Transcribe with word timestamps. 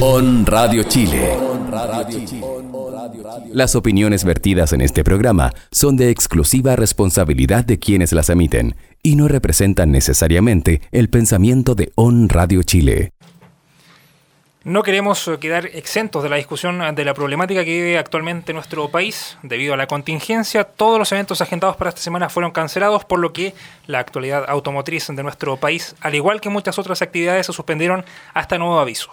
On 0.00 0.44
Radio 0.44 0.82
Chile. 0.82 1.36
Las 3.52 3.74
opiniones 3.76 4.24
vertidas 4.24 4.72
en 4.72 4.80
este 4.80 5.04
programa 5.04 5.52
son 5.70 5.96
de 5.96 6.10
exclusiva 6.10 6.76
responsabilidad 6.76 7.64
de 7.64 7.78
quienes 7.78 8.12
las 8.12 8.28
emiten 8.28 8.74
y 9.02 9.16
no 9.16 9.28
representan 9.28 9.92
necesariamente 9.92 10.82
el 10.90 11.08
pensamiento 11.08 11.74
de 11.74 11.92
On 11.94 12.28
Radio 12.28 12.62
Chile. 12.62 13.12
No 14.64 14.82
queremos 14.82 15.30
quedar 15.40 15.66
exentos 15.66 16.22
de 16.22 16.28
la 16.30 16.36
discusión 16.36 16.94
de 16.94 17.04
la 17.04 17.14
problemática 17.14 17.64
que 17.64 17.70
vive 17.70 17.98
actualmente 17.98 18.52
nuestro 18.52 18.88
país. 18.88 19.36
Debido 19.42 19.74
a 19.74 19.76
la 19.76 19.86
contingencia, 19.86 20.64
todos 20.64 20.98
los 20.98 21.12
eventos 21.12 21.40
agendados 21.40 21.76
para 21.76 21.90
esta 21.90 22.00
semana 22.00 22.30
fueron 22.30 22.50
cancelados, 22.50 23.04
por 23.04 23.18
lo 23.18 23.32
que 23.32 23.54
la 23.86 23.98
actualidad 23.98 24.44
automotriz 24.48 25.06
de 25.08 25.22
nuestro 25.22 25.56
país, 25.58 25.94
al 26.00 26.14
igual 26.14 26.40
que 26.40 26.48
muchas 26.48 26.78
otras 26.78 27.02
actividades, 27.02 27.46
se 27.46 27.52
suspendieron 27.52 28.04
hasta 28.32 28.58
nuevo 28.58 28.78
aviso. 28.78 29.10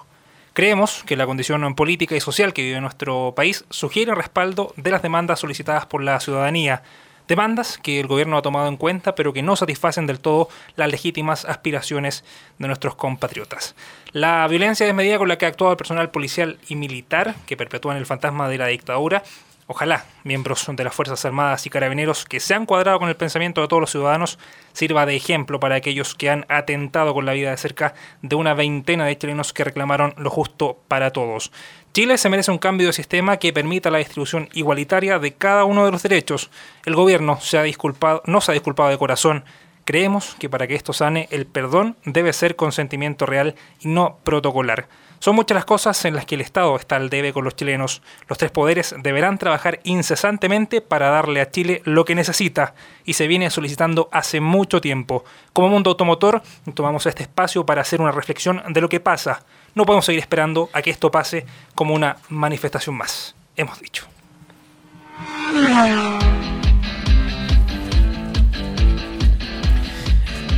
Creemos 0.54 1.03
que 1.05 1.16
la 1.16 1.25
condición 1.25 1.75
política 1.75 2.16
y 2.16 2.20
social 2.20 2.53
que 2.53 2.63
vive 2.63 2.81
nuestro 2.81 3.34
país 3.35 3.66
sugiere 3.70 4.13
respaldo 4.16 4.73
de 4.75 4.91
las 4.91 5.02
demandas 5.02 5.39
solicitadas 5.39 5.85
por 5.85 6.03
la 6.03 6.20
ciudadanía 6.20 6.84
Demandas 7.31 7.80
que 7.81 8.02
el 8.02 8.08
gobierno 8.08 8.38
ha 8.38 8.41
tomado 8.41 8.67
en 8.67 8.75
cuenta, 8.75 9.16
pero 9.16 9.31
que 9.31 9.41
no 9.41 9.55
satisfacen 9.55 10.05
del 10.05 10.20
todo 10.20 10.49
las 10.75 10.91
legítimas 10.91 11.45
aspiraciones 11.45 12.25
de 12.58 12.67
nuestros 12.67 12.95
compatriotas. 12.95 13.73
La 14.11 14.45
violencia 14.49 14.85
desmedida 14.85 15.17
con 15.17 15.30
la 15.30 15.38
que 15.38 15.45
ha 15.45 15.48
actuado 15.48 15.72
el 15.72 15.77
personal 15.77 16.11
policial 16.11 16.59
y 16.67 16.75
militar, 16.75 17.36
que 17.45 17.55
perpetúan 17.55 17.95
el 17.95 18.05
fantasma 18.05 18.49
de 18.49 18.58
la 18.58 18.67
dictadura, 18.67 19.23
Ojalá 19.67 20.05
miembros 20.23 20.65
de 20.70 20.83
las 20.83 20.93
Fuerzas 20.93 21.23
Armadas 21.23 21.65
y 21.65 21.69
Carabineros 21.69 22.25
que 22.25 22.39
se 22.39 22.53
han 22.53 22.65
cuadrado 22.65 22.99
con 22.99 23.09
el 23.09 23.15
pensamiento 23.15 23.61
de 23.61 23.67
todos 23.67 23.81
los 23.81 23.91
ciudadanos 23.91 24.38
sirva 24.73 25.05
de 25.05 25.15
ejemplo 25.15 25.59
para 25.59 25.75
aquellos 25.75 26.15
que 26.15 26.29
han 26.29 26.45
atentado 26.49 27.13
con 27.13 27.25
la 27.25 27.33
vida 27.33 27.52
de 27.52 27.57
cerca 27.57 27.93
de 28.21 28.35
una 28.35 28.53
veintena 28.53 29.05
de 29.05 29.17
chilenos 29.17 29.53
que 29.53 29.63
reclamaron 29.63 30.13
lo 30.17 30.29
justo 30.29 30.79
para 30.88 31.11
todos. 31.11 31.52
Chile 31.93 32.17
se 32.17 32.29
merece 32.29 32.52
un 32.52 32.57
cambio 32.57 32.88
de 32.88 32.94
sistema 32.94 33.38
que 33.38 33.53
permita 33.53 33.91
la 33.91 33.97
distribución 33.97 34.49
igualitaria 34.53 35.19
de 35.19 35.33
cada 35.33 35.66
uno 35.66 35.86
de 35.86 35.91
los 35.91 36.03
derechos. 36.03 36.49
El 36.86 36.95
gobierno 36.95 37.39
se 37.41 37.58
ha 37.58 37.64
disculpado, 37.64 38.21
no 38.25 38.39
se 38.41 38.52
ha 38.52 38.53
disculpado 38.53 38.89
de 38.89 38.97
corazón. 38.97 39.43
Creemos 39.83 40.36
que 40.39 40.49
para 40.49 40.67
que 40.67 40.75
esto 40.75 40.93
sane, 40.93 41.27
el 41.31 41.45
perdón 41.45 41.97
debe 42.05 42.33
ser 42.33 42.55
consentimiento 42.55 43.25
real 43.25 43.55
y 43.80 43.89
no 43.89 44.19
protocolar. 44.23 44.88
Son 45.22 45.36
muchas 45.36 45.53
las 45.53 45.66
cosas 45.66 46.03
en 46.05 46.16
las 46.16 46.25
que 46.25 46.33
el 46.33 46.41
Estado 46.41 46.75
está 46.75 46.95
al 46.95 47.11
debe 47.11 47.31
con 47.31 47.44
los 47.44 47.55
chilenos. 47.55 48.02
Los 48.27 48.39
tres 48.39 48.50
poderes 48.50 48.95
deberán 49.03 49.38
trabajar 49.38 49.80
incesantemente 49.83 50.81
para 50.81 51.11
darle 51.11 51.41
a 51.41 51.52
Chile 51.52 51.83
lo 51.86 52.05
que 52.05 52.16
necesita 52.16 52.73
y 53.05 53.14
se 53.14 53.27
viene 53.27 53.52
solicitando 53.52 54.09
hace 54.11 54.42
mucho 54.42 54.81
tiempo. 54.81 55.23
Como 55.53 55.69
mundo 55.69 55.92
automotor, 55.92 56.42
tomamos 56.73 57.05
este 57.05 57.22
espacio 57.22 57.67
para 57.67 57.81
hacer 57.81 58.02
una 58.02 58.11
reflexión 58.11 58.64
de 58.67 58.81
lo 58.81 58.89
que 58.89 58.99
pasa. 58.99 59.45
No 59.75 59.86
podemos 59.86 60.05
seguir 60.05 60.22
esperando 60.22 60.72
a 60.73 60.81
que 60.81 60.89
esto 60.89 61.11
pase 61.11 61.45
como 61.75 61.94
una 61.94 62.17
manifestación 62.30 62.97
más. 62.97 63.36
Hemos 63.55 63.80
dicho. 63.80 64.08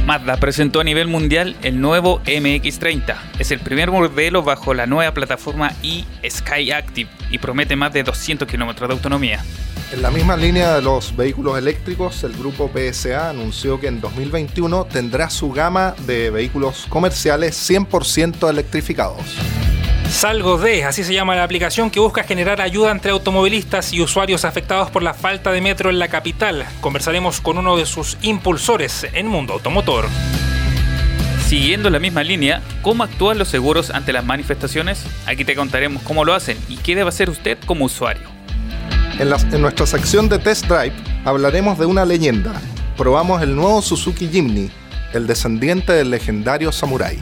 Mazda 0.06 0.36
presentó 0.36 0.82
a 0.82 0.84
nivel 0.84 1.08
mundial 1.08 1.56
el 1.64 1.80
nuevo 1.80 2.22
MX30. 2.26 3.16
Es 3.40 3.52
el 3.52 3.62
primer 3.62 3.90
modelo 3.90 4.44
bajo 4.44 4.74
la 4.74 4.86
nueva 4.86 5.14
plataforma 5.14 5.72
e-Sky 5.82 6.72
Active 6.72 7.10
y 7.30 7.38
promete 7.38 7.78
más 7.78 7.94
de 7.94 8.04
200 8.04 8.46
kilómetros 8.46 8.90
de 8.90 8.96
autonomía. 8.96 9.42
En 9.94 10.02
la 10.02 10.12
misma 10.12 10.36
línea 10.36 10.76
de 10.76 10.82
los 10.82 11.16
vehículos 11.16 11.58
eléctricos, 11.58 12.24
el 12.26 12.34
grupo 12.34 12.70
PSA 12.70 13.30
anunció 13.30 13.80
que 13.80 13.88
en 13.88 14.02
2021 14.02 14.86
tendrá 14.86 15.30
su 15.30 15.52
gama 15.52 15.96
de 16.06 16.32
vehículos 16.32 16.86
comerciales 16.90 17.56
100% 17.70 18.50
electrificados. 18.50 19.38
Salgo 20.14 20.58
de, 20.58 20.86
así 20.86 21.04
se 21.04 21.14
llama 21.14 21.36
la 21.36 21.44
aplicación 21.44 21.90
que 21.90 22.00
busca 22.00 22.24
generar 22.24 22.62
ayuda 22.62 22.92
entre 22.92 23.12
automovilistas 23.12 23.92
y 23.94 24.00
usuarios 24.00 24.46
afectados 24.46 24.92
por 24.92 25.02
la 25.02 25.16
falta 25.16 25.52
de 25.52 25.60
metro 25.60 25.90
en 25.90 25.98
la 25.98 26.08
capital. 26.08 26.66
Conversaremos 26.82 27.42
con 27.42 27.58
uno 27.58 27.76
de 27.76 27.88
sus 27.88 28.18
impulsores 28.22 29.08
en 29.12 29.28
Mundo 29.28 29.54
Automotor. 29.54 30.06
Siguiendo 31.48 31.90
la 31.90 32.00
misma 32.00 32.24
línea, 32.24 32.62
¿cómo 32.84 33.04
actúan 33.04 33.40
los 33.40 33.50
seguros 33.50 33.90
ante 33.90 34.14
las 34.14 34.24
manifestaciones? 34.24 35.04
Aquí 35.26 35.44
te 35.44 35.56
contaremos 35.56 36.04
cómo 36.04 36.24
lo 36.24 36.36
hacen 36.36 36.58
y 36.70 36.78
qué 36.78 36.96
debe 36.96 37.10
hacer 37.10 37.30
usted 37.30 37.58
como 37.66 37.86
usuario. 37.86 38.30
En, 39.20 39.28
en 39.54 39.62
nuestra 39.62 39.88
sección 39.88 40.30
de 40.30 40.38
Test 40.38 40.68
Drive 40.68 40.94
hablaremos 41.26 41.78
de 41.80 41.88
una 41.88 42.06
leyenda. 42.06 42.54
Probamos 42.96 43.42
el 43.42 43.56
nuevo 43.56 43.82
Suzuki 43.82 44.30
Jimny, 44.30 44.70
el 45.12 45.26
descendiente 45.28 45.92
del 45.92 46.12
legendario 46.12 46.72
Samurai. 46.72 47.20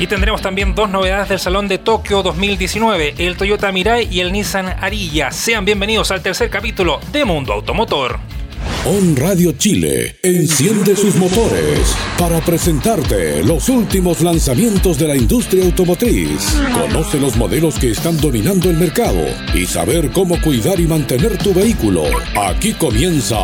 Y 0.00 0.06
tendremos 0.06 0.40
también 0.40 0.74
dos 0.74 0.88
novedades 0.88 1.28
del 1.28 1.38
Salón 1.38 1.68
de 1.68 1.76
Tokio 1.76 2.22
2019, 2.22 3.16
el 3.18 3.36
Toyota 3.36 3.70
Mirai 3.70 4.08
y 4.10 4.20
el 4.20 4.32
Nissan 4.32 4.66
Ariya. 4.80 5.30
Sean 5.30 5.66
bienvenidos 5.66 6.10
al 6.10 6.22
tercer 6.22 6.48
capítulo 6.48 7.00
de 7.12 7.26
Mundo 7.26 7.52
Automotor. 7.52 8.18
On 8.86 9.14
Radio 9.14 9.52
Chile 9.52 10.16
enciende 10.22 10.96
sus 10.96 11.16
motores 11.16 11.94
para 12.18 12.40
presentarte 12.40 13.44
los 13.44 13.68
últimos 13.68 14.22
lanzamientos 14.22 14.98
de 14.98 15.08
la 15.08 15.16
industria 15.16 15.66
automotriz. 15.66 16.56
Conoce 16.72 17.20
los 17.20 17.36
modelos 17.36 17.78
que 17.78 17.90
están 17.90 18.18
dominando 18.22 18.70
el 18.70 18.78
mercado 18.78 19.26
y 19.52 19.66
saber 19.66 20.10
cómo 20.12 20.40
cuidar 20.40 20.80
y 20.80 20.86
mantener 20.86 21.36
tu 21.36 21.52
vehículo. 21.52 22.04
Aquí 22.42 22.72
comienza 22.72 23.36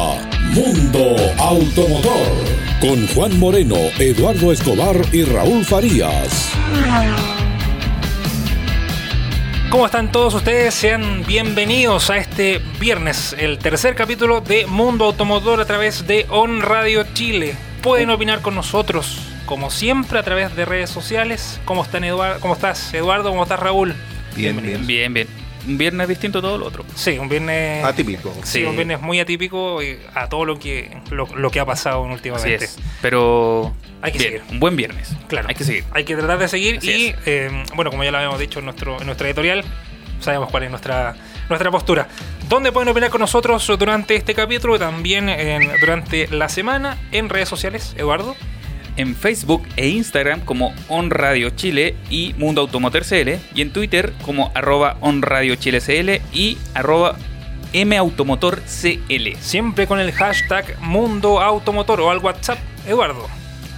Mundo 0.55 1.17
Automotor 1.37 2.56
con 2.81 3.07
Juan 3.09 3.39
Moreno, 3.39 3.77
Eduardo 3.99 4.53
Escobar 4.53 4.97
y 5.13 5.25
Raúl 5.25 5.65
Farías. 5.65 6.53
¿Cómo 9.71 9.87
están 9.87 10.13
todos 10.13 10.35
ustedes? 10.35 10.75
Sean 10.75 11.25
bienvenidos 11.27 12.11
a 12.11 12.19
este 12.19 12.61
viernes, 12.79 13.35
el 13.39 13.59
tercer 13.59 13.95
capítulo 13.95 14.41
de 14.41 14.67
Mundo 14.67 15.07
Automotor 15.07 15.61
a 15.61 15.65
través 15.65 16.07
de 16.07 16.27
On 16.29 16.61
Radio 16.61 17.05
Chile. 17.15 17.55
Pueden 17.83 18.11
opinar 18.11 18.41
con 18.43 18.55
nosotros, 18.55 19.21
como 19.47 19.71
siempre, 19.71 20.19
a 20.19 20.23
través 20.23 20.55
de 20.55 20.65
redes 20.65 20.91
sociales. 20.91 21.61
¿Cómo, 21.65 21.83
están 21.83 22.05
Eduardo? 22.05 22.41
¿Cómo 22.41 22.55
estás, 22.55 22.93
Eduardo? 22.95 23.31
¿Cómo 23.31 23.43
estás, 23.43 23.61
Raúl? 23.61 23.95
Bien, 24.35 24.61
bien, 24.63 24.87
bien, 24.87 25.15
bien. 25.15 25.46
Un 25.67 25.79
viernes 25.79 26.09
distinto 26.09 26.39
a 26.39 26.43
todo 26.43 26.59
lo 26.59 26.67
otro. 26.67 26.85
Sí, 26.95 27.19
un 27.19 27.29
viernes 27.29 27.85
atípico. 27.85 28.33
Sí, 28.45 28.65
un 28.65 28.77
viernes 28.77 29.01
muy 29.01 29.21
atípico 29.21 29.81
a 30.15 30.29
todo 30.29 30.45
lo 30.45 30.59
que 30.59 30.97
lo, 31.11 31.51
que 31.51 31.61
ha 31.61 31.65
pasado 31.65 32.03
últimamente. 32.03 32.65
Así 32.65 32.65
es. 32.65 32.79
Pero 33.03 33.75
hay 34.03 34.13
que 34.13 34.19
seguir. 34.19 34.43
Un 34.51 34.61
buen 34.61 34.77
viernes. 34.77 35.15
Claro. 35.29 35.49
Hay 35.49 35.55
que 35.55 35.65
seguir. 35.65 35.85
Hay 35.93 36.05
que 36.05 36.17
tratar 36.17 36.39
de 36.39 36.49
seguir 36.49 36.83
y 36.85 37.15
eh, 37.27 37.51
bueno, 37.75 37.91
como 37.91 38.05
ya 38.05 38.11
lo 38.11 38.19
habíamos 38.19 38.39
dicho 38.39 38.61
en 38.61 38.67
nuestro 38.67 39.01
en 39.01 39.07
nuestra 39.07 39.27
editorial, 39.29 39.65
sabemos 40.21 40.51
cuál 40.51 40.65
es 40.65 40.71
nuestra 40.71 41.17
nuestra 41.49 41.71
postura. 41.71 42.09
¿Dónde 42.49 42.71
pueden 42.71 42.89
opinar 42.89 43.11
con 43.11 43.21
nosotros 43.21 43.67
durante 43.79 44.15
este 44.15 44.35
capítulo? 44.35 44.79
También 44.79 45.31
durante 45.81 46.29
la 46.29 46.49
semana 46.49 46.97
en 47.13 47.29
redes 47.29 47.49
sociales, 47.49 47.95
Eduardo 47.99 48.37
en 48.97 49.15
Facebook 49.15 49.63
e 49.77 49.89
Instagram 49.89 50.41
como 50.41 50.75
On 50.89 51.11
Radio 51.11 51.51
Chile 51.51 51.97
y 52.11 52.35
Mundo 52.39 52.63
Automotor 52.63 53.05
CL 53.05 53.39
y 53.55 53.63
en 53.63 53.73
Twitter 53.73 54.13
como 54.25 54.51
arroba 54.55 54.97
On 55.01 55.23
Radio 55.23 55.57
Chile 55.57 55.81
CL 55.81 56.23
y 56.33 56.59
arroba 56.75 57.17
M 57.73 57.97
Automotor 57.97 58.63
CL. 58.63 59.37
Siempre 59.41 59.87
con 59.87 60.01
el 60.01 60.13
hashtag 60.13 60.79
Mundo 60.81 61.41
Automotor 61.41 62.01
o 62.01 62.11
al 62.11 62.19
WhatsApp, 62.19 62.59
Eduardo. 62.87 63.27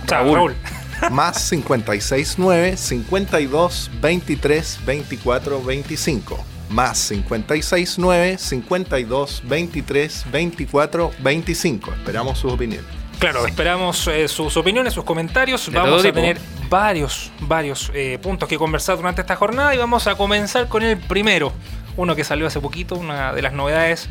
Chao, 0.06 0.34
Raúl. 0.34 0.54
Más 1.10 1.48
569 1.48 2.76
52 2.76 3.90
23 4.00 4.80
24 4.84 5.62
25 5.62 6.44
más 6.70 7.08
569 7.08 8.36
52 8.38 9.42
23 9.44 10.24
24 10.30 11.10
25. 11.20 11.92
Esperamos 11.92 12.38
sus 12.38 12.52
opiniones. 12.52 13.07
Claro, 13.18 13.46
esperamos 13.46 14.06
eh, 14.06 14.28
sus 14.28 14.56
opiniones, 14.56 14.94
sus 14.94 15.04
comentarios. 15.04 15.70
vamos 15.72 16.04
a 16.04 16.12
tener 16.12 16.38
varios, 16.68 17.32
varios 17.40 17.90
eh, 17.94 18.18
puntos 18.22 18.48
que 18.48 18.56
conversar 18.56 18.96
durante 18.96 19.22
esta 19.22 19.34
jornada 19.34 19.74
y 19.74 19.78
vamos 19.78 20.06
a 20.06 20.14
comenzar 20.14 20.68
con 20.68 20.84
el 20.84 20.96
primero, 20.96 21.52
uno 21.96 22.14
que 22.14 22.22
salió 22.22 22.46
hace 22.46 22.60
poquito, 22.60 22.94
una 22.94 23.32
de 23.32 23.42
las 23.42 23.52
novedades 23.52 24.08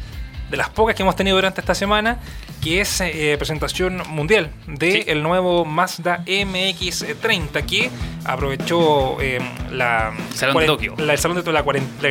de 0.49 0.57
las 0.57 0.69
pocas 0.69 0.95
que 0.95 1.03
hemos 1.03 1.15
tenido 1.15 1.35
durante 1.37 1.61
esta 1.61 1.75
semana, 1.75 2.19
que 2.61 2.81
es 2.81 3.01
eh, 3.01 3.35
presentación 3.37 4.01
mundial 4.09 4.51
del 4.67 5.03
el 5.07 5.23
nuevo 5.23 5.65
Mazda 5.65 6.23
MX-30, 6.25 7.65
que 7.65 7.89
aprovechó 8.25 9.21
eh, 9.21 9.39
la, 9.71 10.13
Salón 10.33 10.57
de 10.57 10.65
Tokio. 10.65 10.95
La, 10.97 11.13
el 11.13 11.19
salón 11.19 11.43
de, 11.43 11.51
la, 11.51 11.63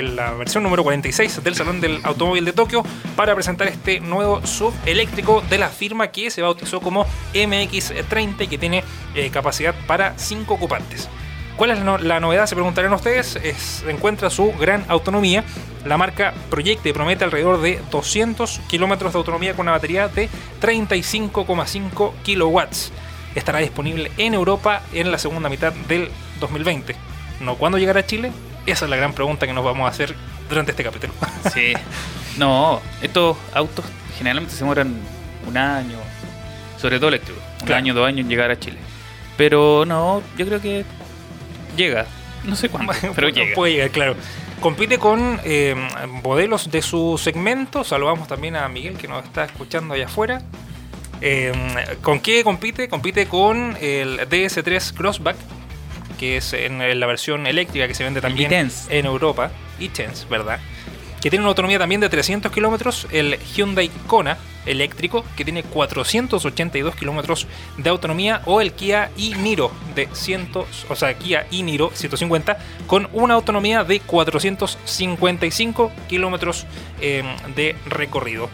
la, 0.02 0.32
versión 0.32 0.62
número 0.62 0.82
46 0.82 1.42
del 1.42 1.54
Salón 1.54 1.80
del 1.80 2.00
Automóvil 2.04 2.44
de 2.44 2.52
Tokio 2.52 2.82
para 3.16 3.34
presentar 3.34 3.68
este 3.68 4.00
nuevo 4.00 4.44
sub 4.46 4.74
eléctrico 4.84 5.42
de 5.48 5.58
la 5.58 5.68
firma 5.68 6.08
que 6.08 6.30
se 6.30 6.42
bautizó 6.42 6.80
como 6.80 7.06
MX-30 7.34 8.42
y 8.42 8.46
que 8.46 8.58
tiene 8.58 8.84
eh, 9.14 9.30
capacidad 9.30 9.74
para 9.86 10.18
5 10.18 10.54
ocupantes. 10.54 11.08
¿Cuál 11.56 11.70
es 11.70 11.78
la, 11.78 12.20
novedad? 12.20 12.46
Se 12.46 12.54
preguntarán 12.54 12.92
ustedes. 12.92 13.36
Es, 13.36 13.82
encuentra 13.88 14.28
su 14.30 14.52
gran 14.52 14.84
autonomía. 14.88 15.42
La 15.86 15.96
marca 15.96 16.34
proyecta 16.50 16.88
y 16.88 16.92
promete 16.92 17.24
alrededor 17.24 17.60
de 17.60 17.80
200 17.90 18.60
kilómetros 18.68 19.12
de 19.12 19.18
autonomía 19.18 19.54
con 19.54 19.64
una 19.64 19.72
batería 19.72 20.08
de 20.08 20.28
35,5 20.60 22.12
kilowatts. 22.22 22.92
Estará 23.34 23.58
disponible 23.60 24.10
en 24.16 24.34
Europa 24.34 24.82
en 24.92 25.10
la 25.10 25.18
segunda 25.18 25.48
mitad 25.48 25.72
del 25.88 26.10
2020. 26.40 26.94
¿No 27.40 27.54
cuándo 27.56 27.78
llegará 27.78 28.00
a 28.00 28.06
Chile? 28.06 28.32
Esa 28.66 28.84
es 28.86 28.90
la 28.90 28.96
gran 28.96 29.12
pregunta 29.12 29.46
que 29.46 29.52
nos 29.52 29.64
vamos 29.64 29.86
a 29.86 29.90
hacer 29.90 30.14
durante 30.48 30.72
este 30.72 30.84
capítulo. 30.84 31.12
Sí. 31.54 31.72
No, 32.38 32.82
estos 33.00 33.36
autos 33.54 33.84
generalmente 34.18 34.52
se 34.52 34.60
demoran 34.60 34.94
un 35.46 35.56
año, 35.56 35.96
sobre 36.76 36.98
todo 36.98 37.08
eléctrico, 37.08 37.40
un 37.60 37.66
Claro. 37.66 37.76
año, 37.78 37.94
dos 37.94 38.06
años 38.06 38.20
en 38.20 38.28
llegar 38.28 38.50
a 38.50 38.58
Chile. 38.58 38.76
Pero 39.36 39.84
no, 39.86 40.22
yo 40.36 40.46
creo 40.46 40.60
que 40.60 40.84
llega. 41.76 42.06
No 42.44 42.56
sé 42.56 42.68
cuándo, 42.68 42.92
pero 43.14 43.28
llega. 43.28 43.54
Puede 43.54 43.74
llegar, 43.74 43.90
claro. 43.90 44.16
Compite 44.60 44.98
con 44.98 45.40
eh, 45.44 45.74
modelos 46.22 46.70
de 46.70 46.82
su 46.82 47.18
segmento. 47.22 47.84
Saludamos 47.84 48.26
también 48.26 48.56
a 48.56 48.68
Miguel 48.68 48.96
que 48.96 49.06
nos 49.06 49.24
está 49.24 49.44
escuchando 49.44 49.94
allá 49.94 50.06
afuera. 50.06 50.42
Eh, 51.20 51.52
¿Con 52.02 52.20
qué 52.20 52.42
compite? 52.42 52.88
Compite 52.88 53.26
con 53.26 53.76
el 53.80 54.18
DS3 54.20 54.94
Crossback, 54.94 55.36
que 56.18 56.38
es 56.38 56.52
en, 56.52 56.78
la 56.98 57.06
versión 57.06 57.46
eléctrica 57.46 57.88
que 57.88 57.94
se 57.94 58.04
vende 58.04 58.20
también 58.20 58.70
en 58.88 59.06
Europa. 59.06 59.50
e-Tense, 59.78 60.26
¿verdad? 60.28 60.58
Que 61.26 61.30
tiene 61.30 61.42
una 61.42 61.48
autonomía 61.48 61.80
también 61.80 62.00
de 62.00 62.08
300 62.08 62.52
kilómetros. 62.52 63.08
El 63.10 63.36
Hyundai 63.40 63.90
Kona 64.06 64.38
eléctrico, 64.64 65.24
que 65.36 65.42
tiene 65.44 65.64
482 65.64 66.94
kilómetros 66.94 67.48
de 67.76 67.90
autonomía. 67.90 68.42
O 68.44 68.60
el 68.60 68.74
Kia 68.74 69.10
e-Niro 69.18 69.72
de 69.96 70.08
100, 70.12 70.50
o 70.88 70.94
sea, 70.94 71.18
Kia 71.18 71.48
e-Niro 71.50 71.90
150, 71.92 72.58
con 72.86 73.08
una 73.12 73.34
autonomía 73.34 73.82
de 73.82 73.98
455 73.98 75.90
kilómetros 76.08 76.64
eh, 77.00 77.24
de 77.56 77.74
recorrido. 77.86 78.48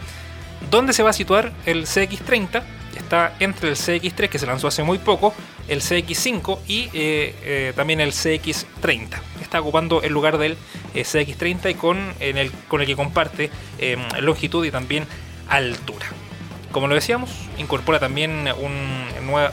¿Dónde 0.70 0.94
se 0.94 1.02
va 1.02 1.10
a 1.10 1.12
situar 1.12 1.52
el 1.66 1.84
CX30? 1.84 2.62
Está 2.96 3.34
entre 3.38 3.68
el 3.68 3.76
CX3 3.76 4.30
que 4.30 4.38
se 4.38 4.46
lanzó 4.46 4.68
hace 4.68 4.82
muy 4.82 4.96
poco, 4.96 5.34
el 5.68 5.80
CX5 5.80 6.58
y 6.66 6.90
eh, 6.92 7.34
eh, 7.42 7.72
también 7.74 8.00
el 8.00 8.12
CX30. 8.12 9.20
Está 9.40 9.60
ocupando 9.60 10.02
el 10.02 10.12
lugar 10.12 10.38
del 10.38 10.56
eh, 10.94 11.02
CX30 11.02 11.70
y 11.70 11.74
con, 11.74 12.12
en 12.20 12.38
el, 12.38 12.50
con 12.68 12.80
el 12.80 12.86
que 12.86 12.96
comparte 12.96 13.50
longitud 14.20 14.64
y 14.64 14.70
también 14.70 15.06
altura. 15.48 16.06
Como 16.70 16.86
lo 16.86 16.94
decíamos, 16.94 17.30
incorpora 17.58 17.98
también 17.98 18.48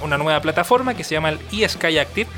una 0.02 0.18
nueva 0.18 0.42
plataforma 0.42 0.94
que 0.94 1.04
se 1.04 1.16
llama 1.16 1.30
el 1.30 1.40
eSky 1.52 1.98
Active, 1.98 2.30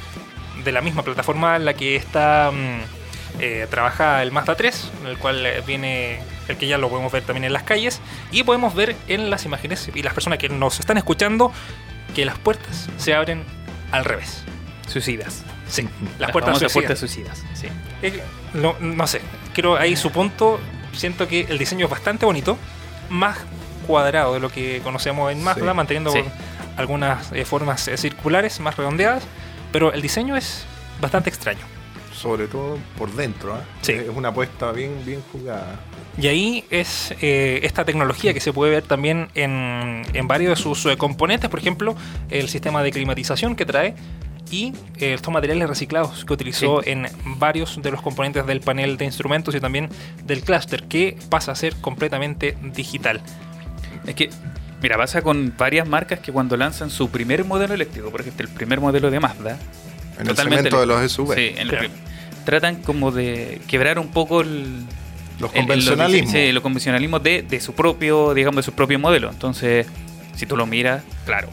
de 0.64 0.72
la 0.72 0.82
misma 0.82 1.04
plataforma 1.04 1.56
en 1.56 1.66
la 1.66 1.74
que 1.74 1.96
está 1.96 2.52
mm, 2.52 3.70
trabaja 3.70 4.24
el 4.24 4.32
Mazda 4.32 4.56
3, 4.56 4.92
en 5.02 5.08
el 5.08 5.18
cual 5.18 5.46
viene 5.68 6.20
el 6.48 6.58
que 6.58 6.68
ya 6.68 6.78
lo 6.78 6.90
podemos 6.90 7.12
ver 7.12 7.24
también 7.24 7.44
en 7.44 7.54
las 7.54 7.64
calles 7.64 8.02
y 8.32 8.44
podemos 8.44 8.74
ver 8.74 8.96
en 9.08 9.30
las 9.30 9.46
imágenes 9.46 9.90
y 9.94 10.02
las 10.02 10.14
personas 10.14 10.40
que 10.40 10.50
nos 10.50 10.80
están 10.80 10.98
escuchando 10.98 11.52
que 12.16 12.26
las 12.26 12.38
puertas 12.38 12.90
se 12.98 13.14
abren 13.14 13.46
al 13.92 14.06
revés. 14.06 14.44
Suicidas. 14.88 15.44
Sí, 15.68 15.88
las 16.20 16.32
puertas 16.32 16.58
suicidas. 16.60 16.74
puertas 16.74 17.00
suicidas. 17.00 17.44
Sí. 17.54 17.68
Eh, 18.02 18.22
no, 18.54 18.76
no 18.80 19.08
sé, 19.08 19.22
creo 19.54 19.78
ahí 19.78 19.96
su 19.96 20.12
punto. 20.12 20.60
Siento 20.94 21.28
que 21.28 21.42
el 21.50 21.58
diseño 21.58 21.86
es 21.86 21.92
bastante 21.92 22.26
bonito, 22.26 22.58
más 23.10 23.38
cuadrado 23.88 24.34
de 24.34 24.42
lo 24.42 24.50
que 24.50 24.82
conocemos 24.84 25.32
en 25.32 25.42
Mazda, 25.42 25.72
Sí, 25.72 25.76
manteniendo 25.76 26.12
sí. 26.12 26.24
algunas 26.76 27.32
eh, 27.32 27.46
formas 27.46 27.88
eh, 27.88 27.98
circulares 27.98 28.60
más 28.60 28.76
redondeadas, 28.76 29.24
pero 29.72 29.94
el 29.94 30.02
diseño 30.02 30.36
es 30.36 30.66
bastante 31.00 31.30
extraño. 31.30 31.66
Sobre 32.22 32.48
todo 32.48 32.78
por 32.98 33.12
dentro, 33.14 33.56
¿ah? 33.56 33.64
Sí. 33.82 33.94
Es 33.94 34.10
una 34.10 34.30
apuesta 34.30 34.72
bien, 34.72 35.04
bien 35.06 35.22
jugada. 35.32 35.80
Y 36.20 36.28
ahí 36.28 36.66
es 36.70 37.16
eh, 37.22 37.62
esta 37.64 37.84
tecnología 37.84 38.34
que 38.34 38.40
se 38.40 38.54
puede 38.54 38.72
ver 38.72 38.84
también 38.84 39.30
en, 39.34 40.04
en 40.14 40.28
varios 40.28 40.58
de 40.58 40.62
sus 40.62 40.86
eh, 40.86 40.98
componentes, 40.98 41.50
por 41.50 41.60
ejemplo, 41.60 41.96
el 42.30 42.48
sistema 42.48 42.84
de 42.84 42.92
climatización 42.92 43.56
que 43.56 43.66
trae 43.66 43.96
y 44.52 44.74
eh, 44.98 45.14
estos 45.14 45.34
materiales 45.34 45.68
reciclados 45.68 46.24
que 46.26 46.34
utilizó 46.34 46.86
en 46.86 47.08
varios 47.38 47.82
de 47.82 47.90
los 47.90 48.02
componentes 48.02 48.46
del 48.46 48.60
panel 48.60 48.98
de 48.98 49.06
instrumentos 49.06 49.56
y 49.56 49.60
también 49.60 49.90
del 50.26 50.42
clúster, 50.44 50.84
que 50.84 51.18
pasa 51.30 51.54
a 51.54 51.56
ser 51.56 51.76
completamente 51.78 52.58
digital. 52.62 53.22
Es 54.06 54.14
que, 54.14 54.30
mira, 54.82 54.98
pasa 54.98 55.22
con 55.22 55.56
varias 55.58 55.88
marcas 55.88 56.20
que 56.20 56.32
cuando 56.32 56.58
lanzan 56.58 56.90
su 56.90 57.10
primer 57.10 57.46
modelo 57.46 57.74
eléctrico, 57.74 58.12
por 58.12 58.22
ejemplo, 58.22 58.46
el 58.46 58.54
primer 58.54 58.80
modelo 58.80 59.10
de 59.10 59.20
Mazda, 59.20 59.58
En 60.22 60.28
el 60.28 60.36
Totalmente 60.36 60.70
segmento 60.70 60.80
de 60.82 60.86
lo- 60.86 61.02
los 61.02 61.12
SUV. 61.12 61.36
sí, 61.36 61.48
en 61.56 61.58
el 61.60 61.70
Claro. 61.70 61.80
prim- 61.90 62.02
tratan 62.46 62.76
como 62.82 63.12
de 63.12 63.62
quebrar 63.68 64.00
un 64.00 64.08
poco 64.10 64.42
el, 64.42 64.86
Los 65.40 65.52
el- 65.52 65.58
el- 65.62 65.66
convencionalismos. 65.68 66.32
sí, 66.32 66.52
los 66.52 66.64
convencionalismos 66.64 67.24
de, 67.24 67.42
de 67.44 67.60
su 67.60 67.74
propio, 67.74 68.34
digamos, 68.34 68.58
de 68.58 68.64
su 68.64 68.74
propio 68.74 69.00
modelo. 69.00 69.30
Entonces, 69.30 69.88
si 70.36 70.46
tú 70.46 70.56
lo 70.58 70.66
miras, 70.66 71.04
claro, 71.26 71.50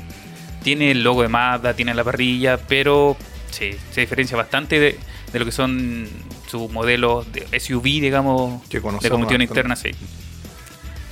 tiene 0.63 0.91
el 0.91 1.03
logo 1.03 1.23
de 1.23 1.29
Mazda, 1.29 1.75
tiene 1.75 1.95
la 1.95 2.05
parrilla, 2.05 2.57
pero 2.59 3.17
sí, 3.51 3.71
se 3.91 4.01
diferencia 4.03 4.37
bastante 4.37 4.79
de, 4.79 4.99
de 5.33 5.39
lo 5.39 5.45
que 5.45 5.53
son 5.53 6.07
sus 6.51 6.71
modelos 6.71 7.31
de 7.33 7.47
SUV, 7.59 7.83
digamos, 8.01 8.63
Que 8.69 8.79
de 8.81 9.11
combustión 9.11 9.43
interna, 9.43 9.77
sí. 9.77 9.91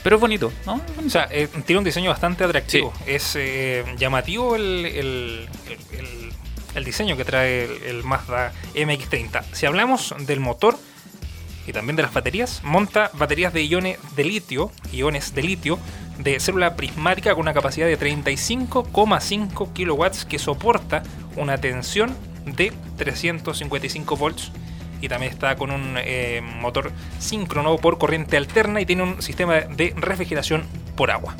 Pero 0.03 0.17
es 0.17 0.21
bonito, 0.21 0.53
¿no? 0.67 0.81
Es 1.01 1.07
O 1.07 1.11
sea, 1.11 1.29
eh, 1.33 1.49
tiene 1.67 1.79
un 1.79 1.85
diseño 1.85 2.11
bastante 2.11 2.45
atractivo. 2.45 2.93
Es 3.07 3.35
eh, 3.37 3.85
llamativo 3.99 4.55
el, 4.57 4.87
el- 4.87 5.49
el- 5.93 6.33
el- 6.77 6.85
diseño 6.85 7.17
que 7.17 7.25
trae 7.25 7.65
el, 7.89 8.05
Mazda 8.05 8.53
MX30. 8.75 9.43
Si 9.53 9.67
hablamos 9.67 10.15
del 10.21 10.41
motor 10.41 10.79
y 11.67 11.73
también 11.73 11.97
de 11.97 12.03
las 12.03 12.13
baterías, 12.13 12.61
monta 12.63 13.11
baterías 13.15 13.53
de 13.53 13.63
iones 13.65 13.99
de 14.15 14.25
litio, 14.25 14.71
iones 14.93 15.35
de 15.35 15.43
litio, 15.43 15.79
de 16.19 16.39
célula 16.41 16.77
prismática 16.77 17.33
con 17.35 17.43
una 17.43 17.53
capacidad 17.55 17.87
de 17.87 17.99
35,5 17.99 19.73
kilowatts 19.73 20.25
que 20.25 20.39
soporta 20.39 21.03
una 21.37 21.59
tensión 21.59 22.17
de 22.45 22.73
355 22.97 24.17
volts 24.17 24.53
y 25.01 25.09
también 25.09 25.33
está 25.33 25.57
con 25.57 25.71
un 25.71 25.97
eh, 25.99 26.41
motor 26.43 26.93
síncrono 27.19 27.77
por 27.77 27.99
corriente 27.99 28.37
alterna 28.37 28.81
y 28.81 28.87
tiene 28.87 29.03
un 29.03 29.21
sistema 29.21 29.55
de 29.57 29.93
refrigeración 29.97 30.65
por 30.97 31.11
agua. 31.11 31.35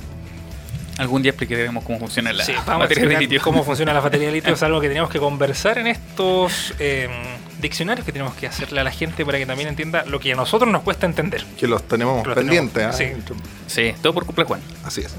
Algún 0.99 1.23
día 1.23 1.31
explicaremos 1.31 1.85
cómo 1.85 1.99
funciona 1.99 2.33
la 2.33 2.45
Sí, 2.45 2.53
vamos 2.53 2.69
a 2.69 2.77
batería 2.79 3.09
de 3.09 3.19
litio. 3.19 3.41
cómo 3.43 3.63
funciona 3.65 3.93
la 3.93 4.01
batería 4.01 4.29
de 4.29 4.33
litio. 4.33 4.55
Es 4.55 4.63
algo 4.65 4.81
que 4.81 4.89
tenemos 4.89 5.11
que 5.11 5.19
conversar 5.19 5.79
en 5.79 5.87
estos 5.89 6.75
eh, 6.79 7.09
diccionarios 7.61 8.05
que 8.07 8.13
tenemos 8.13 8.35
que 8.35 8.47
hacerle 8.47 8.81
a 8.81 8.85
la 8.85 8.91
gente 8.91 9.25
para 9.27 9.39
que 9.39 9.47
también 9.47 9.69
entienda 9.69 10.05
lo 10.07 10.19
que 10.21 10.33
a 10.33 10.37
nosotros 10.37 10.71
nos 10.71 10.83
cuesta 10.83 11.05
entender. 11.07 11.45
Que 11.59 11.67
los 11.67 11.83
tenemos 11.87 12.27
Los 12.27 12.35
pendientes. 12.35 12.97
tenemos, 12.97 13.31
¿ah? 13.31 13.35
Sí, 13.67 13.95
todo 14.03 14.15
por 14.15 14.25
culpa 14.27 14.43
de 14.43 14.49
Juan. 14.49 14.61
Así 14.85 15.03
es. 15.03 15.15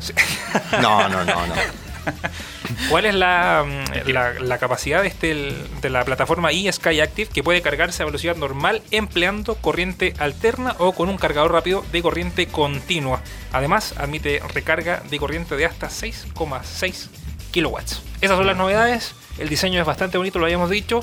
No, 0.82 1.08
no, 1.10 1.24
no, 1.24 1.48
no. 1.48 1.54
¿Cuál 2.90 3.06
es 3.06 3.16
la, 3.16 3.66
mm, 3.66 4.10
la- 4.10 4.34
la 4.34 4.58
capacidad 4.58 5.02
de, 5.02 5.08
este, 5.08 5.54
de 5.82 5.90
la 5.90 6.04
plataforma 6.06 6.52
eSky 6.52 7.00
Active 7.00 7.30
que 7.32 7.44
puede 7.44 7.62
cargarse 7.62 8.04
a 8.04 8.06
velocidad 8.06 8.36
normal 8.36 8.82
empleando 8.92 9.56
corriente 9.56 10.14
alterna 10.20 10.76
o 10.80 10.94
con 10.94 11.10
un 11.10 11.18
cargador 11.18 11.52
rápido 11.52 11.84
de 11.92 12.02
corriente 12.02 12.48
continua? 12.48 13.22
Además, 13.52 13.94
admite 13.98 14.42
recarga 14.54 15.02
de 15.10 15.18
corriente 15.20 15.56
de 15.56 15.66
hasta 15.66 15.88
6,6 15.90 17.10
kilowatts. 17.52 18.02
Esas 18.22 18.38
son 18.38 18.48
las 18.48 18.58
novedades. 18.58 19.14
El 19.38 19.50
diseño 19.50 19.80
es 19.80 19.86
bastante 19.86 20.18
bonito, 20.18 20.40
lo 20.40 20.46
habíamos 20.46 20.70
dicho. 20.70 21.02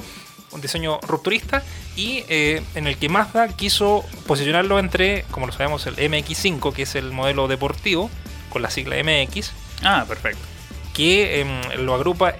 Un 0.52 0.61
diseño 0.61 1.00
rupturista 1.00 1.64
y 1.97 2.25
eh, 2.29 2.62
en 2.76 2.87
el 2.87 2.97
que 2.97 3.09
Mazda 3.09 3.49
quiso 3.49 4.05
posicionarlo 4.26 4.79
entre, 4.79 5.25
como 5.33 5.47
lo 5.47 5.52
sabemos, 5.52 5.85
el 5.88 5.97
MX5, 5.97 6.73
que 6.73 6.83
es 6.83 6.95
el 6.95 7.11
modelo 7.11 7.49
deportivo, 7.49 8.09
con 8.50 8.62
la 8.62 8.71
sigla 8.71 8.95
MX, 9.02 9.50
Ah, 9.83 10.05
perfecto. 10.09 10.38
Que 10.95 11.41
em, 11.41 11.61
lo 11.85 11.95
agrupa 11.95 12.35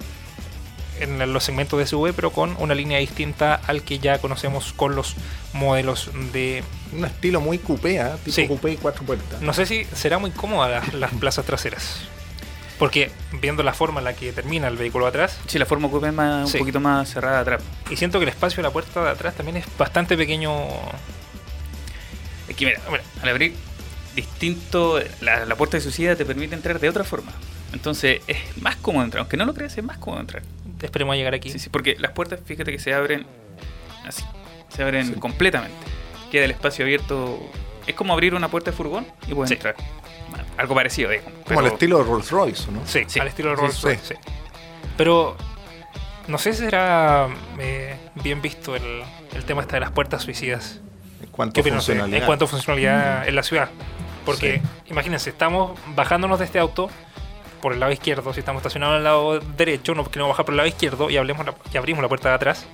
en 0.99 1.31
los 1.33 1.43
segmentos 1.43 1.77
de 1.77 1.85
SUV, 1.85 2.13
pero 2.15 2.31
con 2.31 2.55
una 2.57 2.73
línea 2.73 2.97
distinta 2.99 3.55
al 3.67 3.81
que 3.83 3.99
ya 3.99 4.17
conocemos 4.19 4.71
con 4.73 4.95
los 4.95 5.15
modelos 5.53 6.09
de... 6.31 6.63
Un 6.93 7.03
estilo 7.03 7.41
muy 7.41 7.57
coupé, 7.59 7.99
¿ah? 7.99 8.17
tipo 8.23 8.33
Sí. 8.35 8.47
coupé 8.47 8.71
y 8.71 8.77
cuatro 8.77 9.03
puertas. 9.03 9.41
No 9.41 9.51
sé 9.53 9.65
si 9.65 9.83
será 9.93 10.17
muy 10.19 10.31
cómoda 10.31 10.69
las, 10.69 10.93
las 10.93 11.11
plazas 11.19 11.45
traseras. 11.45 11.99
Porque 12.79 13.11
viendo 13.41 13.61
la 13.63 13.73
forma 13.73 13.99
en 13.99 14.05
la 14.05 14.13
que 14.13 14.31
termina 14.31 14.67
el 14.69 14.77
vehículo 14.77 15.05
atrás, 15.07 15.37
Sí, 15.47 15.59
la 15.59 15.65
forma 15.65 15.87
ocupa 15.87 16.07
es 16.07 16.13
más, 16.13 16.49
Sí. 16.49 16.57
un 16.57 16.61
poquito 16.61 16.79
más 16.79 17.09
cerrada 17.09 17.39
atrás. 17.41 17.61
y 17.89 17.97
siento 17.97 18.19
que 18.19 18.23
el 18.23 18.29
espacio 18.29 18.57
de 18.57 18.63
la 18.63 18.71
puerta 18.71 19.03
de 19.03 19.09
atrás 19.09 19.35
también 19.35 19.57
es 19.57 19.65
bastante 19.77 20.15
pequeño. 20.15 20.53
Es 22.47 22.55
que 22.55 22.65
mira, 22.67 22.79
bueno, 22.89 23.03
al 23.21 23.29
abrir 23.29 23.53
distinto, 24.15 24.99
la, 25.21 25.45
la 25.45 25.55
puerta 25.55 25.75
de 25.77 25.81
suicida 25.81 26.15
te 26.15 26.23
permite 26.25 26.55
entrar 26.55 26.79
de 26.79 26.87
otra 26.89 27.03
forma. 27.03 27.33
Entonces 27.75 28.21
es 28.25 28.37
más 28.61 28.77
cómodo 28.77 29.03
entrar, 29.03 29.19
aunque 29.19 29.37
no 29.37 29.45
lo 29.45 29.53
creas, 29.53 29.77
es 29.77 29.83
más 29.83 29.97
cómodo 29.97 30.21
entrar. 30.21 30.41
Esperemos 30.81 31.13
a 31.13 31.17
llegar 31.17 31.33
aquí. 31.35 31.49
Sí, 31.51 31.59
sí, 31.59 31.69
porque 31.69 31.95
las 31.99 32.11
puertas, 32.11 32.39
fíjate 32.43 32.71
que 32.71 32.79
se 32.79 32.93
abren 32.93 33.25
así, 34.07 34.23
se 34.69 34.81
abren 34.83 35.07
Sí. 35.07 35.13
completamente. 35.19 35.75
Queda 36.31 36.45
el 36.45 36.51
espacio 36.51 36.85
abierto. 36.85 37.39
Es 37.85 37.93
como 37.95 38.13
abrir 38.13 38.33
una 38.33 38.47
puerta 38.47 38.71
de 38.71 38.77
furgón 38.77 39.05
y 39.27 39.33
puedes 39.33 39.49
Sí. 39.49 39.55
entrar. 39.55 39.75
Algo 40.57 40.73
parecido, 40.73 41.09
digamos. 41.11 41.31
Como 41.45 41.59
pero- 41.61 41.73
estilo 41.73 41.97
de 41.99 42.03
Rolls 42.05 42.31
Royce, 42.31 42.71
¿no? 42.71 42.81
Sí, 42.85 43.03
Sí. 43.07 43.19
al 43.19 43.27
estilo 43.27 43.49
de 43.51 43.55
Rolls 43.57 43.75
sí. 43.75 43.83
Royce. 43.87 44.15
sí. 44.15 44.31
Pero 44.97 45.35
no 46.27 46.37
sé 46.37 46.53
si 46.53 46.59
será 46.59 47.27
eh, 47.59 47.95
bien 48.15 48.41
visto 48.41 48.75
el, 48.75 49.03
el 49.33 49.43
tema 49.45 49.61
este 49.61 49.75
de 49.75 49.81
las 49.81 49.91
puertas 49.91 50.23
suicidas. 50.23 50.79
En 51.21 51.29
cuanto 51.29 51.61
¿Qué 51.61 51.69
a 51.69 51.73
funcionalidad. 51.73 52.19
En 52.19 52.25
cuanto 52.25 52.45
a 52.45 52.47
funcionalidad 52.47 53.27
en 53.27 53.35
la 53.35 53.43
ciudad. 53.43 53.69
Porque 54.25 54.61
imagínense, 54.87 55.29
estamos 55.29 55.77
bajándonos 55.95 56.39
de 56.39 56.45
este 56.45 56.57
auto 56.57 56.89
por 57.61 57.73
el 57.73 57.79
lado 57.79 57.91
izquierdo. 57.91 58.33
Si 58.33 58.39
estamos 58.39 58.59
estacionados 58.61 58.93
en 58.93 58.97
el 58.99 59.03
lado 59.03 59.39
derecho, 59.39 59.93
nos 59.95 60.09
queremos 60.09 60.29
bajar 60.31 60.45
por 60.45 60.53
el 60.53 60.57
lado 60.57 60.67
izquierdo 60.69 61.09
y, 61.09 61.17
hablemos 61.17 61.45
la- 61.45 61.55
y 61.73 61.77
abrimos 61.77 62.01
la 62.01 62.07
puerta 62.09 62.29
de 62.29 62.35
atrás. 62.35 62.65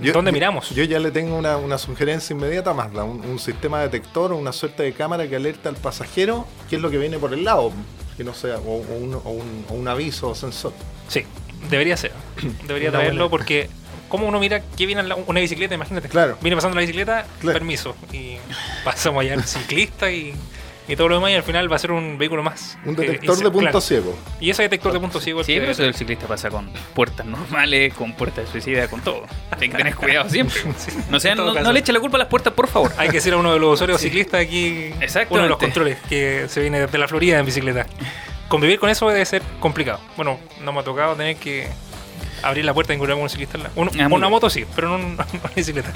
Yo- 0.00 0.12
¿Dónde 0.14 0.30
yo- 0.30 0.34
miramos? 0.34 0.70
Yo 0.70 0.84
ya 0.84 0.98
le 0.98 1.10
tengo 1.10 1.36
una, 1.36 1.56
una 1.58 1.76
sugerencia 1.76 2.34
inmediata 2.34 2.72
más, 2.72 2.90
un, 2.92 3.20
un 3.24 3.38
sistema 3.38 3.80
detector 3.82 4.32
o 4.32 4.36
una 4.36 4.52
suerte 4.52 4.82
de 4.82 4.92
cámara 4.94 5.28
que 5.28 5.36
alerta 5.36 5.68
al 5.68 5.76
pasajero 5.76 6.46
qué 6.70 6.76
es 6.76 6.82
lo 6.82 6.90
que 6.90 6.96
viene 6.98 7.18
por 7.18 7.34
el 7.34 7.44
lado, 7.44 7.70
que 8.16 8.24
no 8.24 8.32
sea, 8.32 8.56
o, 8.56 8.76
o 8.80 8.96
un, 8.96 9.14
o 9.14 9.18
un- 9.30 9.64
o 9.68 9.74
un 9.74 9.88
aviso 9.88 10.30
o 10.30 10.34
sensor. 10.34 10.72
Sí, 11.08 11.24
debería 11.68 11.96
ser. 11.98 12.12
Debería 12.66 12.90
traerlo 12.90 13.28
buena- 13.28 13.30
porque 13.30 13.68
¿cómo 14.08 14.26
uno 14.26 14.40
mira 14.40 14.60
que 14.62 14.86
viene 14.86 15.02
la- 15.02 15.16
una 15.16 15.40
bicicleta? 15.40 15.74
Imagínate. 15.74 16.08
Claro. 16.08 16.38
Viene 16.40 16.56
pasando 16.56 16.76
la 16.76 16.80
bicicleta, 16.80 17.26
Claro. 17.40 17.58
permiso. 17.58 17.94
Y 18.12 18.36
pasamos 18.84 19.20
allá 19.20 19.34
al 19.34 19.44
ciclista 19.44 20.10
y, 20.10 20.32
y 20.90 20.96
todo 20.96 21.08
lo 21.08 21.14
demás 21.16 21.30
y 21.30 21.34
al 21.34 21.42
final 21.42 21.70
va 21.70 21.76
a 21.76 21.78
ser 21.78 21.92
un 21.92 22.18
vehículo 22.18 22.42
más. 22.42 22.76
Un 22.84 22.94
Eh, 22.94 22.96
detector 23.06 23.36
de 23.38 23.44
punto 23.44 23.60
claro. 23.60 23.80
ciego. 23.80 24.18
Y 24.40 24.50
ese 24.50 24.62
detector 24.62 24.92
de 24.92 25.00
punto 25.00 25.20
ciego 25.20 25.40
es 25.40 25.46
Sí, 25.46 25.54
pero 25.58 25.70
eso 25.72 25.82
del 25.82 25.94
ciclista 25.94 26.26
pasa 26.26 26.50
con 26.50 26.70
puertas 26.94 27.24
normales, 27.26 27.94
con 27.94 28.12
puertas 28.14 28.46
de 28.46 28.50
suicida, 28.50 28.88
con 28.88 29.00
todo. 29.00 29.24
Hay 29.52 29.68
que 29.68 29.76
tener 29.76 29.94
cuidado 29.94 30.28
siempre. 30.28 30.60
No, 31.10 31.20
sean, 31.20 31.38
no, 31.38 31.72
le 31.72 31.78
eche 31.80 31.92
la 31.92 32.00
culpa 32.00 32.16
a 32.16 32.20
las 32.20 32.28
puertas, 32.28 32.52
por 32.52 32.66
favor. 32.68 32.92
Hay 32.98 33.08
que 33.08 33.20
ser 33.20 33.34
a 33.34 33.36
uno 33.36 33.52
de 33.52 33.58
los 33.60 33.74
usuarios 33.74 34.00
ciclistas 34.00 34.40
aquí, 34.42 34.90
uno 35.30 35.42
de 35.42 35.48
los 35.48 35.58
controles 35.58 35.98
que 36.08 36.46
se 36.48 36.60
viene 36.60 36.80
desde 36.80 36.98
la 36.98 37.06
Florida 37.08 37.38
en 37.38 37.46
bicicleta. 37.46 37.86
Convivir 38.48 38.78
con 38.80 38.90
eso 38.90 39.08
debe 39.08 39.24
ser 39.24 39.42
complicado. 39.60 40.00
Bueno, 40.16 40.38
no 40.62 40.72
me 40.72 40.80
ha 40.80 40.82
tocado 40.82 41.14
tener 41.14 41.36
que 41.36 41.68
abrir 42.42 42.64
la 42.64 42.74
puerta 42.74 42.92
y 42.92 42.96
encontrar 42.96 43.16
con 43.16 43.22
un 43.24 43.30
ciclista. 43.30 43.58
en 43.58 43.62
la- 43.64 43.70
un- 43.76 43.88
Ah, 43.88 44.06
una 44.06 44.06
bien. 44.16 44.30
moto 44.30 44.50
sí, 44.50 44.64
pero 44.74 44.88
no 44.88 44.94
un- 45.06 45.12
una 45.14 45.50
bicicleta. 45.54 45.92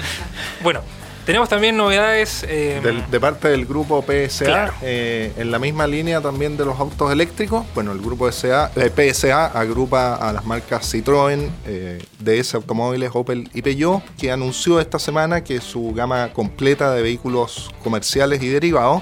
Bueno, 0.61 0.81
tenemos 1.25 1.49
también 1.49 1.75
novedades. 1.75 2.45
eh, 2.47 2.79
Del- 2.83 3.09
de 3.09 3.19
parte 3.19 3.47
del 3.49 3.65
grupo 3.65 4.01
PSA, 4.03 4.45
Claro. 4.45 4.73
eh, 4.81 5.33
en 5.37 5.51
la 5.51 5.59
misma 5.59 5.87
línea 5.87 6.21
también 6.21 6.55
de 6.57 6.65
los 6.65 6.79
autos 6.79 7.11
eléctricos, 7.11 7.65
bueno, 7.73 7.91
el 7.91 7.99
grupo 7.99 8.27
SA, 8.29 8.71
eh, 8.75 8.89
PSA 8.95 9.47
agrupa 9.47 10.15
a 10.15 10.31
las 10.33 10.45
marcas 10.45 10.93
Citroën, 10.93 11.49
eh, 11.65 12.03
DS 12.19 12.53
Automóviles, 12.55 13.09
Opel 13.13 13.49
y 13.53 13.61
Peugeot, 13.61 14.01
que 14.17 14.31
anunció 14.31 14.79
esta 14.79 14.99
semana 14.99 15.43
que 15.43 15.59
su 15.61 15.93
gama 15.93 16.31
completa 16.33 16.93
de 16.93 17.01
vehículos 17.01 17.71
comerciales 17.83 18.41
y 18.43 18.47
derivados 18.47 19.01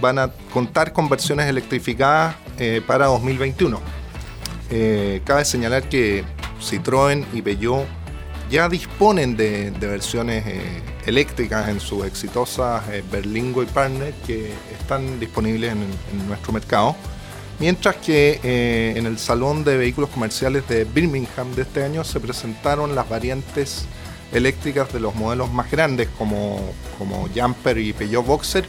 van 0.00 0.18
a 0.18 0.30
contar 0.52 0.92
con 0.92 1.08
versiones 1.08 1.46
electrificadas 1.48 2.36
eh, 2.58 2.80
para 2.86 3.06
2021. 3.06 3.80
Eh, 4.70 5.20
cabe 5.24 5.44
señalar 5.44 5.84
que 5.88 6.24
Citroën 6.60 7.24
y 7.32 7.42
Peugeot 7.42 7.84
ya 8.50 8.68
disponen 8.68 9.36
de, 9.36 9.70
de 9.72 9.86
versiones 9.86 10.44
eléctricas 11.06 11.68
en 11.68 11.80
sus 11.80 12.04
exitosas 12.04 12.82
eh, 12.90 13.02
Berlingo 13.10 13.62
y 13.62 13.66
Partner 13.66 14.12
que 14.26 14.52
están 14.78 15.18
disponibles 15.18 15.72
en, 15.72 15.82
en 15.82 16.28
nuestro 16.28 16.52
mercado. 16.52 16.96
Mientras 17.58 17.96
que 17.96 18.38
eh, 18.42 18.94
en 18.96 19.06
el 19.06 19.18
Salón 19.18 19.64
de 19.64 19.78
Vehículos 19.78 20.10
Comerciales 20.10 20.68
de 20.68 20.84
Birmingham 20.84 21.54
de 21.54 21.62
este 21.62 21.82
año 21.82 22.04
se 22.04 22.20
presentaron 22.20 22.94
las 22.94 23.08
variantes 23.08 23.86
eléctricas 24.32 24.92
de 24.92 25.00
los 25.00 25.14
modelos 25.14 25.50
más 25.50 25.70
grandes 25.70 26.08
como, 26.18 26.60
como 26.98 27.28
Jumper 27.34 27.78
y 27.78 27.94
Peugeot 27.94 28.26
Boxer, 28.26 28.66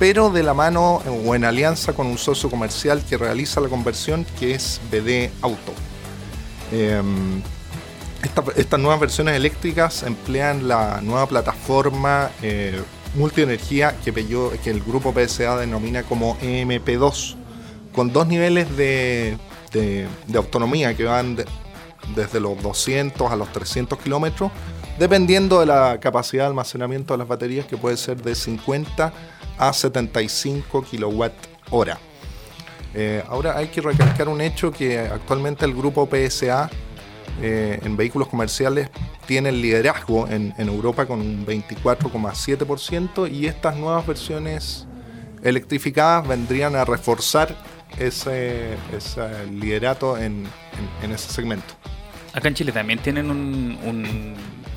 pero 0.00 0.30
de 0.30 0.42
la 0.42 0.52
mano 0.52 0.96
o 1.24 1.34
en 1.36 1.44
alianza 1.44 1.92
con 1.92 2.08
un 2.08 2.18
socio 2.18 2.50
comercial 2.50 3.04
que 3.08 3.16
realiza 3.16 3.60
la 3.60 3.68
conversión 3.68 4.26
que 4.40 4.54
es 4.54 4.80
BD 4.90 5.30
Auto. 5.40 5.72
Em, 6.72 7.40
esta- 8.24 8.44
estas 8.56 8.80
nuevas 8.80 9.00
versiones 9.00 9.36
eléctricas 9.36 10.02
emplean 10.02 10.66
la 10.68 11.00
nueva 11.02 11.26
plataforma 11.26 12.30
eh, 12.42 12.80
multienergía 13.14 13.94
que, 14.04 14.10
el 14.70 14.80
grupo 14.82 15.12
PSA 15.12 15.56
denomina 15.58 16.02
como 16.02 16.36
EMP2, 16.40 17.36
con 17.94 18.12
dos 18.12 18.26
niveles 18.26 18.76
de, 18.76 19.36
autonomía 20.34 20.94
que 20.96 21.04
van 21.04 21.36
de- 21.36 21.44
desde 22.14 22.40
los 22.40 22.60
200 22.62 23.30
a 23.30 23.36
los 23.36 23.52
300 23.52 23.98
kilómetros, 23.98 24.50
dependiendo 24.98 25.60
de 25.60 25.66
la 25.66 25.98
capacidad 26.00 26.44
de 26.44 26.48
almacenamiento 26.48 27.14
de 27.14 27.18
las 27.18 27.28
baterías, 27.28 27.66
que 27.66 27.76
puede 27.76 27.96
ser 27.96 28.20
de 28.22 28.34
50 28.34 29.12
a 29.58 29.72
75 29.72 30.82
kilowatt 30.82 31.32
hora. 31.70 31.98
Eh, 32.94 33.22
ahora 33.28 33.56
hay 33.56 33.68
que 33.68 33.80
recalcar 33.80 34.28
un 34.28 34.40
hecho 34.40 34.70
que 34.72 34.98
actualmente 34.98 35.64
el 35.64 35.74
grupo 35.74 36.08
PSA 36.08 36.70
eh, 37.42 37.80
en 37.82 37.96
vehículos 37.96 38.28
comerciales 38.28 38.90
tiene 39.26 39.48
el 39.50 39.60
liderazgo 39.62 40.28
en, 40.28 40.54
en 40.58 40.68
Europa 40.68 41.06
con 41.06 41.20
un 41.20 41.44
24,7% 41.46 43.30
y 43.30 43.46
estas 43.46 43.76
nuevas 43.76 44.06
versiones 44.06 44.86
electrificadas 45.42 46.26
vendrían 46.26 46.74
a 46.76 46.84
reforzar 46.84 47.54
ese, 47.98 48.74
ese 48.96 49.46
liderato 49.52 50.16
en, 50.16 50.44
en- 50.44 51.04
en 51.04 51.12
ese 51.12 51.32
segmento. 51.32 51.74
Acá 52.32 52.48
en 52.48 52.54
Chile 52.54 52.72
también 52.72 52.98
tienen 52.98 53.30
un, 53.30 53.78
un- 53.84 54.34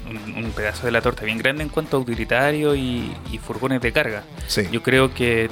un- 0.09 0.45
un 0.45 0.51
pedazo 0.51 0.85
de 0.85 0.91
la 0.91 1.01
torta 1.01 1.23
bien 1.25 1.37
grande 1.37 1.63
en 1.63 1.69
cuanto 1.69 1.97
a 1.97 1.99
utilitario 1.99 2.75
y, 2.75 3.11
y 3.31 3.37
furgones 3.39 3.81
de 3.81 3.91
carga. 3.91 4.23
Sí. 4.47 4.63
Yo 4.71 4.83
creo 4.83 5.13
que 5.13 5.49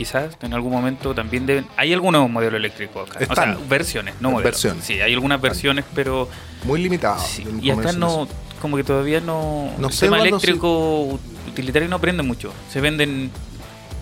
quizás 0.00 0.34
en 0.40 0.54
algún 0.54 0.72
momento 0.72 1.14
también 1.14 1.44
deben... 1.44 1.66
Hay 1.76 1.92
algunos 1.92 2.30
modelos 2.30 2.54
eléctricos 2.56 3.10
acá. 3.10 3.18
Están. 3.20 3.50
O 3.52 3.58
sea, 3.58 3.66
versiones, 3.68 4.14
no 4.18 4.30
modelos. 4.30 4.52
Versiones. 4.52 4.82
Sí, 4.82 4.94
hay 4.98 5.12
algunas 5.12 5.38
versiones, 5.42 5.84
pero... 5.94 6.26
Muy 6.64 6.80
limitado. 6.82 7.20
sí, 7.20 7.44
y 7.60 7.70
acá 7.70 7.92
no... 7.92 8.26
Como 8.62 8.78
que 8.78 8.84
todavía 8.84 9.20
no... 9.20 9.70
No 9.78 9.88
el 9.88 9.92
sé, 9.92 10.06
tema 10.06 10.18
eléctrico 10.20 11.18
utilitario 11.48 11.86
no 11.88 11.98
prende 11.98 12.22
mucho. 12.22 12.50
Se 12.70 12.80
venden, 12.80 13.30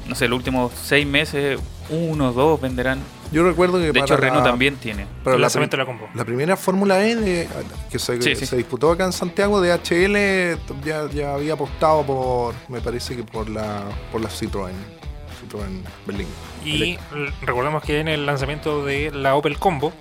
no 0.06 0.14
sé, 0.14 0.28
los 0.28 0.36
últimos 0.36 0.70
seis 0.84 1.04
meses, 1.04 1.58
uno 1.90 2.28
o 2.28 2.32
dos 2.32 2.60
venderán. 2.60 3.00
Yo 3.32 3.42
recuerdo 3.42 3.78
que 3.78 3.86
De 3.86 3.92
para 3.92 4.04
hecho, 4.04 4.16
Renault 4.16 4.44
la- 4.44 4.50
también 4.50 4.76
tiene. 4.76 5.04
para 5.24 5.34
el 5.34 5.40
la, 5.42 5.46
lanzamiento 5.46 5.76
pri- 5.76 5.84
de 5.84 5.84
la 5.92 5.98
combo. 5.98 6.08
la 6.14 6.24
primera 6.24 6.56
Fórmula 6.56 7.04
E 7.04 7.16
de- 7.16 7.48
que 7.90 7.98
se, 7.98 8.22
Sí, 8.22 8.36
sí. 8.36 8.46
se 8.46 8.56
disputó 8.56 8.92
acá 8.92 9.04
en 9.04 9.12
Santiago 9.12 9.60
de 9.60 9.72
HL 9.72 10.58
ya, 10.84 11.08
ya 11.12 11.34
había 11.34 11.54
apostado 11.54 12.04
por, 12.06 12.54
me 12.68 12.80
parece 12.80 13.16
que 13.16 13.24
por 13.24 13.48
la 13.50 13.82
por 14.12 14.20
la 14.22 14.28
Citroën, 14.30 14.72
Citroën 15.48 15.82
Berlín. 16.06 16.26
Y 16.64 16.98
recordemos 17.42 17.82
que 17.82 18.00
en 18.00 18.08
el 18.08 18.26
lanzamiento 18.26 18.84
de 18.84 19.10
la 19.10 19.34
Opel 19.34 19.58
Combo, 19.58 19.92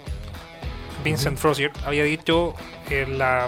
Vincent 1.03 1.37
Frosier 1.37 1.71
había 1.85 2.03
dicho 2.03 2.53
eh, 2.89 3.05
la, 3.07 3.47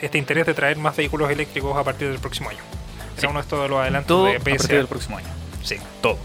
este 0.00 0.18
interés 0.18 0.46
de 0.46 0.54
traer 0.54 0.76
más 0.76 0.96
vehículos 0.96 1.30
eléctricos 1.30 1.76
a 1.76 1.84
partir 1.84 2.08
del 2.08 2.18
próximo 2.18 2.50
año. 2.50 2.58
Era 3.12 3.20
Sí. 3.20 3.26
uno 3.26 3.38
de 3.38 3.42
estos 3.42 3.62
de 3.62 3.68
los 3.68 3.78
adelantos 3.80 4.08
Todo 4.08 4.24
de 4.26 4.36
a 4.36 4.38
partir 4.38 4.60
PSA. 4.60 4.74
del 4.74 4.86
próximo 4.86 5.16
año. 5.18 5.28
Sí, 5.62 5.76
todo. 6.00 6.18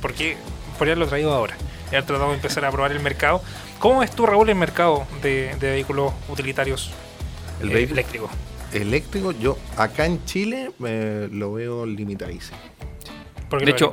Porque 0.00 0.36
por 0.78 0.86
haberlo 0.88 1.06
traído 1.06 1.32
ahora. 1.32 1.56
Haber 1.88 2.04
tratado 2.04 2.30
de 2.30 2.36
empezar 2.36 2.64
a 2.64 2.70
probar 2.72 2.92
el 2.92 3.00
mercado. 3.00 3.40
¿Cómo 3.78 4.00
ves 4.00 4.10
tú, 4.10 4.26
Raúl, 4.26 4.48
el 4.48 4.56
mercado 4.56 5.06
de, 5.22 5.54
de 5.60 5.70
vehículos 5.70 6.12
utilitarios 6.28 6.90
El 7.60 7.70
eh, 7.70 7.74
vehículo 7.74 8.00
eléctricos? 8.00 8.30
eléctrico, 8.72 9.30
yo 9.32 9.56
acá 9.76 10.04
en 10.06 10.24
Chile 10.24 10.70
eh, 10.84 11.28
lo 11.30 11.52
veo 11.52 11.86
limitadísimo. 11.86 12.58
De 13.64 13.70
hecho, 13.70 13.92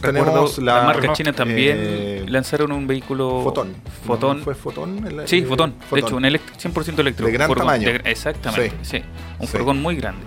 Tenemos 0.00 0.58
la- 0.58 0.74
las 0.76 0.84
marcas 0.86 1.06
no, 1.06 1.12
chinas 1.14 1.34
también 1.36 1.76
eh, 1.80 2.24
lanzaron 2.28 2.72
un 2.72 2.86
vehículo 2.86 3.42
Fotón. 3.42 3.74
Fotón. 4.06 4.38
¿No 4.38 4.44
¿Fue 4.44 4.54
Fotón? 4.54 5.06
El- 5.06 5.28
Sí, 5.28 5.38
eh, 5.38 5.46
fotón. 5.46 5.74
De 5.90 6.00
hecho, 6.00 6.16
un 6.16 6.24
elect- 6.24 6.56
100% 6.58 6.98
eléctrico. 7.00 7.26
De 7.26 7.32
gran 7.32 7.46
Furgón 7.48 7.66
tamaño. 7.66 7.88
de- 7.88 8.00
exactamente, 8.10 8.72
sí. 8.82 9.02
Un 9.38 9.46
Sí. 9.46 9.52
furgón 9.52 9.80
muy 9.82 9.96
grande. 9.96 10.22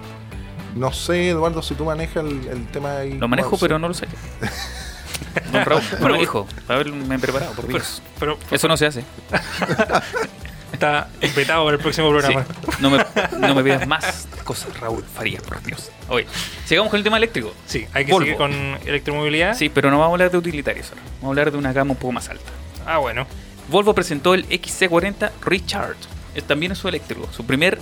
No 0.76 0.92
sé, 0.92 1.30
Eduardo, 1.30 1.62
si 1.62 1.76
tú 1.76 1.86
manejas 1.86 2.24
el, 2.26 2.48
el 2.48 2.66
tema 2.68 2.98
ahí. 2.98 3.14
Lo 3.18 3.28
manejo, 3.28 3.58
pero 3.58 3.76
sí. 3.78 3.82
no 3.82 3.88
lo 3.88 3.94
sé. 3.94 4.08
Don 5.52 5.64
Raúl, 5.66 5.82
bueno, 6.00 6.22
hijo, 6.22 6.48
para 6.68 6.80
haberme 6.80 7.18
preparado, 7.20 7.54
por 7.54 7.66
pero, 7.66 7.78
Dios. 7.78 8.02
pero 8.20 8.38
Eso 8.52 8.68
no 8.68 8.76
se 8.78 8.86
hace. 8.88 9.04
está 10.74 11.08
vetado 11.36 11.64
para 11.66 11.78
el 11.78 11.82
próximo 11.82 12.08
Sí. 12.08 12.14
programa. 12.14 12.46
No, 12.80 12.90
me, 12.90 13.06
no 13.40 13.56
me 13.56 13.64
pidas 13.64 13.88
más 13.88 14.28
cosas, 14.44 14.78
Raúl 14.80 15.04
Farías, 15.04 15.42
por 15.44 15.62
Dios. 15.64 15.90
Oye, 16.10 16.26
sigamos 16.66 16.90
con 16.90 16.98
el 16.98 17.04
tema 17.04 17.18
eléctrico. 17.18 17.54
Sí, 17.66 17.86
hay 17.94 18.06
que 18.06 18.12
Volvo. 18.12 18.26
seguir 18.26 18.38
con 18.38 18.52
electromovilidad. 18.86 19.56
Sí, 19.56 19.70
pero 19.70 19.90
no 19.90 19.98
vamos 20.00 20.12
a 20.12 20.14
hablar 20.16 20.32
de 20.32 20.38
utilitarios 20.38 20.90
ahora. 20.90 21.02
Vamos 21.22 21.24
a 21.24 21.28
hablar 21.30 21.52
de 21.52 21.58
una 21.58 21.74
gama 21.74 21.92
un 21.92 21.98
poco 21.98 22.12
más 22.12 22.30
alta. 22.30 22.52
Ah, 22.86 22.98
bueno. 22.98 23.26
Volvo 23.70 23.94
presentó 23.96 24.34
el 24.34 24.48
XC40 24.50 25.32
Recharge. 25.42 25.96
Es- 26.36 26.44
También 26.44 26.72
es 26.74 26.78
su 26.80 26.88
eléctrico, 26.90 27.30
su 27.32 27.46
primer 27.46 27.80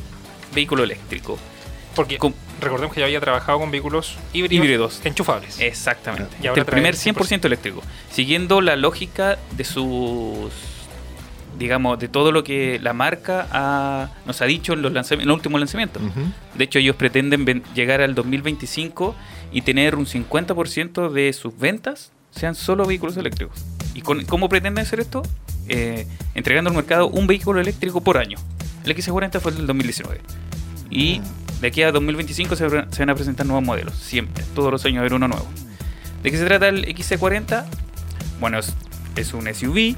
vehículo 0.53 0.83
eléctrico. 0.83 1.39
Porque 1.95 2.17
recordemos 2.61 2.93
que 2.93 2.99
ya 3.01 3.05
había 3.07 3.19
trabajado 3.19 3.59
con 3.59 3.69
vehículos 3.71 4.15
híbridos, 4.31 4.63
Híbridos. 4.63 5.01
enchufables. 5.03 5.59
Exactamente. 5.59 6.37
Y 6.41 6.47
ahora 6.47 6.61
el 6.61 6.65
primer 6.65 6.95
trae 6.95 7.13
100% 7.13 7.45
eléctrico. 7.47 7.81
Siguiendo 8.11 8.61
la 8.61 8.75
lógica 8.75 9.37
de 9.51 9.63
sus. 9.65 10.51
Digamos, 11.61 11.99
de 11.99 12.07
todo 12.07 12.31
lo 12.31 12.43
que 12.43 12.79
la 12.81 12.91
marca 12.93 13.47
ha- 13.51 14.09
nos 14.25 14.41
ha 14.41 14.45
dicho 14.45 14.73
en 14.73 14.81
los, 14.81 15.11
en 15.11 15.27
los 15.27 15.35
últimos 15.35 15.59
lanzamientos. 15.61 16.01
Ujú. 16.01 16.21
De 16.55 16.63
hecho, 16.63 16.79
ellos 16.79 16.95
pretenden 16.95 17.61
llegar 17.75 18.01
al 18.01 18.15
2025 18.15 19.13
y 19.51 19.61
tener 19.61 19.93
un 19.95 20.07
50% 20.07 21.11
de 21.11 21.31
sus 21.33 21.55
ventas 21.59 22.11
sean 22.31 22.55
solo 22.55 22.85
vehículos 22.87 23.15
eléctricos. 23.15 23.63
¿Y 23.93 24.01
con- 24.01 24.25
cómo 24.25 24.49
pretenden 24.49 24.81
hacer 24.83 25.01
esto? 25.01 25.21
Eh, 25.67 26.07
entregando 26.33 26.71
al 26.71 26.75
mercado 26.75 27.07
un 27.07 27.27
vehículo 27.27 27.61
eléctrico 27.61 28.01
por 28.01 28.17
año. 28.17 28.39
El 28.83 28.95
X40 28.95 29.39
fue 29.39 29.51
el 29.51 29.57
del 29.59 29.67
2019. 29.67 30.19
Y 30.89 31.21
de 31.61 31.67
aquí 31.67 31.83
a 31.83 31.91
2025 31.91 32.55
se, 32.55 32.67
se 32.69 32.99
van 33.01 33.09
a 33.11 33.13
presentar 33.15 33.45
nuevos 33.45 33.63
modelos. 33.63 33.93
Siempre, 33.93 34.43
todos 34.55 34.71
los 34.71 34.83
años 34.85 34.95
va 34.95 35.01
a 35.01 35.03
haber 35.03 35.13
uno 35.13 35.27
nuevo. 35.27 35.45
¿De 36.23 36.31
qué 36.31 36.37
se 36.37 36.45
trata 36.45 36.69
el 36.69 36.85
XC40? 36.87 37.65
Bueno, 38.39 38.57
es, 38.57 38.73
es 39.15 39.31
un 39.35 39.45
SUV 39.53 39.95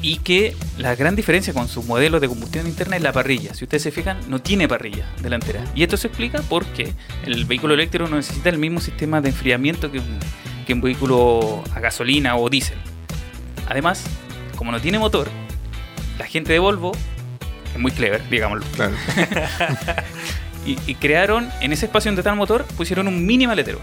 Y 0.00 0.18
que 0.18 0.54
la 0.78 0.94
gran 0.94 1.16
diferencia 1.16 1.52
con 1.52 1.68
su 1.68 1.82
modelo 1.82 2.20
de 2.20 2.28
combustión 2.28 2.66
interna 2.66 2.96
es 2.96 3.02
la 3.02 3.12
parrilla. 3.12 3.52
Si 3.54 3.64
ustedes 3.64 3.82
se 3.82 3.90
fijan, 3.90 4.18
no 4.28 4.40
tiene 4.40 4.68
parrilla 4.68 5.06
delantera. 5.20 5.64
Y 5.74 5.82
esto 5.82 5.96
se 5.96 6.06
explica 6.06 6.42
porque 6.48 6.92
el 7.24 7.44
vehículo 7.46 7.74
eléctrico 7.74 8.08
no 8.08 8.16
necesita 8.16 8.48
el 8.48 8.58
mismo 8.58 8.80
sistema 8.80 9.20
de 9.20 9.30
enfriamiento 9.30 9.90
que 9.90 9.98
un, 9.98 10.18
que 10.66 10.72
un 10.72 10.80
vehículo 10.80 11.64
a 11.74 11.80
gasolina 11.80 12.36
o 12.36 12.48
diésel. 12.48 12.78
Además, 13.68 14.04
como 14.56 14.70
no 14.70 14.80
tiene 14.80 14.98
motor, 14.98 15.28
la 16.18 16.26
gente 16.26 16.52
de 16.52 16.58
Volvo 16.60 16.92
es 17.74 17.78
muy 17.78 17.90
clever, 17.90 18.28
digámoslo. 18.28 18.64
Claro. 18.74 18.94
Y, 20.66 20.76
y 20.86 20.96
crearon 20.96 21.48
en 21.62 21.72
ese 21.72 21.86
espacio 21.86 22.10
donde 22.10 22.20
está 22.20 22.30
el 22.30 22.36
motor, 22.36 22.66
pusieron 22.76 23.08
un 23.08 23.24
mini 23.24 23.46
maletero. 23.46 23.80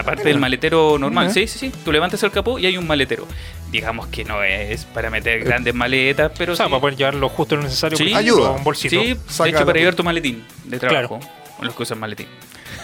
Aparte 0.00 0.24
del 0.24 0.38
maletero 0.38 0.98
normal. 0.98 1.26
Mira. 1.26 1.34
Sí, 1.34 1.46
sí, 1.46 1.58
sí. 1.58 1.72
Tú 1.84 1.92
levantas 1.92 2.22
el 2.22 2.30
capó 2.30 2.58
y 2.58 2.66
hay 2.66 2.76
un 2.76 2.86
maletero. 2.86 3.26
Digamos 3.70 4.08
que 4.08 4.24
no 4.24 4.42
es 4.42 4.84
para 4.86 5.10
meter 5.10 5.44
grandes 5.44 5.74
maletas, 5.74 6.32
pero 6.36 6.54
o 6.54 6.56
sea, 6.56 6.66
sí. 6.66 6.70
para 6.70 6.80
poder 6.80 6.96
llevar 6.96 7.14
lo 7.14 7.28
justo 7.28 7.56
lo 7.56 7.62
necesario. 7.62 7.96
Sí. 7.96 8.12
Ayuda. 8.14 8.50
Un 8.50 8.64
bolsito. 8.64 9.00
Sí, 9.00 9.16
Saca 9.28 9.44
de 9.44 9.56
hecho 9.56 9.66
para 9.66 9.78
llevar 9.78 9.94
tu 9.94 10.04
maletín 10.04 10.44
de 10.64 10.78
trabajo. 10.78 11.18
Claro. 11.18 11.32
Los 11.62 11.74
que 11.74 11.82
usan 11.82 11.98
maletín. 11.98 12.26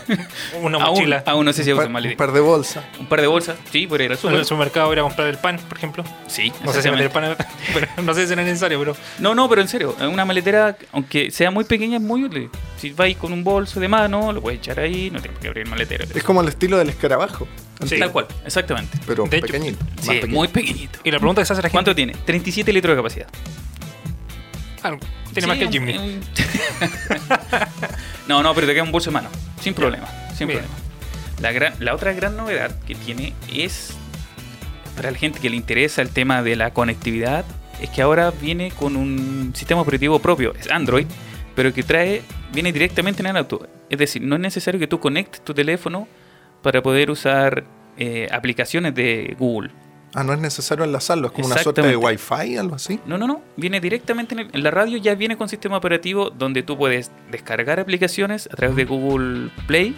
Una 0.63 0.79
Aún, 0.79 0.95
mochila. 0.99 1.23
aún 1.27 1.45
no 1.45 1.53
sé 1.53 1.65
si 1.65 1.71
un, 1.73 1.79
usan 1.79 1.87
par, 1.87 1.93
maletín. 1.93 2.15
un 2.15 2.19
par 2.19 2.33
de 2.33 2.41
bolsas. 2.41 2.85
Un 2.99 3.07
par 3.07 3.21
de 3.21 3.27
bolsas. 3.27 3.57
Sí, 3.71 3.87
por 3.87 4.01
ir 4.01 4.07
al 4.07 4.13
En 4.13 4.19
súper. 4.19 4.37
el 4.39 4.45
supermercado 4.45 4.93
ir 4.93 4.99
a 4.99 5.03
comprar 5.03 5.29
el 5.29 5.39
pan, 5.39 5.59
por 5.69 5.77
ejemplo. 5.79 6.05
Sí, 6.27 6.53
No 6.65 6.73
sé 6.73 6.83
si 6.83 6.89
el 6.89 7.11
pan, 7.11 7.37
pero 7.75 7.87
no 8.03 8.15
sé 8.15 8.23
si 8.23 8.29
será 8.29 8.43
necesario, 8.43 8.79
pero 8.79 8.97
No, 9.19 9.35
no, 9.35 9.49
pero 9.49 9.61
en 9.63 9.69
serio, 9.69 9.97
una 10.01 10.25
maletera, 10.25 10.77
aunque 10.93 11.31
sea 11.31 11.51
muy 11.51 11.65
pequeña, 11.65 11.97
es 11.97 12.03
muy 12.03 12.25
útil. 12.25 12.51
Si 12.79 12.91
vais 12.91 13.17
con 13.17 13.33
un 13.33 13.43
bolso 13.45 13.81
de 13.81 13.89
mano, 13.89 14.33
lo 14.33 14.41
puedes 14.41 14.59
echar 14.61 14.81
ahí, 14.81 15.11
no 15.11 15.21
tienes 15.21 15.39
que 15.41 15.49
abrir 15.49 15.65
el 15.65 15.71
maletero. 15.71 16.05
Es 16.15 16.23
como 16.23 16.41
el 16.43 16.49
estilo 16.49 16.77
del 16.79 16.89
escarabajo. 16.91 17.47
Sí. 17.87 17.99
Tal 17.99 18.11
cual, 18.11 18.27
exactamente. 18.45 18.99
Pero 19.07 19.25
De 19.25 19.37
hecho, 19.39 19.47
pequeñito. 19.47 19.85
más 19.97 20.05
Sí, 20.05 20.11
pequeño. 20.13 20.33
muy 20.35 20.49
pequeñito. 20.49 20.99
y 21.05 21.11
la 21.11 21.19
pregunta 21.19 21.43
que 21.43 21.47
se 21.47 21.53
hace 21.53 21.61
la 21.63 21.69
gente, 21.69 21.73
¿Cuánto 21.77 21.95
tiene? 21.95 22.15
37 22.25 22.73
litros 22.73 22.93
de 22.95 23.03
capacidad. 23.03 23.27
Ah, 24.83 24.97
tiene 25.33 25.41
Sí, 25.43 25.47
más 25.47 25.59
que 25.59 25.65
el 25.65 25.71
Jimny. 25.71 25.97
un- 25.99 26.21
no, 28.29 28.43
no, 28.43 28.55
pero 28.55 28.67
te 28.67 28.73
queda 28.75 28.83
un 28.83 28.93
bolso 28.93 29.11
de 29.11 29.15
mano. 29.15 29.29
Sin 29.61 29.75
problema. 29.75 30.07
Sin 30.37 30.49
Bien. 30.49 30.61
problema. 30.61 30.83
La, 31.41 31.53
gran, 31.53 31.75
la 31.81 31.95
otra 31.95 32.13
gran 32.13 32.37
novedad 32.37 32.75
que 32.87 32.95
tiene 32.95 33.35
es, 33.53 33.95
para 34.97 35.11
la 35.11 35.19
gente 35.19 35.39
que 35.41 35.51
le 35.51 35.57
interesa 35.57 36.03
el 36.03 36.11
tema 36.11 36.43
de 36.43 36.57
la 36.57 36.73
conectividad, 36.73 37.45
es 37.81 37.91
que 37.91 38.03
ahora 38.03 38.31
viene 38.31 38.71
con 38.71 38.97
un 38.97 39.53
sistema 39.55 39.83
operativo 39.83 40.19
propio, 40.19 40.55
es 40.59 40.71
Android, 40.71 41.07
pero 41.55 41.73
que 41.75 41.83
trae, 41.83 42.23
viene 42.53 42.73
directamente 42.73 43.23
en 43.23 43.27
el 43.27 43.37
auto. 43.37 43.69
Es 43.91 43.99
decir, 43.99 44.23
no 44.23 44.37
es 44.37 44.41
necesario 44.41 44.81
que 44.81 44.87
tú 44.87 44.99
conectes 44.99 45.43
tu 45.45 45.53
teléfono 45.55 46.09
para 46.63 46.83
poder 46.83 47.11
usar 47.11 47.65
eh, 47.99 48.29
aplicaciones 48.33 48.95
de 48.95 49.37
Google. 49.39 49.71
Ah, 50.19 50.25
no 50.25 50.33
es 50.33 50.39
necesario 50.41 50.83
enlazarlo. 50.85 51.27
Es 51.29 51.33
como 51.35 51.47
una 51.47 51.59
suerte 51.59 51.83
de. 51.83 51.95
Wi-Fi, 51.95 52.57
algo 52.57 52.77
así. 52.77 52.99
No, 53.05 53.19
no, 53.19 53.27
no. 53.27 53.43
Viene 53.57 53.81
directamente 53.81 54.35
en, 54.35 54.41
el- 54.41 54.51
en 54.51 54.63
la 54.63 54.71
radio, 54.71 54.97
ya 54.97 55.15
viene 55.15 55.37
con 55.37 55.49
sistema 55.49 55.77
operativo 55.77 56.31
donde 56.31 56.63
tú 56.63 56.79
puedes 56.79 57.11
descargar 57.31 57.79
aplicaciones 57.81 58.49
a 58.51 58.57
través 58.57 58.77
de 58.77 58.87
Google 58.87 59.51
Play. 59.67 59.95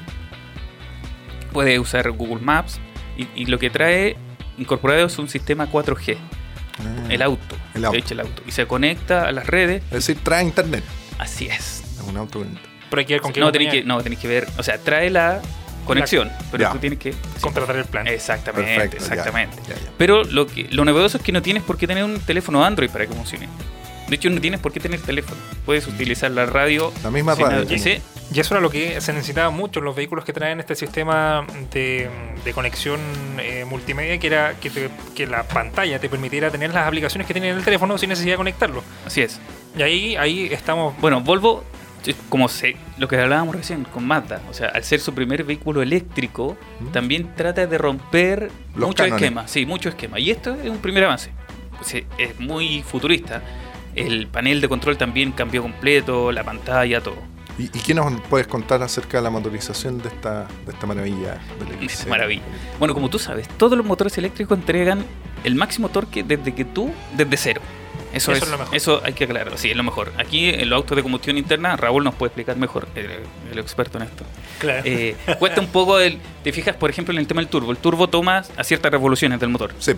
Puedes 1.53 1.79
usar 1.79 2.11
Google 2.11 2.41
Maps. 2.45 2.81
Y, 3.17 3.29
y 3.35 3.47
lo 3.47 3.59
que 3.59 3.71
trae 3.71 4.17
incorporado 4.59 5.07
es 5.07 5.19
un 5.19 5.29
sistema 5.29 5.71
4G. 5.71 6.17
Ah. 6.81 7.07
El 7.11 7.23
auto. 7.23 7.57
El 7.75 7.85
auto. 7.85 7.97
Hecho, 7.99 8.15
el 8.15 8.21
auto. 8.21 8.43
Y 8.47 8.51
se 8.53 8.67
conecta 8.67 9.27
a 9.29 9.33
las 9.33 9.47
redes. 9.47 9.83
Es 9.85 9.91
decir, 10.07 10.19
trae 10.23 10.45
internet. 10.45 10.85
Así 11.19 11.47
es. 11.47 11.83
Es 11.97 12.03
un 12.07 12.17
auto. 12.17 12.45
Pero 12.91 13.01
hay 13.01 13.07
que 13.07 13.15
ver 13.15 13.21
con 13.21 13.33
qué 13.33 13.41
No 13.41 13.53
que, 13.53 13.83
no, 13.85 14.01
tenéis 14.03 14.21
que 14.21 14.29
ver. 14.29 14.47
O 14.59 14.63
sea, 14.63 14.79
trae 14.79 15.11
la 15.11 15.41
conexión. 15.89 16.31
Pero 16.53 16.63
Ya. 16.65 16.73
tú 16.73 16.79
tienes 16.79 16.99
que. 16.99 17.15
contratar 17.41 17.77
el 17.77 17.85
plan. 17.85 18.07
Exactamente, 18.07 18.75
Perfecto. 18.75 18.97
exactamente. 19.05 19.57
ya, 19.69 19.75
ya. 19.75 19.91
Pero 19.99 20.23
lo, 20.25 20.47
que, 20.47 20.69
lo 20.71 20.85
novedoso 20.85 21.17
es 21.19 21.23
que 21.25 21.33
no 21.33 21.43
tienes 21.43 21.63
por 21.65 21.77
qué 21.77 21.87
tener 21.87 22.05
un 22.05 22.21
teléfono 22.21 22.65
Android 22.65 22.91
para 22.91 23.07
que 23.07 23.13
funcione. 23.15 23.49
De 24.09 24.15
hecho, 24.17 24.31
no 24.31 24.41
tienes 24.41 24.61
por 24.61 24.73
qué 24.73 24.81
tener 24.81 25.01
teléfono. 25.03 25.39
Puedes 25.67 25.87
utilizar 25.87 26.31
la 26.31 26.47
radio. 26.47 26.93
La 27.03 27.11
misma 27.11 27.35
radio. 27.35 27.67
sí, 27.79 28.01
Y 28.33 28.41
eso 28.41 28.55
era 28.55 28.61
lo 28.63 28.71
que 28.71 29.03
se 29.03 29.13
necesitaba 29.13 29.51
mucho 29.51 29.81
en 29.81 29.85
los 29.85 29.95
vehículos 29.95 30.25
que 30.25 30.33
traen 30.33 30.61
este 30.61 30.75
sistema 30.75 31.47
de, 31.73 32.09
de 32.43 32.53
conexión 32.55 33.01
eh, 33.39 33.67
multimedia, 33.69 34.19
que 34.19 34.27
era 34.29 34.55
que, 34.55 34.71
te- 34.71 34.89
que 35.15 35.27
la 35.27 35.43
pantalla 35.43 35.99
te 35.99 36.09
permitiera 36.09 36.51
tener 36.51 36.73
las 36.73 36.87
aplicaciones 36.87 37.27
que 37.27 37.35
tiene 37.35 37.51
en 37.51 37.59
el 37.59 37.65
teléfono 37.65 37.99
sin 37.99 38.09
necesidad 38.09 38.33
de 38.35 38.39
conectarlo. 38.39 38.83
así 39.05 39.21
es. 39.21 39.41
Y 39.77 39.83
ahí, 39.83 40.17
ahí 40.17 40.49
estamos. 40.53 40.99
Bueno, 41.01 41.21
Volvo, 41.21 41.63
como 42.29 42.49
se, 42.49 42.77
lo 42.99 43.09
que 43.09 43.17
hablábamos 43.17 43.55
recién 43.57 43.85
con 43.85 44.07
Mazda, 44.07 44.41
o 44.51 44.55
sea, 44.55 44.69
al 44.69 44.85
ser 44.85 45.01
su 45.01 45.15
primer 45.15 45.45
vehículo 45.45 45.83
eléctrico, 45.83 46.57
¿Mm? 46.81 46.87
también 46.89 47.35
trata 47.35 47.67
de 47.67 47.79
romper 47.79 48.51
Los 48.75 48.89
muchos 48.89 49.07
esquemas. 49.07 49.51
Sí, 49.51 49.67
muchos 49.67 49.95
esquemas. 49.95 50.21
Y 50.21 50.31
esto 50.31 50.55
es 50.55 50.71
un 50.71 50.79
primer 50.79 51.05
avance. 51.05 51.31
Es 52.19 52.41
muy 52.41 52.83
futurista. 52.83 53.43
El 53.95 54.27
panel 54.27 54.61
de 54.61 54.69
control 54.69 54.97
también 54.97 55.33
cambió 55.33 55.63
completo, 55.63 56.33
la 56.33 56.45
pantalla, 56.45 57.01
todo. 57.01 57.17
¿Y, 57.59 57.65
y 57.65 57.81
qué 57.81 57.93
nos 57.93 58.21
puedes 58.23 58.47
contar 58.47 58.83
acerca 58.83 59.19
de 59.19 59.25
la 59.25 59.31
motorización 59.31 59.99
de 59.99 60.09
esta, 60.09 60.47
de 60.65 60.73
esta 60.73 60.87
maravilla? 60.87 61.39
XC? 61.81 62.07
maravilla. 62.09 62.43
Bueno, 62.79 62.95
como 62.95 63.11
tú 63.11 63.19
sabes, 63.19 63.49
todos 63.49 63.77
los 63.77 63.85
motores 63.85 64.17
eléctricos 64.17 64.57
entregan 64.57 65.05
el 65.43 65.57
máximo 65.57 65.89
torque 65.89 66.23
desde 66.23 66.55
que 66.55 66.65
tú, 66.65 66.93
desde 67.17 67.37
cero. 67.37 67.61
Eso, 68.13 68.33
Eso 68.33 68.33
es, 68.33 68.43
es 68.43 68.49
lo 68.49 68.59
mejor. 68.59 68.75
Eso 68.77 69.01
hay 69.05 69.13
que 69.13 69.25
aclararlo, 69.25 69.59
sí, 69.59 69.71
es 69.71 69.77
lo 69.77 69.83
mejor. 69.83 70.13
Aquí 70.17 70.49
en 70.49 70.69
los 70.71 70.77
autos 70.79 70.97
de 70.97 71.03
combustión 71.03 71.37
interna, 71.39 71.77
Raúl 71.77 72.03
nos 72.05 72.15
puede 72.15 72.29
explicar 72.29 72.57
mejor, 72.57 72.89
el, 72.95 73.07
el 73.53 73.59
experto 73.59 73.99
en 73.99 74.05
esto. 74.05 74.25
Claro. 74.59 74.83
Eh, 74.85 75.15
cuesta 75.39 75.61
un 75.61 75.69
poco, 75.69 75.99
el, 76.01 76.19
te 76.43 76.53
fijas, 76.53 76.75
por 76.77 76.89
ejemplo, 76.91 77.13
en 77.13 77.19
el 77.19 77.27
tema 77.27 77.41
del 77.43 77.49
turbo. 77.51 77.71
El 77.71 77.77
turbo 77.79 78.09
toma 78.09 78.43
a 78.57 78.65
ciertas 78.65 78.91
revoluciones 78.91 79.39
del 79.41 79.51
motor, 79.51 79.73
Sí, 79.79 79.93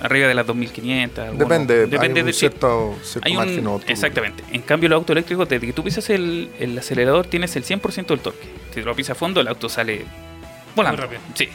arriba 0.00 0.28
de 0.28 0.34
las 0.34 0.46
2500. 0.46 1.18
algunos- 1.24 1.48
depende. 1.48 1.86
depende 1.86 2.20
hay 2.20 2.22
un 2.22 2.26
de 2.26 2.32
cierto, 2.32 2.94
cierto 3.02 3.26
hay 3.26 3.32
un- 3.36 3.64
margen 3.64 3.90
exactamente. 3.90 4.44
En 4.52 4.62
cambio, 4.62 4.86
el 4.86 4.92
auto 4.92 5.12
eléctrico, 5.12 5.44
desde 5.46 5.66
que 5.66 5.72
tú 5.72 5.82
pisas 5.82 6.08
el, 6.10 6.50
el 6.60 6.78
acelerador, 6.78 7.26
tienes 7.26 7.56
el 7.56 7.64
100% 7.64 8.06
del 8.14 8.20
torque. 8.20 8.46
Si 8.74 8.82
lo 8.82 8.94
pisas 8.94 9.12
a 9.12 9.14
fondo, 9.18 9.40
el 9.40 9.48
auto 9.48 9.68
sale 9.68 10.04
volando. 10.76 10.98
Muy 11.02 11.04
rápido. 11.16 11.20
Sí. 11.34 11.48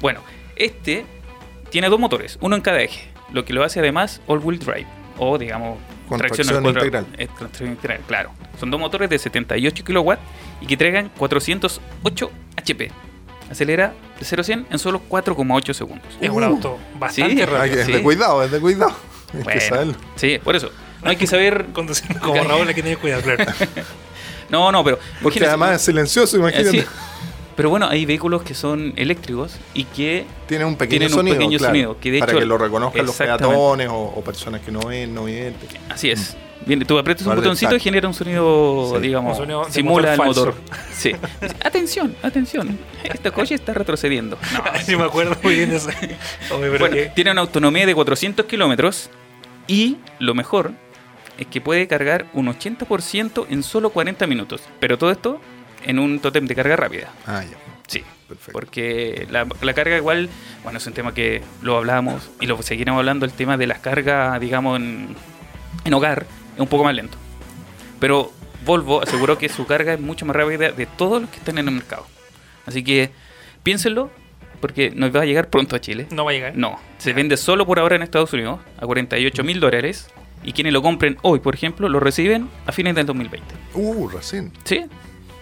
Bueno, 0.00 0.20
este 0.56 1.06
tiene 1.70 1.88
dos 1.88 1.98
motores, 1.98 2.36
uno 2.40 2.56
en 2.56 2.62
cada 2.62 2.82
eje, 2.82 3.08
lo 3.32 3.44
que 3.44 3.52
lo 3.52 3.64
hace 3.64 3.80
además 3.80 4.20
all-wheel 4.26 4.58
drive, 4.58 4.86
o 5.18 5.38
digamos, 5.38 5.78
Con 6.08 6.18
tracción 6.18 6.46
tracción 6.46 6.66
integral. 6.76 7.06
eh, 7.18 7.28
tracción 7.38 7.68
integral, 7.70 8.00
claro. 8.06 8.30
Son 8.58 8.70
dos 8.70 8.80
motores 8.80 9.08
de 9.10 9.18
78 9.18 9.84
kilowatts 9.84 10.22
y 10.60 10.66
que 10.66 10.74
entregan 10.74 11.10
408 11.16 12.30
HP. 12.56 12.90
Acelera 13.50 13.92
de 14.18 14.24
0 14.24 14.40
a 14.40 14.44
100 14.44 14.66
en 14.70 14.78
solo 14.78 15.00
4,8 15.08 15.72
segundos. 15.74 16.06
es 16.20 16.30
un 16.30 16.42
Uh. 16.42 16.46
auto 16.46 16.78
bastante 16.98 17.34
Sí. 17.34 17.40
Hay 17.40 17.46
rápido. 17.46 17.80
es 17.80 17.86
Sí. 17.86 17.92
de 17.92 18.02
cuidado, 18.02 18.42
es 18.42 18.50
de 18.50 18.60
cuidado. 18.60 18.96
Hay 19.34 19.42
Bueno, 19.42 19.60
que 19.60 19.60
saberlo. 19.66 19.94
sí, 20.16 20.38
por 20.42 20.56
eso. 20.56 20.70
No 21.02 21.10
hay 21.10 21.16
que 21.16 21.26
saber. 21.26 21.66
Conducir 21.74 22.18
como 22.20 22.42
Raúl 22.42 22.66
hay 22.68 22.74
que 22.74 22.82
tener 22.82 22.98
cuidado, 22.98 23.22
claro. 23.22 23.44
No, 24.50 24.70
no, 24.70 24.84
pero. 24.84 24.98
Porque 25.22 25.44
además 25.46 25.76
es 25.76 25.82
silencioso, 25.82 26.36
Eh, 26.36 26.40
imagínate. 26.40 26.82
sí. 26.82 26.86
Pero 27.56 27.70
bueno, 27.70 27.86
hay 27.88 28.04
vehículos 28.04 28.42
que 28.42 28.54
son 28.54 28.92
eléctricos 28.96 29.56
y 29.74 29.84
que 29.84 30.26
un 30.64 30.76
pequeño 30.76 30.76
Tienen 30.88 31.08
un 31.08 31.10
sonido, 31.14 31.36
pequeño 31.36 31.58
claro, 31.58 31.72
sonido, 31.72 32.00
que 32.00 32.10
de 32.10 32.18
para 32.18 32.32
hecho- 32.32 32.40
que 32.40 32.46
lo 32.46 32.58
reconozcan 32.58 33.06
los 33.06 33.14
peatones 33.16 33.88
o, 33.88 33.94
o 34.16 34.24
personas 34.24 34.60
que 34.60 34.72
no 34.72 34.80
ven, 34.80 35.14
no 35.14 35.24
videntes. 35.24 35.70
así 35.88 36.10
es. 36.10 36.36
Viene, 36.66 36.86
tú 36.86 36.98
aprietas 36.98 37.22
un 37.22 37.26
Guarda 37.26 37.42
el 37.42 37.44
botoncito 37.48 37.76
y 37.76 37.80
genera 37.80 38.08
un 38.08 38.14
sonido, 38.14 38.92
Sí. 38.96 39.02
digamos, 39.02 39.32
Un 39.32 39.36
sonido 39.44 39.64
simula 39.70 40.16
motor 40.16 40.48
el 40.48 40.52
motor. 40.52 40.54
Sí. 40.94 41.12
Atención, 41.62 42.16
atención. 42.22 42.78
Este 43.04 43.30
coche 43.30 43.54
está 43.54 43.74
retrocediendo. 43.74 44.38
No. 44.54 44.62
sí, 44.82 44.96
me 44.96 45.04
acuerdo 45.04 45.36
muy 45.42 45.54
bien 45.56 45.70
de 45.70 45.76
eso. 45.76 45.90
Bueno, 46.78 46.96
tiene 47.14 47.32
una 47.32 47.42
autonomía 47.42 47.84
de 47.86 47.94
400 47.94 48.46
kilómetros 48.46 49.10
y 49.66 49.98
lo 50.18 50.34
mejor 50.34 50.72
es 51.36 51.46
que 51.48 51.60
puede 51.60 51.86
cargar 51.86 52.26
un 52.32 52.46
80% 52.46 53.46
en 53.50 53.62
solo 53.62 53.90
40 53.90 54.26
minutos. 54.26 54.62
Pero 54.80 54.96
todo 54.98 55.10
esto 55.10 55.40
en 55.84 55.98
un 55.98 56.20
tótem 56.20 56.46
de 56.46 56.54
carga 56.54 56.76
rápida. 56.76 57.10
Ah, 57.26 57.42
ya. 57.42 57.56
Sí. 57.86 58.02
Perfecto. 58.28 58.52
Porque 58.52 59.26
la, 59.30 59.46
la 59.60 59.74
carga 59.74 59.96
igual, 59.96 60.30
bueno, 60.62 60.78
es 60.78 60.86
un 60.86 60.94
tema 60.94 61.12
que 61.12 61.42
lo 61.60 61.76
hablamos 61.76 62.30
y 62.40 62.46
lo 62.46 62.60
seguiremos 62.62 62.98
hablando, 62.98 63.26
el 63.26 63.32
tema 63.32 63.56
de 63.56 63.66
las 63.66 63.80
cargas, 63.80 64.40
digamos, 64.40 64.78
en, 64.80 65.14
en 65.84 65.94
hogar, 65.94 66.26
es 66.54 66.60
un 66.60 66.66
poco 66.66 66.84
más 66.84 66.94
lento. 66.94 67.18
Pero 68.00 68.32
Volvo 68.64 69.02
aseguró 69.02 69.36
que 69.36 69.48
su 69.48 69.66
carga 69.66 69.92
es 69.92 70.00
mucho 70.00 70.24
más 70.24 70.34
rápida 70.34 70.72
de 70.72 70.86
todos 70.86 71.20
los 71.20 71.30
que 71.30 71.36
están 71.36 71.58
en 71.58 71.68
el 71.68 71.74
mercado. 71.74 72.06
Así 72.66 72.82
que 72.82 73.10
piénsenlo, 73.62 74.10
porque 74.60 74.90
nos 74.90 75.14
va 75.14 75.20
a 75.20 75.24
llegar 75.26 75.50
pronto 75.50 75.76
a 75.76 75.80
Chile. 75.80 76.06
no 76.10 76.24
va 76.24 76.30
a 76.30 76.34
llegar. 76.34 76.56
No, 76.56 76.80
se 76.96 77.12
vende 77.12 77.36
solo 77.36 77.66
por 77.66 77.78
ahora 77.78 77.96
en 77.96 78.02
Estados 78.02 78.32
Unidos 78.32 78.60
a 78.78 78.86
48 78.86 79.44
mil 79.44 79.60
dólares. 79.60 80.08
Y 80.42 80.52
quienes 80.52 80.72
lo 80.74 80.82
compren 80.82 81.16
hoy, 81.22 81.40
por 81.40 81.54
ejemplo, 81.54 81.88
lo 81.88 82.00
reciben 82.00 82.48
a 82.66 82.72
fines 82.72 82.94
del 82.94 83.06
2020. 83.06 83.54
Uh, 83.74 84.08
recién. 84.08 84.52
¿Sí? 84.64 84.84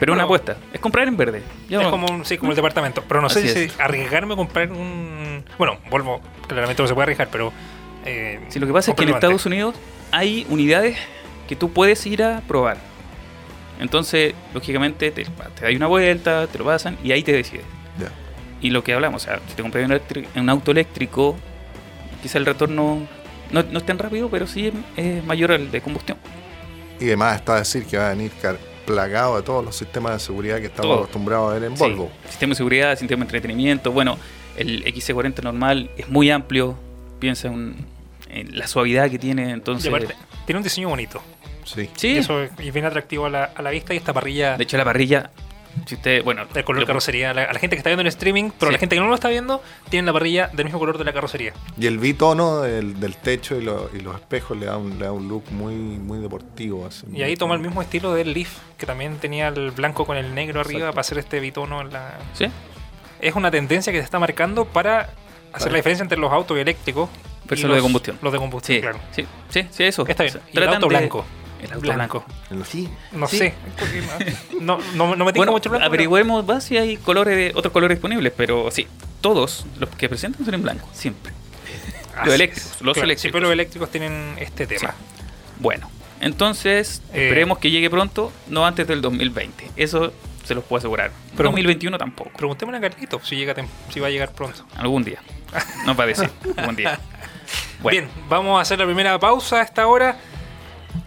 Pero 0.03 0.15
una 0.15 0.25
apuesta. 0.25 0.57
Es 0.73 0.81
comprar 0.81 1.07
en 1.07 1.17
verde. 1.17 1.45
Ya 1.69 1.79
Es 1.79 1.85
no- 1.85 1.91
como, 1.93 2.09
un- 2.09 2.25
sí, 2.25 2.37
como 2.37 2.51
el 2.51 2.57
departamento. 2.57 3.05
Pero 3.07 3.21
no 3.21 3.29
sé 3.29 3.47
si 3.49 3.59
es. 3.67 3.79
arriesgarme 3.79 4.33
a 4.35 4.37
comprar 4.37 4.69
un. 4.73 5.45
Bueno, 5.59 5.79
Volvo, 5.91 6.21
claramente 6.49 6.83
no 6.83 6.89
se 6.89 6.95
puede 6.95 7.05
arriesgar, 7.05 7.29
pero. 7.31 7.53
Eh, 8.05 8.41
Sí, 8.49 8.59
lo 8.59 8.67
que 8.67 8.73
pasa 8.73 8.91
es 8.91 8.97
que 8.97 9.05
en 9.05 9.11
Estados 9.11 9.47
Unidos 9.47 9.77
hay 10.11 10.45
unidades 10.51 10.99
que 11.49 11.55
tú 11.55 11.73
puedes 11.73 12.05
ir 12.05 12.25
a 12.25 12.41
probar. 12.49 12.79
Entonces, 13.79 14.35
lógicamente, 14.55 15.13
te, 15.13 15.25
te 15.25 15.65
das 15.67 15.75
una 15.77 15.87
vuelta, 15.87 16.49
te 16.49 16.59
lo 16.59 16.65
pasan 16.65 16.99
y 17.05 17.13
ahí 17.13 17.23
te 17.23 17.33
decides. 17.33 17.65
Ya. 17.97 18.09
Y 18.61 18.71
lo 18.71 18.83
que 18.83 18.95
hablamos, 18.95 19.23
o 19.23 19.25
sea, 19.27 19.41
si 19.49 19.55
te 19.55 19.63
compras 19.63 19.89
un, 20.35 20.49
auto 20.51 20.71
eléctrico, 20.73 21.37
quizá 22.23 22.39
el 22.39 22.47
retorno 22.47 23.07
No, 23.53 23.63
no 23.63 23.79
es 23.79 23.87
tan 23.87 23.99
rápido, 23.99 24.29
pero 24.31 24.47
sí 24.49 24.67
es, 24.69 24.75
es 24.97 25.25
mayor 25.25 25.53
al 25.53 25.71
de 25.71 25.81
combustión. 25.81 26.19
Y 26.99 27.05
además 27.07 27.37
está 27.37 27.55
a 27.55 27.59
decir 27.59 27.85
que 27.87 27.99
va 27.99 28.07
a 28.07 28.11
venir 28.11 28.33
car- 28.41 28.59
plagado 28.87 29.37
de 29.37 29.43
todos 29.43 29.65
los 29.65 29.77
sistemas 29.77 30.13
de 30.15 30.19
seguridad 30.21 30.59
que 30.59 30.67
estamos 30.67 30.91
Todo. 30.91 30.99
acostumbrados 31.01 31.51
a 31.51 31.55
ver 31.55 31.65
en 31.65 31.77
Sí. 31.77 31.83
Volvo. 31.83 32.11
Sistema 32.29 32.51
de 32.51 32.55
seguridad, 32.57 32.99
sistema 32.99 33.21
de 33.21 33.25
entretenimiento. 33.25 33.93
Bueno, 33.93 34.19
el 34.57 34.85
XC40 34.85 35.43
normal 35.43 35.91
es 35.97 36.09
muy 36.09 36.31
amplio. 36.31 36.77
Piensa 37.19 37.49
en, 37.49 37.77
en 38.29 38.59
la 38.59 38.67
suavidad 38.67 39.11
que 39.11 39.19
tiene. 39.19 39.51
Entonces, 39.51 39.89
aparte, 39.89 40.15
tiene 40.47 40.59
un 40.59 40.65
diseño 40.65 40.89
bonito. 40.89 41.23
Sí. 41.65 41.89
sí. 41.97 42.09
Y 42.09 42.17
eso 42.19 42.43
es 42.43 42.51
es 42.59 42.73
bien 42.75 42.85
atractivo 42.87 43.27
a 43.27 43.31
la, 43.31 43.45
a 43.45 43.63
la 43.63 43.71
vista 43.71 43.95
y 43.95 43.97
esta 43.97 44.13
parrilla 44.13 44.57
De 44.57 44.65
hecho, 44.65 44.77
la 44.77 44.85
parrilla, 44.85 45.31
si 45.87 45.95
usted, 45.97 46.23
bueno, 46.25 46.47
del 46.47 46.65
color 46.65 46.81
lo- 46.83 46.87
carrocería. 46.87 47.31
A 47.31 47.35
la, 47.35 47.43
a 47.45 47.53
la 47.53 47.59
gente 47.59 47.77
que 47.77 47.79
está 47.79 47.91
viendo 47.91 48.03
en 48.03 48.07
streaming, 48.09 48.51
pero 48.59 48.71
Sí. 48.71 48.73
la 48.75 48.79
gente 48.79 48.97
que 48.97 49.01
no 49.01 49.09
lo 49.09 49.15
está 49.15 49.29
viendo, 49.29 49.63
tiene 49.89 50.07
la 50.07 50.13
parrilla 50.13 50.49
del 50.53 50.65
mismo 50.67 50.79
color 50.79 50.99
de 50.99 51.05
la 51.05 51.13
carrocería. 51.13 51.53
Y 51.79 51.87
el 51.87 51.99
bitono 51.99 52.61
del, 52.61 52.99
del 53.01 53.17
techo 53.17 53.57
y, 53.57 53.63
lo- 53.63 53.91
y 53.95 54.01
los 54.01 54.15
espejos 54.15 54.57
le 54.59 54.67
da 54.67 54.77
un, 54.77 54.99
le 54.99 55.05
da 55.07 55.13
un 55.13 55.29
look 55.29 55.45
muy, 55.51 55.75
muy 55.75 56.19
deportivo. 56.21 56.87
así. 56.87 57.07
Y 57.13 57.23
ahí 57.23 57.37
toma 57.37 57.55
el 57.55 57.61
mismo 57.61 57.83
estilo 57.83 58.15
del 58.15 58.33
Leaf, 58.33 58.51
que 58.79 58.87
también 58.87 59.17
tenía 59.19 59.49
el 59.49 59.71
blanco 59.71 60.05
con 60.07 60.17
el 60.17 60.35
negro 60.35 60.61
arriba 60.61 60.79
Exacto. 60.81 60.95
para 60.95 61.01
hacer 61.01 61.19
este 61.19 61.41
bitono 61.41 61.81
en 61.81 61.93
la... 61.93 62.19
Sí, 62.35 62.47
Es 63.21 63.35
una 63.35 63.51
tendencia 63.51 63.93
que 63.93 63.99
se 63.99 64.05
está 64.05 64.19
marcando 64.19 64.65
para 64.65 65.11
hacer 65.53 65.71
la 65.73 65.77
diferencia 65.77 66.03
entre 66.03 66.19
los 66.19 66.33
autos 66.33 66.57
eléctricos 66.59 67.09
y 67.51 67.63
los 67.63 67.77
de 67.77 67.83
combustión. 67.83 68.19
Los 68.23 68.33
de 68.33 68.39
combustión, 68.39 68.77
sí, 68.77 68.81
claro. 68.81 68.99
sí, 69.11 69.27
sí, 69.51 69.67
sí, 69.71 69.85
eso. 69.85 70.07
Está 70.07 70.23
bien. 70.23 70.37
O 70.37 70.41
sea, 70.41 70.49
Y 70.53 70.57
el 70.59 70.69
auto 70.69 70.81
de- 70.81 70.89
blanco. 70.89 71.25
El 71.63 71.73
auto 71.73 71.93
Blanco. 71.93 72.25
blanco. 72.51 72.65
Sí. 72.69 72.89
No 73.13 73.27
Sí. 73.29 73.39
sé. 73.39 73.55
No, 74.61 74.79
no, 74.95 75.15
no 75.17 75.25
me 75.25 75.33
tengo 75.33 75.41
Bueno, 75.41 75.53
mucho 75.53 75.71
blanco. 75.71 75.87
averigüemos 75.87 76.45
más 76.47 76.65
si 76.65 76.77
hay 76.77 76.97
colores 76.97 77.37
de- 77.37 77.53
otros 77.55 77.73
colores 77.73 77.97
disponibles, 77.99 78.33
pero 78.37 78.71
sí, 78.71 78.87
todos 79.21 79.65
los 79.79 79.89
que 79.91 80.09
presentan 80.09 80.45
son 80.45 80.55
en 80.55 80.63
blanco, 80.63 80.89
siempre. 80.93 81.33
Así 82.17 82.27
los 82.27 82.35
eléctricos, 82.35 82.71
los 82.83 82.95
Claro, 82.95 83.05
eléctricos. 83.05 83.21
Siempre 83.23 83.41
los 83.41 83.51
eléctricos 83.53 83.91
tienen 83.91 84.35
este 84.39 84.67
tema. 84.67 84.95
Bueno, 85.61 85.89
entonces 86.21 87.03
Eh. 87.13 87.25
esperemos 87.29 87.59
que 87.59 87.71
llegue 87.71 87.89
pronto, 87.91 88.33
no 88.49 88.67
antes 88.67 88.87
del 88.87 89.01
2020. 89.01 89.71
Eso 89.77 90.13
se 90.45 90.55
los 90.55 90.65
puedo 90.65 90.79
asegurar. 90.79 91.11
Pero- 91.37 91.49
2021 91.51 91.97
tampoco. 91.99 92.31
Preguntémosle 92.37 92.79
a 92.79 92.81
Carlito 92.91 93.21
si, 93.25 93.37
llega 93.37 93.55
si 93.91 94.01
va 94.01 94.09
a 94.09 94.11
llegar 94.11 94.33
pronto. 94.33 94.65
Algún 94.77 95.05
día. 95.05 95.21
Nos 95.87 95.99
va 95.99 96.05
a 96.05 96.07
decir. 96.09 96.29
algún 96.57 96.77
día. 96.77 96.99
Bueno, 97.83 98.03
Bien, 98.03 98.11
vamos 98.29 98.59
a 98.59 98.63
hacer 98.63 98.79
la 98.79 98.85
primera 98.85 99.19
pausa 99.19 99.57
a 99.59 99.63
esta 99.63 99.89
hora. 99.89 100.17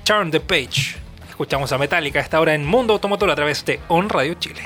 Turn 0.04 0.32
the 0.32 0.40
page. 0.40 0.98
Escuchamos 1.28 1.72
a 1.72 1.78
Metallica 1.78 2.20
esta 2.20 2.40
hora 2.40 2.54
en 2.54 2.66
Mundo 2.66 2.94
Automotor 2.94 3.30
a 3.30 3.36
través 3.36 3.66
de 3.66 3.80
On 3.90 4.08
Radio 4.10 4.36
Chile. 4.36 4.62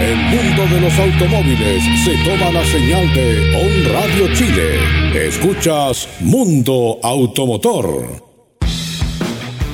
El 0.00 0.16
mundo 0.16 0.66
de 0.66 0.80
los 0.80 0.98
automóviles 0.98 1.82
se 2.04 2.16
toma 2.24 2.50
la 2.50 2.64
señal 2.64 3.12
de 3.12 3.54
On 3.54 3.92
Radio 3.92 4.34
Chile. 4.34 4.78
Escuchas 5.26 6.08
Mundo 6.20 6.98
Automotor. 7.02 8.30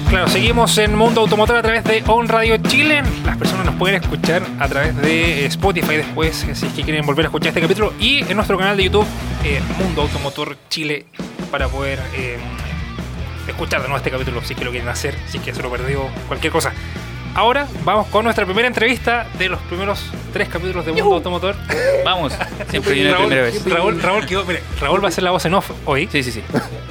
Claro, 0.08 0.28
seguimos 0.28 0.78
en 0.78 0.96
Mundo 0.96 1.20
Automotor 1.20 1.56
a 1.56 1.62
través 1.62 1.84
de 1.84 2.02
On 2.06 2.26
Radio 2.26 2.56
Chile. 2.56 3.02
Las 3.24 3.36
personas 3.36 3.66
nos 3.66 3.74
pueden 3.74 4.02
escuchar 4.02 4.42
a 4.58 4.68
través 4.68 4.96
de 4.96 5.44
eh, 5.44 5.46
Spotify 5.46 5.96
después, 5.96 6.44
eh, 6.44 6.54
si 6.54 6.66
es 6.66 6.72
que 6.72 6.82
quieren 6.82 7.04
volver 7.04 7.26
a 7.26 7.28
escuchar 7.28 7.48
este 7.48 7.60
capítulo. 7.60 7.92
Y 8.00 8.20
en 8.20 8.34
nuestro 8.34 8.56
canal 8.56 8.76
de 8.76 8.84
YouTube, 8.84 9.06
eh, 9.44 9.60
Mundo 9.78 10.02
Automotor 10.02 10.56
Chile, 10.68 11.06
para 11.50 11.68
poder 11.68 12.00
eh, 12.14 12.38
escuchar 13.48 13.80
de 13.82 13.88
nuevo 13.88 13.96
este 13.98 14.11
capítulo, 14.11 14.42
si 14.44 14.52
es 14.54 14.59
que 14.59 14.64
lo 14.64 14.70
quieren 14.70 14.88
hacer, 14.88 15.16
si 15.28 15.38
es 15.38 15.42
que 15.44 15.54
se 15.54 15.62
lo 15.62 15.70
perdió, 15.70 16.09
cualquier 16.28 16.52
cosa. 16.52 16.72
Ahora 17.35 17.66
vamos 17.85 18.06
con 18.06 18.24
nuestra 18.24 18.46
primera 18.46 18.66
entrevista 18.66 19.26
de 19.38 19.50
los 19.50 19.61
primeros 19.62 20.00
tres 20.32 20.48
capítulos 20.48 20.87
de 20.87 20.92
Mundo 20.92 21.16
Automotor. 21.16 21.54
vamos. 22.02 22.32
Siempre 22.70 22.94
viene 22.94 23.11
la 23.11 23.16
Raúl, 23.18 23.26
primera 23.28 23.42
vez. 23.50 23.64
Raúl, 23.66 24.00
Raúl 24.02 24.26
quedó- 24.26 24.44
mire, 24.46 24.62
Raúl 24.80 25.02
va 25.02 25.06
a 25.06 25.09
hacer 25.09 25.22
la 25.22 25.32
voz 25.32 25.44
en 25.44 25.52
off 25.52 25.70
hoy. 25.85 26.09
Sí, 26.11 26.22
sí, 26.22 26.32
sí. 26.32 26.42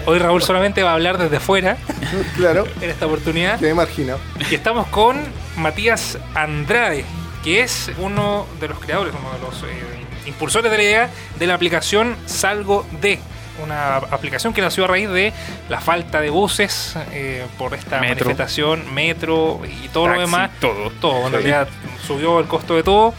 Hoy 0.05 0.19
Raúl 0.19 0.43
solamente 0.43 0.83
va 0.83 0.91
a 0.91 0.93
hablar 0.93 1.17
desde 1.17 1.39
fuera 1.39 1.77
Claro. 2.35 2.65
en 2.79 2.89
esta 2.91 3.07
oportunidad. 3.07 3.59
Que 3.59 3.73
marginado. 3.73 4.19
Y 4.51 4.53
estamos 4.53 4.85
con 4.87 5.17
Matías 5.57 6.19
Andrade, 6.35 7.05
que 7.43 7.61
es 7.61 7.89
uno 7.97 8.45
de 8.59 8.67
los 8.67 8.77
creadores, 8.79 9.15
uno 9.19 9.31
de 9.33 9.39
los 9.39 9.63
eh, 9.63 9.83
impulsores 10.27 10.69
de 10.69 10.77
la 10.77 10.83
idea 10.83 11.09
de 11.39 11.47
la 11.47 11.55
aplicación 11.55 12.15
Salgo 12.27 12.85
de. 13.01 13.19
Una 13.63 13.97
aplicación 13.97 14.53
que 14.53 14.61
nació 14.61 14.83
a 14.85 14.87
raíz 14.87 15.09
de 15.09 15.31
la 15.69 15.79
falta 15.79 16.19
de 16.21 16.29
buses 16.29 16.95
eh, 17.13 17.45
por 17.57 17.73
esta 17.73 17.99
Metro. 18.01 18.25
manifestación, 18.25 18.93
metro 18.93 19.61
y 19.65 19.87
todo 19.89 20.07
lo 20.09 20.19
demás. 20.19 20.51
todo. 20.59 20.91
Todo, 20.99 21.19
en 21.21 21.25
Sí. 21.27 21.31
realidad 21.31 21.67
subió 22.05 22.39
el 22.39 22.47
costo 22.47 22.75
de 22.75 22.83
todo. 22.83 23.13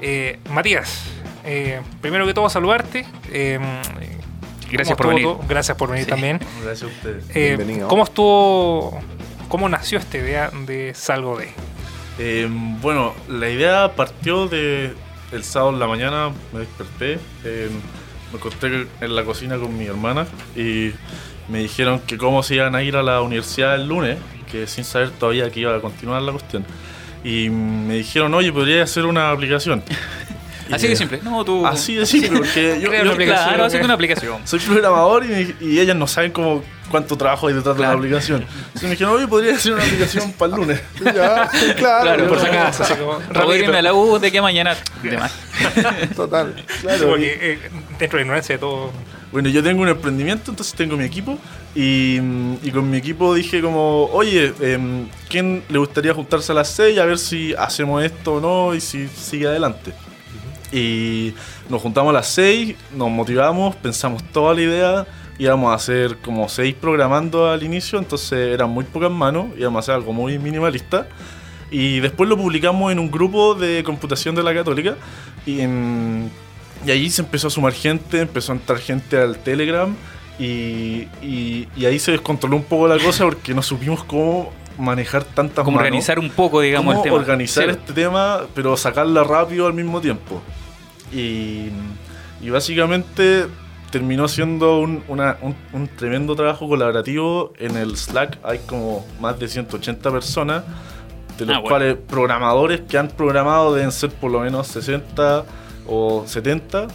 Eh, 0.00 0.38
Matías, 0.50 1.04
eh, 1.44 1.80
primero 2.00 2.26
que 2.26 2.34
todo 2.34 2.48
saludarte. 2.50 3.06
eh, 3.30 3.58
Gracias 4.70 4.96
¿cómo 4.96 4.96
por 4.96 5.06
venir. 5.08 5.22
todo? 5.24 5.40
Gracias 5.48 5.76
por 5.78 5.88
venir 5.90 6.04
Sí. 6.04 6.10
también. 6.10 6.40
Gracias 6.62 6.82
a 6.82 6.86
ustedes. 6.94 7.24
Eh, 7.34 7.54
Bienvenido. 7.56 7.88
¿Cómo 7.88 8.04
estuvo, 8.04 9.00
cómo 9.48 9.68
nació 9.68 9.98
esta 9.98 10.18
idea 10.18 10.50
de 10.66 10.92
Salgo 10.94 11.38
de? 11.38 11.48
Eh, 12.18 12.46
bueno, 12.50 13.14
la 13.28 13.48
idea 13.48 13.92
partió 13.94 14.46
de 14.48 14.92
el 15.32 15.44
sábado 15.44 15.72
en 15.72 15.78
la 15.78 15.86
mañana, 15.86 16.32
me 16.52 16.60
desperté, 16.60 17.18
eh, 17.44 17.70
me 18.32 18.38
acosté 18.38 18.86
en 19.00 19.16
la 19.16 19.24
cocina 19.24 19.58
con 19.58 19.76
mi 19.76 19.86
hermana 19.86 20.26
y 20.56 20.92
me 21.48 21.60
dijeron 21.60 22.00
que 22.00 22.18
cómo 22.18 22.42
se 22.42 22.56
iban 22.56 22.74
a 22.74 22.82
ir 22.82 22.96
a 22.96 23.02
la 23.02 23.20
universidad 23.22 23.74
el 23.74 23.88
lunes, 23.88 24.18
que 24.50 24.66
sin 24.66 24.84
saber 24.84 25.10
todavía 25.10 25.50
que 25.50 25.60
iba 25.60 25.74
a 25.74 25.80
continuar 25.80 26.22
la 26.22 26.32
cuestión. 26.32 26.64
Y 27.24 27.50
me 27.50 27.94
dijeron, 27.94 28.32
oye, 28.34 28.52
podría 28.52 28.82
hacer 28.82 29.06
una 29.06 29.30
aplicación. 29.30 29.82
Así 30.72 30.88
de 30.88 30.96
simple. 30.96 31.20
No, 31.22 31.44
tú. 31.44 31.66
Así 31.66 31.94
de 31.94 32.06
simple, 32.06 32.38
porque 32.38 32.78
yo, 32.80 32.88
Crea 32.88 33.00
yo- 33.00 33.04
una 33.04 33.12
aplicación. 33.12 33.48
Claro, 33.48 33.64
haciendo 33.64 33.84
una 33.86 33.94
aplicación. 33.94 34.42
soy 34.44 34.58
programador 34.60 35.24
y, 35.60 35.78
ellas 35.80 35.96
no 35.96 36.06
saben 36.06 36.32
cómo, 36.32 36.62
cuánto 36.90 37.16
trabajo 37.16 37.48
hay 37.48 37.54
detrás 37.54 37.76
de 37.76 37.82
la 37.82 37.92
aplicación. 37.92 38.42
Entonces 38.42 38.82
me 38.82 38.90
dijeron, 38.90 39.14
oye, 39.14 39.26
podría 39.28 39.54
hacer 39.54 39.72
una 39.74 39.82
aplicación 39.84 40.32
para 40.32 40.54
el 40.54 40.60
lunes. 40.60 40.80
Ya, 41.04 41.50
claro. 41.76 42.02
Claro, 42.02 42.28
Por 42.28 42.38
si 42.40 42.46
no, 42.46 42.52
acaso, 42.52 42.82
así 42.82 42.94
como 42.94 43.12
a 43.76 43.82
la 43.82 43.94
U 43.94 44.18
de 44.18 44.30
que 44.32 44.40
mañana. 44.42 44.76
De 45.02 45.16
más. 45.16 45.32
Total. 46.16 46.54
Sí, 46.56 46.80
Claro. 46.82 47.08
porque 47.08 47.38
eh, 47.40 47.58
dentro 47.98 48.16
de 48.18 48.22
ignorancia 48.22 48.54
de 48.54 48.58
todo. 48.58 48.92
Bueno, 49.30 49.50
yo 49.50 49.62
tengo 49.62 49.82
un 49.82 49.88
emprendimiento, 49.88 50.50
entonces 50.50 50.72
tengo 50.74 50.96
mi 50.96 51.04
equipo 51.04 51.38
y, 51.74 52.18
mm, 52.18 52.54
y 52.62 52.70
con 52.70 52.88
mi 52.90 52.96
equipo 52.96 53.34
dije 53.34 53.60
como, 53.60 54.04
oye, 54.06 54.54
em, 54.60 55.06
¿quién 55.28 55.62
le 55.68 55.78
gustaría 55.78 56.14
juntarse 56.14 56.50
a 56.52 56.54
las 56.54 56.68
6 56.70 56.98
a 56.98 57.04
ver 57.04 57.18
si 57.18 57.54
hacemos 57.58 58.02
esto 58.02 58.36
o 58.36 58.40
no 58.40 58.74
y 58.74 58.80
si 58.80 59.06
sigue 59.08 59.46
adelante? 59.46 59.92
Y 60.72 61.34
nos 61.68 61.80
juntamos 61.82 62.10
a 62.10 62.14
las 62.14 62.26
6, 62.28 62.74
nos 62.94 63.10
motivamos, 63.10 63.74
pensamos 63.76 64.22
toda 64.32 64.54
la 64.54 64.60
idea, 64.60 65.06
íbamos 65.38 65.70
a 65.72 65.74
hacer 65.74 66.18
como 66.18 66.48
6 66.48 66.74
programando 66.80 67.48
al 67.50 67.62
inicio, 67.62 67.98
entonces 67.98 68.38
eran 68.54 68.68
muy 68.70 68.84
pocas 68.84 69.10
manos, 69.10 69.46
íbamos 69.58 69.76
a 69.76 69.80
hacer 69.80 69.94
algo 69.94 70.12
muy 70.12 70.38
minimalista. 70.38 71.06
Y 71.70 72.00
después 72.00 72.28
lo 72.28 72.36
publicamos 72.36 72.90
en 72.92 72.98
un 72.98 73.10
grupo 73.10 73.54
de 73.54 73.82
computación 73.84 74.34
de 74.34 74.42
la 74.42 74.54
católica 74.54 74.96
y, 75.46 75.60
en- 75.60 76.30
y 76.86 76.90
ahí 76.90 77.10
se 77.10 77.22
empezó 77.22 77.48
a 77.48 77.50
sumar 77.50 77.72
gente, 77.72 78.20
empezó 78.20 78.52
a 78.52 78.56
entrar 78.56 78.78
gente 78.78 79.18
al 79.20 79.38
Telegram 79.38 79.94
y, 80.38 81.08
y- 81.22 81.68
y 81.76 81.84
ahí 81.86 81.98
se 81.98 82.12
descontroló 82.12 82.56
un 82.56 82.62
poco 82.64 82.88
la 82.88 82.98
cosa 82.98 83.24
porque 83.24 83.52
no 83.54 83.62
supimos 83.62 84.02
cómo 84.04 84.50
manejar 84.78 85.24
tantas 85.24 85.64
Como 85.64 85.76
manos. 85.76 85.88
organizar 85.88 86.18
un 86.18 86.30
poco, 86.30 86.60
digamos, 86.60 86.86
cómo 86.94 86.98
el 86.98 87.02
tema. 87.02 87.16
organizar 87.16 87.64
Sí. 87.64 87.70
este 87.70 87.92
tema, 87.92 88.42
pero 88.54 88.76
sacarla 88.76 89.24
rápido 89.24 89.66
al 89.66 89.74
mismo 89.74 90.00
tiempo. 90.00 90.40
Y, 91.12 91.68
y 92.40 92.50
básicamente 92.50 93.46
terminó 93.90 94.28
siendo 94.28 94.80
un, 94.80 95.02
una- 95.08 95.38
un- 95.40 95.56
un 95.72 95.88
tremendo 95.88 96.36
trabajo 96.36 96.68
colaborativo. 96.68 97.52
En 97.58 97.76
el 97.76 97.96
Slack 97.96 98.38
hay 98.42 98.58
como 98.60 99.06
más 99.20 99.38
de 99.38 99.48
180 99.48 100.10
personas, 100.10 100.64
de 101.38 101.46
los 101.46 101.56
Ah, 101.56 101.60
bueno. 101.60 101.68
cuales 101.68 101.96
programadores 102.08 102.80
que 102.82 102.98
han 102.98 103.08
programado 103.08 103.74
deben 103.74 103.92
ser 103.92 104.10
por 104.10 104.30
lo 104.30 104.40
menos 104.40 104.66
60 104.68 105.44
o 105.86 106.24
70. 106.26 106.88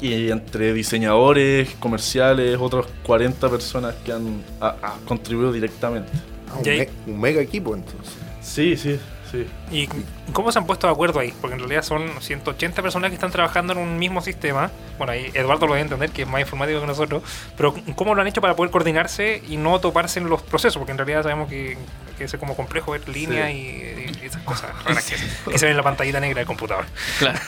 Y 0.00 0.30
entre 0.30 0.74
diseñadores, 0.74 1.74
comerciales, 1.80 2.58
otros 2.60 2.86
40 3.04 3.48
personas 3.48 3.94
que 4.04 4.12
han 4.12 4.42
ha- 4.60 4.76
ha 4.82 4.94
contribuido 5.06 5.52
directamente. 5.52 6.10
Ah, 6.50 6.58
me- 6.64 6.88
un 7.06 7.18
mega 7.20 7.40
equipo 7.40 7.74
entonces. 7.74 8.14
Sí, 8.42 8.76
sí, 8.76 8.98
sí. 9.30 9.46
¿Y 9.70 9.88
cómo 10.32 10.52
se 10.52 10.58
han 10.58 10.66
puesto 10.66 10.86
de 10.86 10.92
acuerdo 10.92 11.20
ahí? 11.20 11.32
Porque 11.40 11.54
en 11.54 11.60
realidad 11.60 11.82
son 11.82 12.08
180 12.20 12.82
personas 12.82 13.10
que 13.10 13.14
están 13.14 13.30
trabajando 13.30 13.72
en 13.72 13.78
un 13.78 13.98
mismo 13.98 14.20
sistema. 14.20 14.70
Bueno, 14.98 15.12
ahí 15.12 15.30
Eduardo 15.34 15.66
lo 15.66 15.74
debe 15.74 15.82
entender, 15.82 16.10
que 16.10 16.22
es 16.22 16.28
más 16.28 16.40
informático 16.40 16.80
que 16.80 16.86
nosotros. 16.86 17.22
Pero 17.56 17.74
¿cómo 17.94 18.14
lo 18.14 18.22
han 18.22 18.28
hecho 18.28 18.40
para 18.40 18.56
poder 18.56 18.70
coordinarse 18.70 19.42
y 19.48 19.56
no 19.56 19.80
toparse 19.80 20.20
en 20.20 20.28
los 20.28 20.42
procesos? 20.42 20.78
Porque 20.78 20.92
en 20.92 20.98
realidad 20.98 21.22
sabemos 21.22 21.48
que, 21.48 21.76
que 22.18 22.24
es 22.24 22.36
como 22.36 22.56
complejo 22.56 22.92
ver 22.92 23.08
líneas 23.08 23.50
y, 23.50 23.56
y 23.56 24.18
esas 24.22 24.42
cosas 24.42 24.70
raras 24.84 25.04
que, 25.04 25.50
que 25.50 25.58
se 25.58 25.66
ven 25.66 25.72
en 25.72 25.76
la 25.76 25.82
pantallita 25.82 26.20
negra 26.20 26.38
del 26.38 26.46
computador. 26.46 26.86
Claro. 27.18 27.38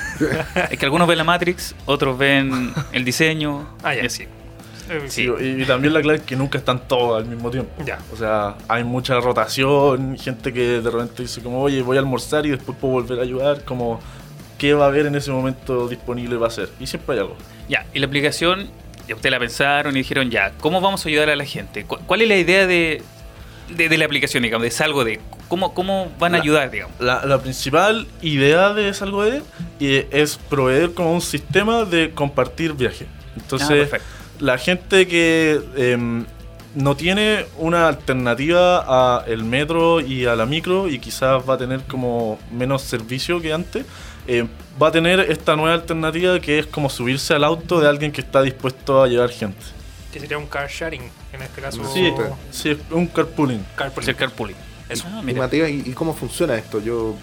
es 0.71 0.79
que 0.79 0.85
algunos 0.85 1.09
ven 1.09 1.19
la 1.19 1.25
Matrix, 1.25 1.75
otros 1.87 2.19
ven 2.19 2.73
el 2.93 3.05
diseño. 3.05 3.69
Ah, 3.83 3.95
ya, 3.95 4.03
y 4.03 4.07
así. 4.07 4.29
Sí. 4.89 4.95
Eh, 5.27 5.35
Sí. 5.39 5.45
Y, 5.59 5.63
y 5.63 5.67
también 5.67 5.95
la 5.95 6.01
clave 6.03 6.19
es 6.19 6.25
que 6.25 6.37
nunca 6.37 6.59
están 6.59 6.87
todos 6.89 7.23
al 7.23 7.29
mismo 7.29 7.51
tiempo. 7.51 7.71
Ya. 7.85 7.99
O 8.13 8.17
sea, 8.17 8.57
hay 8.69 8.85
mucha 8.85 9.21
rotación, 9.21 10.17
gente 10.19 10.53
que 10.53 10.81
de 10.81 10.91
repente 10.91 11.23
dice 11.23 11.43
como, 11.43 11.63
oye, 11.63 11.83
voy 11.83 11.97
a 11.97 12.01
almorzar 12.01 12.47
y 12.47 12.51
después 12.51 12.77
puedo 12.81 12.95
volver 12.95 13.19
a 13.21 13.23
ayudar, 13.23 13.65
como, 13.65 14.01
¿qué 14.59 14.75
va 14.75 14.87
a 14.87 14.89
haber 14.89 15.07
en 15.07 15.15
ese 15.15 15.31
momento 15.31 15.89
disponible 15.89 16.37
para 16.37 16.49
hacer? 16.49 16.69
Y 16.81 16.87
siempre 16.87 17.15
hay 17.15 17.21
algo. 17.21 17.37
Ya, 17.69 17.87
y 17.95 17.99
la 17.99 18.07
aplicación 18.07 18.69
ya 19.07 19.15
ustedes 19.15 19.31
la 19.31 19.39
pensaron 19.39 19.95
y 19.95 19.99
dijeron, 20.01 20.31
ya, 20.31 20.53
¿cómo 20.61 20.81
vamos 20.81 21.05
a 21.07 21.09
ayudar 21.09 21.31
a 21.31 21.37
la 21.37 21.45
gente? 21.45 21.85
¿Cu- 21.85 21.99
¿Cuál 22.07 22.23
es 22.23 22.29
la 22.29 22.37
idea 22.37 22.67
de, 22.67 23.03
de, 23.75 23.89
de 23.89 23.99
la 23.99 24.05
aplicación, 24.05 24.43
digamos, 24.43 24.65
de 24.65 24.71
Salgo 24.71 25.05
de? 25.05 25.21
¿Cómo, 25.49 25.73
cómo 25.73 26.13
van 26.19 26.35
a 26.35 26.37
La- 26.39 26.43
ayudar, 26.43 26.71
digamos? 26.71 26.95
La, 27.01 27.25
la 27.25 27.41
principal 27.41 28.07
idea 28.21 28.75
de 28.75 28.93
Salgo 28.93 29.25
de 29.25 29.41
eh, 29.81 30.07
es 30.11 30.37
proveer 30.37 30.93
como 30.93 31.15
un 31.15 31.23
sistema 31.23 31.85
de 31.87 32.11
compartir 32.11 32.75
viajes. 32.75 33.09
Ah, 33.09 33.33
Entonces, 33.37 33.89
perfecto. 33.89 34.07
La 34.41 34.59
gente 34.59 35.07
que 35.07 35.61
em, 35.77 36.25
no 36.75 36.97
tiene 36.97 37.47
una 37.59 37.89
alternativa 37.89 38.85
a 38.87 39.25
el 39.27 39.45
metro 39.45 40.01
y 40.01 40.27
a 40.27 40.37
la 40.37 40.47
micro 40.47 40.89
y 40.89 40.99
quizás 40.99 41.43
va 41.49 41.55
a 41.55 41.59
tener 41.59 41.81
como 41.83 42.39
menos 42.53 42.83
servicio 42.83 43.41
que 43.41 43.53
antes, 43.53 43.85
eh, 44.27 44.47
va 44.81 44.89
a 44.89 44.93
tener 44.93 45.21
esta 45.21 45.57
nueva 45.57 45.75
alternativa 45.75 46.39
que 46.41 46.59
es 46.59 46.67
como 46.67 46.91
subirse 46.91 47.35
al 47.35 47.45
auto 47.45 47.81
de 47.81 47.89
alguien 47.89 48.13
que 48.13 48.21
está 48.21 48.43
dispuesto 48.43 49.03
a 49.03 49.09
llevar 49.09 49.31
gente. 49.31 49.59
Que 50.13 50.21
sería 50.21 50.39
un 50.39 50.47
car 50.47 50.69
sharing, 50.69 51.03
en 51.33 51.43
este 51.43 51.61
caso. 51.61 51.83
Sí, 51.93 52.13
sí, 52.51 52.71
es 52.71 52.79
un 52.91 53.07
carpooling. 53.07 53.65
carpooling. 53.77 54.15
Carpooling. 54.15 54.57
Eso. 54.89 55.05
Ah, 55.07 55.21
Y 55.23 55.27
mira. 55.27 55.41
Matías, 55.41 55.69
¿y, 55.69 55.83
y 55.87 55.93
cómo 55.93 56.15
funciona 56.15 56.55
esto? 56.55 56.81
Yo 56.81 57.15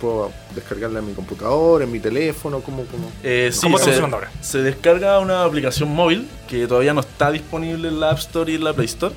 puedo 0.00 0.32
descargarla 0.54 0.98
en 1.00 1.06
mi 1.06 1.12
computador, 1.14 1.82
en 1.82 1.90
mi 1.92 2.00
teléfono, 2.00 2.60
¿cómo? 2.60 2.84
cómo? 2.86 3.10
Eh, 3.22 3.50
sí, 3.52 3.60
¿Cómo 3.62 3.76
está 3.76 3.86
se, 3.86 3.90
funcionando 4.00 4.16
ahora? 4.16 4.30
se 4.40 4.58
descarga 4.62 5.18
una 5.20 5.44
aplicación 5.44 5.94
móvil 5.94 6.28
que 6.48 6.66
todavía 6.66 6.94
no 6.94 7.00
está 7.00 7.30
disponible 7.30 7.88
en 7.88 8.00
la 8.00 8.10
App 8.10 8.18
Store 8.18 8.50
y 8.50 8.54
en 8.56 8.64
la 8.64 8.72
Play 8.72 8.86
Store. 8.86 9.14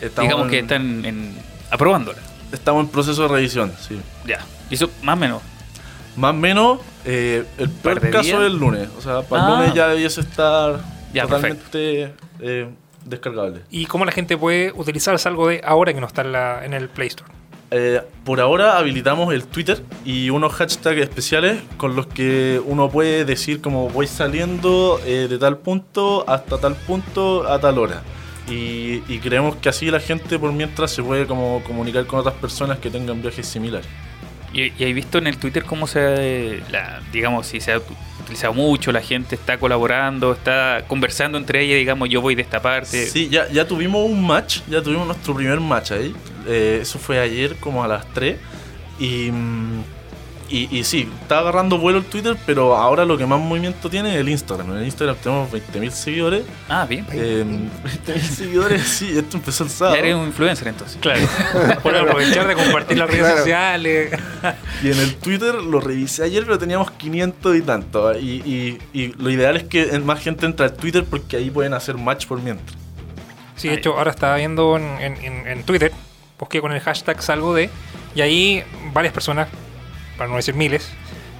Estamos 0.00 0.28
digamos 0.28 0.48
que 0.50 0.58
están 0.60 1.04
en, 1.04 1.36
aprobándola. 1.70 2.18
Estamos 2.52 2.84
en 2.84 2.90
proceso 2.90 3.22
de 3.22 3.28
revisión, 3.28 3.72
sí. 3.80 3.98
Ya. 4.26 4.44
Y 4.70 4.74
eso, 4.74 4.90
más 5.02 5.14
o 5.16 5.20
menos. 5.20 5.42
Más 6.16 6.30
o 6.30 6.34
menos, 6.36 6.80
eh, 7.04 7.44
el 7.58 7.68
peor 7.70 8.00
caso 8.10 8.40
es 8.40 8.46
el 8.50 8.58
lunes. 8.58 8.88
O 8.98 9.00
sea, 9.02 9.22
para 9.22 9.46
el 9.46 9.52
Ah. 9.52 9.56
lunes 9.58 9.74
ya 9.74 9.88
debiese 9.88 10.20
estar 10.20 10.80
Ya, 11.12 11.22
totalmente 11.24 12.12
eh, 12.40 12.68
descargable. 13.04 13.60
¿Y 13.70 13.86
cómo 13.86 14.04
la 14.04 14.12
gente 14.12 14.36
puede 14.36 14.72
utilizar 14.72 15.16
algo 15.24 15.48
de 15.48 15.60
ahora 15.64 15.92
que 15.94 16.00
no 16.00 16.06
está 16.06 16.22
en, 16.22 16.32
la- 16.32 16.64
en 16.64 16.74
el 16.74 16.88
Play 16.88 17.08
Store? 17.08 17.30
Eh, 17.70 18.00
por 18.24 18.40
ahora 18.40 18.78
habilitamos 18.78 19.32
el 19.34 19.44
Twitter 19.44 19.82
y 20.04 20.30
unos 20.30 20.54
hashtags 20.54 21.00
especiales 21.02 21.60
con 21.76 21.96
los 21.96 22.06
que 22.06 22.62
uno 22.64 22.88
puede 22.88 23.26
decir 23.26 23.60
como 23.60 23.90
voy 23.90 24.06
saliendo 24.06 24.98
eh, 25.04 25.26
de 25.28 25.38
tal 25.38 25.58
punto 25.58 26.24
hasta 26.26 26.58
tal 26.58 26.74
punto 26.74 27.46
a 27.46 27.58
tal 27.58 27.78
hora. 27.78 28.02
Y, 28.48 29.02
y 29.12 29.18
creemos 29.18 29.56
que 29.56 29.68
así 29.68 29.90
la 29.90 30.00
gente 30.00 30.38
por 30.38 30.52
mientras 30.52 30.90
se 30.90 31.02
puede 31.02 31.26
como 31.26 31.62
comunicar 31.64 32.06
con 32.06 32.20
otras 32.20 32.34
personas 32.36 32.78
que 32.78 32.88
tengan 32.88 33.20
viajes 33.20 33.46
similares. 33.46 33.88
¿Y, 34.52 34.72
y 34.82 34.92
visto 34.92 35.18
en 35.18 35.26
el 35.26 35.36
Twitter 35.36 35.64
cómo 35.64 35.86
se, 35.86 36.62
la, 36.70 37.00
digamos, 37.12 37.46
si 37.46 37.60
se 37.60 37.72
ha 37.72 37.80
utilizado 38.20 38.54
mucho, 38.54 38.92
la 38.92 39.02
gente 39.02 39.34
está 39.34 39.58
colaborando, 39.58 40.32
está 40.32 40.84
conversando 40.86 41.38
entre 41.38 41.62
ellas, 41.62 41.78
digamos, 41.78 42.08
yo 42.08 42.20
voy 42.20 42.34
de 42.34 42.42
esta 42.42 42.60
parte. 42.60 43.06
Sí, 43.06 43.28
ya, 43.28 43.48
ya 43.50 43.66
tuvimos 43.66 44.04
un 44.04 44.26
match, 44.26 44.60
ya 44.68 44.82
tuvimos 44.82 45.06
nuestro 45.06 45.34
primer 45.34 45.60
match 45.60 45.92
ahí. 45.92 46.14
Eh, 46.46 46.78
eso 46.82 46.98
fue 46.98 47.18
ayer 47.18 47.56
como 47.56 47.84
a 47.84 47.88
las 47.88 48.06
3. 48.14 48.36
Y, 48.98 49.30
mm, 49.30 49.82
y, 50.48 50.76
y 50.78 50.84
sí, 50.84 51.08
está 51.22 51.38
agarrando 51.40 51.78
vuelo 51.78 51.98
el 51.98 52.04
Twitter, 52.04 52.36
pero 52.46 52.76
ahora 52.76 53.04
lo 53.04 53.16
que 53.18 53.26
más 53.26 53.38
movimiento 53.40 53.88
tiene 53.90 54.14
es 54.14 54.20
el 54.20 54.28
Instagram. 54.28 54.70
En 54.72 54.78
el 54.78 54.84
Instagram 54.84 55.16
tenemos 55.16 55.50
20.000 55.50 55.90
seguidores. 55.90 56.42
Ah, 56.68 56.86
bien. 56.88 57.06
Eh, 57.12 57.44
20.000 58.06 58.18
seguidores, 58.20 58.82
sí, 58.82 59.16
esto 59.18 59.36
empezó 59.36 59.64
el 59.64 59.70
Ya 59.70 59.76
sábado. 59.76 59.96
eres 59.96 60.14
un 60.14 60.26
influencer 60.26 60.68
entonces. 60.68 60.98
Claro. 61.00 61.20
Por 61.82 61.96
aprovechar 61.96 62.46
de 62.48 62.54
compartir 62.54 62.98
las 62.98 63.08
redes 63.08 63.20
Claro. 63.22 63.38
sociales. 63.38 64.18
Y 64.82 64.90
en 64.90 64.98
el 64.98 65.14
Twitter 65.16 65.54
lo 65.56 65.80
revisé 65.80 66.24
ayer, 66.24 66.44
pero 66.44 66.58
teníamos 66.58 66.90
500 66.92 67.56
y 67.56 67.62
tanto. 67.62 68.18
Y, 68.18 68.26
y- 68.44 68.78
y 68.92 69.08
lo 69.14 69.30
ideal 69.30 69.56
es 69.56 69.64
que 69.64 69.86
más 70.00 70.20
gente 70.20 70.46
entre 70.46 70.66
al 70.66 70.72
Twitter 70.74 71.04
porque 71.08 71.36
ahí 71.36 71.50
pueden 71.50 71.74
hacer 71.74 71.96
match 71.96 72.26
por 72.26 72.40
mientras. 72.40 72.76
Sí, 73.56 73.68
de 73.68 73.74
hecho, 73.74 73.98
ahora 73.98 74.10
estaba 74.12 74.36
viendo 74.36 74.76
en, 74.76 74.84
en- 75.00 75.16
en- 75.24 75.46
en 75.48 75.62
Twitter, 75.64 75.90
busqué 76.38 76.60
con 76.60 76.72
el 76.72 76.80
hashtag 76.80 77.20
salgo 77.22 77.52
de, 77.54 77.68
y 78.14 78.20
ahí 78.20 78.62
varias 78.92 79.12
personas, 79.12 79.48
para 80.18 80.28
no 80.28 80.36
decir 80.36 80.54
miles, 80.54 80.90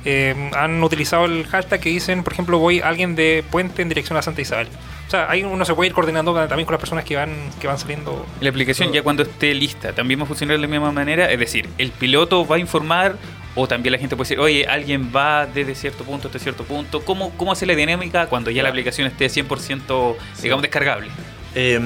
eh, 0.05 0.51
han 0.55 0.83
utilizado 0.83 1.27
el 1.27 1.47
hashtag 1.47 1.81
que 1.81 1.89
dicen, 1.91 2.23
por 2.23 2.33
ejemplo, 2.33 2.59
voy 2.59 2.81
alguien 2.81 3.15
de 3.15 3.45
Puente 3.51 3.83
en 3.83 3.89
dirección 3.89 4.17
a 4.17 4.23
Santa 4.23 4.41
Isabel. 4.41 4.69
O 5.07 5.11
sea, 5.11 5.31
ahí 5.31 5.43
uno 5.43 5.65
se 5.65 5.75
puede 5.75 5.89
ir 5.89 5.95
coordinando 5.95 6.35
también 6.47 6.67
con 6.67 6.73
las 6.73 6.81
personas 6.81 7.05
que 7.05 7.17
van, 7.17 7.35
que 7.61 7.67
van 7.67 7.79
saliendo. 7.79 8.27
La 8.41 8.51
aplicación 8.51 8.93
ya 8.93 9.03
cuando 9.03 9.23
esté 9.23 9.55
lista 9.55 9.93
también 9.93 10.21
va 10.21 10.25
a 10.25 10.27
funcionar 10.27 10.57
de 10.57 10.63
la 10.63 10.69
misma 10.69 10.93
manera, 10.93 11.31
es 11.31 11.39
decir, 11.39 11.69
el 11.79 11.91
piloto 11.91 12.47
va 12.47 12.57
a 12.57 12.59
informar 12.59 13.17
o 13.55 13.67
también 13.67 13.93
la 13.93 13.99
gente 13.99 14.17
puede 14.17 14.29
decir, 14.29 14.39
oye, 14.39 14.67
alguien 14.67 15.11
va 15.15 15.47
desde 15.47 15.75
cierto 15.75 16.05
punto 16.05 16.29
hasta 16.29 16.39
cierto 16.39 16.65
punto. 16.65 17.05
¿Cómo, 17.05 17.31
cómo 17.37 17.53
hace 17.53 17.67
la 17.67 17.75
dinámica 17.75 18.27
cuando 18.27 18.51
ya 18.51 18.63
la 18.63 18.69
aplicación 18.69 19.07
esté 19.07 19.27
100% 19.27 20.17
digamos 20.43 20.63
descargable? 20.63 21.09
Eh, 21.55 21.81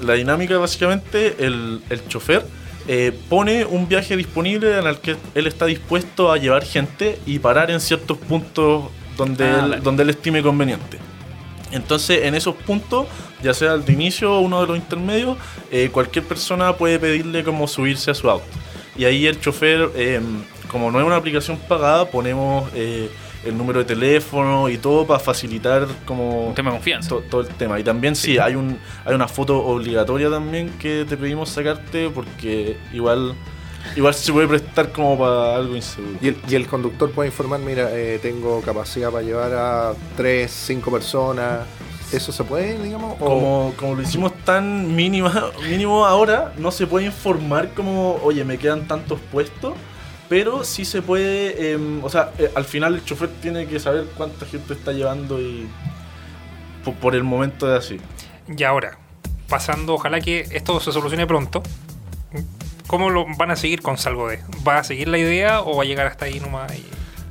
la 0.00 0.14
dinámica 0.14 0.56
básicamente, 0.58 1.34
el, 1.44 1.82
el 1.90 2.08
chofer 2.08 2.44
eh, 2.88 3.12
pone 3.28 3.64
un 3.64 3.86
viaje 3.86 4.16
disponible 4.16 4.78
en 4.78 4.86
el 4.86 4.98
que 4.98 5.14
él 5.34 5.46
está 5.46 5.66
dispuesto 5.66 6.32
a 6.32 6.38
llevar 6.38 6.64
gente 6.64 7.18
y 7.26 7.38
parar 7.38 7.70
en 7.70 7.80
ciertos 7.80 8.16
puntos 8.18 8.84
donde, 9.16 9.44
Ah, 9.44 9.54
él, 9.56 9.60
vale. 9.70 9.80
donde 9.82 10.02
él 10.04 10.10
estime 10.10 10.42
conveniente. 10.42 10.98
Entonces, 11.70 12.24
en 12.24 12.34
esos 12.34 12.54
puntos, 12.54 13.06
ya 13.42 13.52
sea 13.52 13.74
el 13.74 13.84
de 13.84 13.92
inicio 13.92 14.32
o 14.34 14.40
uno 14.40 14.60
de 14.62 14.66
los 14.68 14.76
intermedios, 14.76 15.36
eh, 15.70 15.90
cualquier 15.92 16.24
persona 16.24 16.74
puede 16.76 16.98
pedirle 16.98 17.44
como 17.44 17.68
subirse 17.68 18.10
a 18.10 18.14
su 18.14 18.30
auto. 18.30 18.46
Y 18.96 19.04
ahí 19.04 19.26
el 19.26 19.38
chofer, 19.38 19.90
eh, 19.94 20.20
como 20.70 20.90
no 20.90 20.98
es 20.98 21.04
una 21.06 21.16
aplicación 21.16 21.58
pagada, 21.68 22.06
ponemos 22.06 22.70
el 23.48 23.58
número 23.58 23.80
de 23.80 23.84
teléfono 23.84 24.68
y 24.68 24.78
todo 24.78 25.06
para 25.06 25.18
facilitar 25.20 25.86
como 26.06 26.48
Un 26.48 26.54
tema 26.54 26.70
de 26.70 26.76
confianza. 26.76 27.08
to- 27.10 27.22
todo 27.30 27.40
el 27.42 27.48
tema. 27.48 27.78
Y 27.80 27.84
también 27.84 28.14
sí, 28.16 28.38
hay 28.38 28.54
un 28.54 28.78
hay 29.04 29.14
una 29.14 29.28
foto 29.28 29.58
obligatoria 29.66 30.30
también 30.30 30.70
que 30.78 31.04
te 31.08 31.16
pedimos 31.16 31.48
sacarte 31.50 32.10
porque 32.10 32.76
igual 32.92 33.34
igual 33.96 34.12
se 34.14 34.32
puede 34.32 34.48
prestar 34.48 34.92
como 34.92 35.18
para 35.18 35.56
algo 35.56 35.74
inseguro. 35.76 36.18
Y 36.20 36.28
el, 36.28 36.36
y 36.48 36.54
el 36.56 36.66
conductor 36.66 37.10
puede 37.10 37.28
informar, 37.30 37.60
mira, 37.60 37.88
eh, 37.92 38.18
tengo 38.20 38.60
capacidad 38.60 39.10
para 39.10 39.22
llevar 39.24 39.52
a 39.54 39.92
3, 40.16 40.50
5 40.50 40.90
personas. 40.90 41.60
¿Eso 42.12 42.32
se 42.32 42.42
puede, 42.42 42.82
digamos? 42.82 43.16
O- 43.20 43.24
Como, 43.24 43.74
como 43.76 43.94
lo 43.94 44.02
hicimos 44.02 44.32
tan 44.44 44.94
mínima, 44.96 45.50
mínimo 45.70 46.06
ahora, 46.06 46.52
no 46.58 46.70
se 46.70 46.86
puede 46.86 47.06
informar 47.06 47.70
como, 47.74 48.14
oye, 48.24 48.44
me 48.44 48.56
quedan 48.58 48.88
tantos 48.88 49.20
puestos, 49.30 49.74
pero 50.28 50.64
sí 50.64 50.84
se 50.84 51.02
puede, 51.02 51.72
em, 51.72 52.02
o 52.04 52.10
sea, 52.10 52.32
eh, 52.38 52.50
al 52.54 52.64
final 52.64 52.94
el 52.94 53.04
chofer 53.04 53.28
tiene 53.40 53.66
que 53.66 53.78
saber 53.80 54.04
cuánta 54.16 54.44
gente 54.46 54.74
está 54.74 54.92
llevando 54.92 55.40
y 55.40 55.66
po- 56.84 56.94
por, 56.94 57.14
el 57.14 57.24
momento 57.24 57.72
es 57.74 57.84
así. 57.84 58.00
Y 58.56 58.62
ahora, 58.64 58.98
pasando, 59.48 59.94
ojalá 59.94 60.20
que 60.20 60.40
esto 60.52 60.80
se 60.80 60.92
solucione 60.92 61.26
pronto. 61.26 61.62
¿Cómo 62.86 63.10
lo 63.10 63.26
van 63.36 63.50
a 63.50 63.56
seguir 63.56 63.82
con 63.82 63.98
Salgo 63.98 64.28
de? 64.28 64.40
¿Va 64.66 64.78
a 64.78 64.84
seguir 64.84 65.08
la 65.08 65.18
idea 65.18 65.60
o 65.60 65.76
va 65.76 65.82
a 65.82 65.86
llegar 65.86 66.06
hasta 66.06 66.24
ahí 66.26 66.40
nomás? 66.40 66.72
y- 66.74 66.86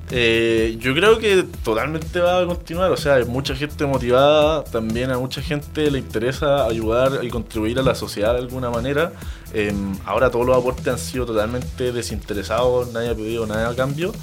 Eh, 0.09 0.77
yo 0.79 0.93
creo 0.93 1.19
que 1.19 1.43
totalmente 1.63 2.19
va 2.21 2.39
a 2.39 2.45
continuar, 2.45 2.91
o 2.91 2.97
sea, 2.97 3.15
hay 3.15 3.25
mucha 3.25 3.55
gente 3.55 3.85
motivada, 3.85 4.63
también 4.63 5.11
a 5.11 5.19
mucha 5.19 5.41
gente 5.41 5.91
le 5.91 5.99
interesa 5.99 6.65
ayudar 6.65 7.19
y 7.23 7.29
contribuir 7.29 7.77
a 7.79 7.81
la 7.81 7.93
sociedad 7.93 8.33
de 8.33 8.39
alguna 8.39 8.69
manera. 8.69 9.11
Eh, 9.53 9.73
ahora 10.05 10.29
todos 10.31 10.45
los 10.45 10.57
aportes 10.57 10.87
han 10.87 10.99
sido 10.99 11.25
totalmente 11.25 11.91
desinteresados, 11.91 12.93
nadie 12.93 13.09
ha 13.09 13.15
pedido 13.15 13.45
nada 13.45 13.69
a 13.69 13.75
cambio. 13.75 14.13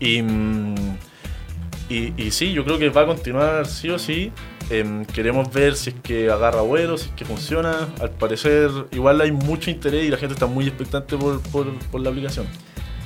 Y, 0.00 0.22
mm, 0.22 0.98
y, 1.88 2.30
sí, 2.32 2.52
yo 2.52 2.64
creo 2.64 2.78
que 2.78 2.90
va 2.90 3.02
a 3.02 3.06
continuar 3.06 3.66
sí 3.66 3.90
o 3.90 3.98
sí. 3.98 4.32
Eh, 4.70 5.06
queremos 5.14 5.50
ver 5.52 5.76
si 5.76 5.90
es 5.90 5.96
que 6.02 6.30
agarra 6.30 6.60
vuelo, 6.60 6.98
si 6.98 7.08
es 7.08 7.14
que 7.14 7.24
funciona. 7.24 7.88
Al 8.00 8.10
parecer, 8.10 8.70
igual 8.92 9.20
hay 9.20 9.32
mucho 9.32 9.70
interés 9.70 10.04
y 10.04 10.10
la 10.10 10.18
gente 10.18 10.34
está 10.34 10.46
muy 10.46 10.66
expectante 10.66 11.16
por, 11.16 11.40
por, 11.42 11.72
por 11.90 12.00
la 12.00 12.10
aplicación. 12.10 12.46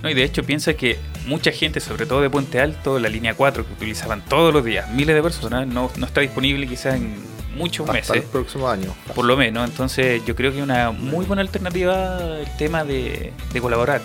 No, 0.02 0.10
y 0.10 0.14
de 0.14 0.24
hecho 0.24 0.42
piensa 0.42 0.74
que 0.74 0.98
mucha 1.26 1.52
gente, 1.52 1.80
sobre 1.80 2.06
todo 2.06 2.20
de 2.20 2.28
Puente 2.28 2.60
Alto, 2.60 2.98
la 2.98 3.08
línea 3.08 3.34
4 3.34 3.66
que 3.66 3.72
utilizaban 3.72 4.24
todos 4.24 4.52
los 4.52 4.64
días, 4.64 4.90
miles 4.90 5.14
de 5.14 5.22
personas, 5.22 5.66
no, 5.66 5.90
no 5.96 6.06
está 6.06 6.20
disponible 6.20 6.66
quizás 6.66 6.96
en 6.96 7.14
muchos 7.54 7.88
hasta 7.88 8.14
el 8.14 8.20
meses, 8.20 8.30
próximo 8.30 8.68
año. 8.68 8.94
por 9.14 9.24
lo 9.24 9.36
menos. 9.36 9.68
Entonces 9.68 10.24
yo 10.26 10.34
creo 10.34 10.50
que 10.50 10.58
es 10.58 10.64
una 10.64 10.90
muy 10.90 11.24
buena 11.24 11.42
alternativa 11.42 12.18
el 12.40 12.56
tema 12.56 12.84
de, 12.84 13.32
de 13.52 13.60
colaborar. 13.60 14.02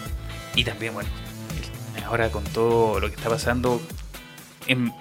Y 0.55 0.63
también, 0.63 0.93
bueno, 0.93 1.09
ahora 2.07 2.29
con 2.29 2.43
todo 2.43 2.99
lo 2.99 3.09
que 3.09 3.15
está 3.15 3.29
pasando, 3.29 3.81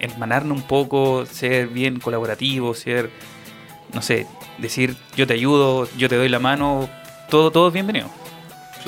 hermanarnos 0.01 0.59
un 0.59 0.67
poco, 0.67 1.27
ser 1.27 1.69
bien 1.69 2.01
colaborativo, 2.01 2.75
ser, 2.75 3.11
no 3.93 4.03
sé, 4.03 4.27
decir 4.59 4.97
yo 5.17 5.27
te 5.27 5.35
ayudo, 5.35 5.89
yo 5.97 6.09
te 6.09 6.17
doy 6.17 6.29
la 6.29 6.39
mano, 6.39 6.89
todo, 7.31 7.51
todo 7.51 7.69
es 7.69 7.75
bienvenido. 7.75 8.11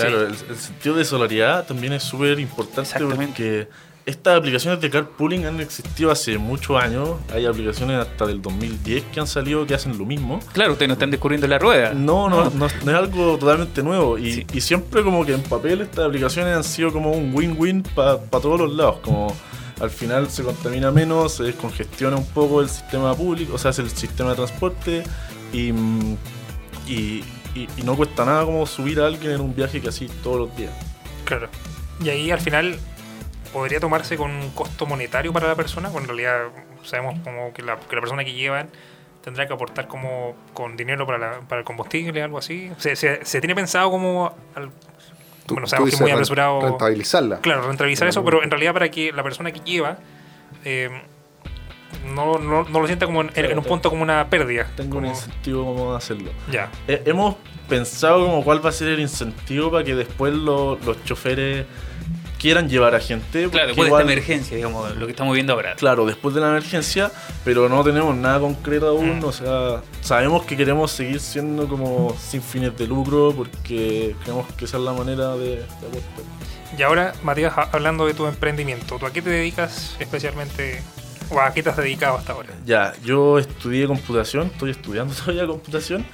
Claro, 0.07 0.23
el, 0.27 0.35
el 0.49 0.57
sentido 0.57 0.97
de 0.97 1.05
solidaridad 1.05 1.67
también 1.67 1.93
es 1.93 2.03
súper 2.03 2.39
importante 2.39 2.93
porque 3.01 3.69
estas 4.07 4.39
aplicaciones 4.39 4.81
de 4.81 4.89
carpooling 4.89 5.45
han 5.45 5.61
existido 5.61 6.11
hace 6.11 6.39
muchos 6.39 6.83
años. 6.83 7.11
Hay 7.35 7.45
aplicaciones 7.45 7.99
hasta 7.99 8.27
del 8.27 8.41
2010 8.41 9.05
que 9.13 9.21
han 9.21 9.27
salido 9.27 9.67
que 9.67 9.75
hacen 9.75 9.99
lo 9.99 10.07
mismo. 10.07 10.41
Claro, 10.55 10.73
ustedes 10.73 10.89
no 10.89 10.95
están 10.95 11.11
descubriendo 11.11 11.47
la 11.47 11.59
rueda. 11.59 11.93
No, 11.93 12.31
no, 12.31 12.45
no, 12.45 12.51
no 12.51 12.67
es 12.91 12.97
algo 12.97 13.37
totalmente 13.37 13.83
nuevo. 13.83 14.17
Y, 14.17 14.33
Sí. 14.33 14.47
y 14.55 14.61
siempre 14.63 15.03
como 15.03 15.27
que 15.27 15.35
en 15.35 15.43
papel 15.43 15.83
estas 15.83 16.07
aplicaciones 16.07 16.57
han 16.57 16.65
sido 16.65 16.91
como 16.91 17.11
un 17.13 17.35
win-win 17.35 17.83
para 17.83 18.17
todos 18.19 18.59
los 18.59 18.73
lados. 18.75 19.01
Como 19.03 19.37
al 19.79 19.91
final 19.91 20.31
se 20.31 20.43
contamina 20.43 20.91
menos, 20.91 21.35
se 21.35 21.43
descongestiona 21.45 22.17
un 22.17 22.27
poco 22.27 22.63
el 22.63 22.71
sistema 22.71 23.15
público, 23.15 23.57
o 23.57 23.59
sea, 23.59 23.73
es 23.73 23.79
el 23.79 23.91
sistema 23.91 24.31
de 24.31 24.37
transporte 24.37 25.05
y, 25.53 25.71
y, 26.89 27.23
y- 27.64 27.81
y 27.81 27.83
no 27.83 27.97
cuesta 27.97 28.25
nada 28.25 28.44
como 28.44 28.66
subir 28.66 29.01
a 29.01 29.07
alguien 29.07 29.33
en 29.33 29.40
un 29.40 29.55
viaje 29.55 29.81
que 29.81 29.88
así 29.88 30.09
todos 30.23 30.38
los 30.38 30.57
días. 30.57 30.73
Claro. 31.25 31.49
Y 32.03 32.09
ahí 32.11 32.31
al 32.31 32.40
final 32.40 32.79
podría 33.53 33.81
tomarse 33.81 34.16
con 34.16 34.31
un 34.31 34.51
costo 34.51 34.87
monetario 34.87 35.33
para 35.33 35.49
la 35.49 35.55
persona, 35.55 35.88
cuando 35.90 36.12
en 36.12 36.18
realidad 36.18 36.49
sabemos 36.85 37.18
como 37.25 37.53
que 37.53 37.62
la, 37.62 37.77
que 37.79 37.94
la 37.97 38.01
persona 38.01 38.25
que 38.25 38.33
llevan 38.33 38.68
tendrá 39.23 39.47
que 39.47 39.53
aportar 39.53 39.88
como 39.88 40.35
con 40.55 40.77
dinero 40.77 41.07
para, 41.07 41.18
la- 41.18 41.40
para 41.49 41.61
el 41.61 41.64
combustible, 41.64 42.23
algo 42.23 42.38
así. 42.38 42.71
Se, 42.79 42.94
se, 42.97 43.25
se 43.25 43.40
tiene 43.40 43.55
pensado 43.55 43.90
como... 43.90 44.35
al- 44.55 44.71
Tú- 45.47 45.55
bueno, 45.55 45.66
sabemos 45.66 45.90
que 45.90 45.94
es 45.97 46.01
muy 46.03 46.11
apresurado... 46.11 46.61
Rentabilizarla. 46.61 47.38
Claro, 47.40 47.62
rentabilizar 47.66 48.07
eso, 48.07 48.23
pero 48.23 48.42
en 48.42 48.51
realidad 48.51 48.75
para 48.75 48.90
que 48.90 49.12
la 49.12 49.23
persona 49.23 49.51
que 49.51 49.61
lleva 49.61 49.97
eh, 50.64 50.90
no, 52.07 52.39
no, 52.39 52.65
no 52.65 52.81
lo 52.81 52.87
sienta 52.87 53.07
como 53.07 53.23
en, 53.23 53.31
en 53.35 53.59
un 53.59 53.65
punto 53.65 53.91
como 53.91 54.03
una 54.03 54.29
pérdida. 54.29 54.67
Tengo 54.77 54.99
un 54.99 55.07
incentivo 55.07 55.65
como 55.65 55.95
hacerlo. 55.95 56.31
Ya. 56.51 56.71
Eh, 56.87 57.03
hemos 57.07 57.37
pensado 57.69 58.25
como 58.25 58.43
cuál 58.45 58.65
va 58.65 58.71
a 58.71 58.73
ser 58.73 58.89
el 58.89 59.01
incentivo 59.01 59.71
para 59.71 59.85
que 59.85 59.95
después 59.95 60.33
lo- 60.35 60.77
los 60.85 61.05
choferes 61.05 61.67
quieran 62.39 62.69
llevar 62.69 62.95
a 62.95 63.01
gente. 63.01 63.49
Claro, 63.51 63.67
después 63.69 63.89
igual- 63.89 64.07
de 64.07 64.13
esta 64.13 64.23
emergencia, 64.23 64.57
digamos, 64.57 64.97
lo 64.97 65.07
que 65.07 65.11
estamos 65.13 65.35
viendo 65.35 65.53
ahora. 65.55 65.75
Claro, 65.75 66.07
después 66.07 66.35
de 66.35 66.41
la 66.41 66.49
emergencia, 66.51 67.11
pero 67.45 67.69
no 67.69 67.83
tenemos 67.83 68.15
nada 68.17 68.39
concreto 68.39 68.89
aún. 68.89 69.19
Mm. 69.19 69.25
O 69.25 69.33
sea, 69.33 69.83
sabemos 70.01 70.45
que 70.45 70.57
queremos 70.57 70.93
seguir 70.93 71.19
siendo 71.21 71.67
como 71.69 72.15
sin 72.19 72.41
fines 72.41 72.77
de 72.79 72.87
lucro 72.87 73.35
porque 73.37 74.15
creemos 74.23 74.47
que 74.55 74.67
esa 74.67 74.77
es 74.77 74.83
la 74.85 74.93
manera 74.93 75.35
de, 75.37 75.57
de 75.57 75.63
aportar. 75.63 76.25
Y 76.79 76.83
ahora, 76.83 77.13
Matías, 77.25 77.53
ha- 77.59 77.71
hablando 77.73 78.07
de 78.07 78.15
tu 78.15 78.27
emprendimiento, 78.27 78.99
¿tú 79.01 79.07
a 79.07 79.13
qué 79.13 79.21
te 79.21 79.31
dedicas 79.31 79.97
especialmente? 79.99 80.81
¿O 81.31 81.41
a 81.41 81.53
qué 81.53 81.62
te 81.62 81.71
has 81.71 81.77
dedicado 81.77 82.17
hasta 82.17 82.33
ahora? 82.33 82.49
Ya, 82.64 82.95
yo 83.05 83.38
estudié 83.38 83.87
computación, 83.87 84.47
estoy 84.53 84.71
estudiando 84.71 85.14
todavía 85.25 85.47
computación 85.47 86.05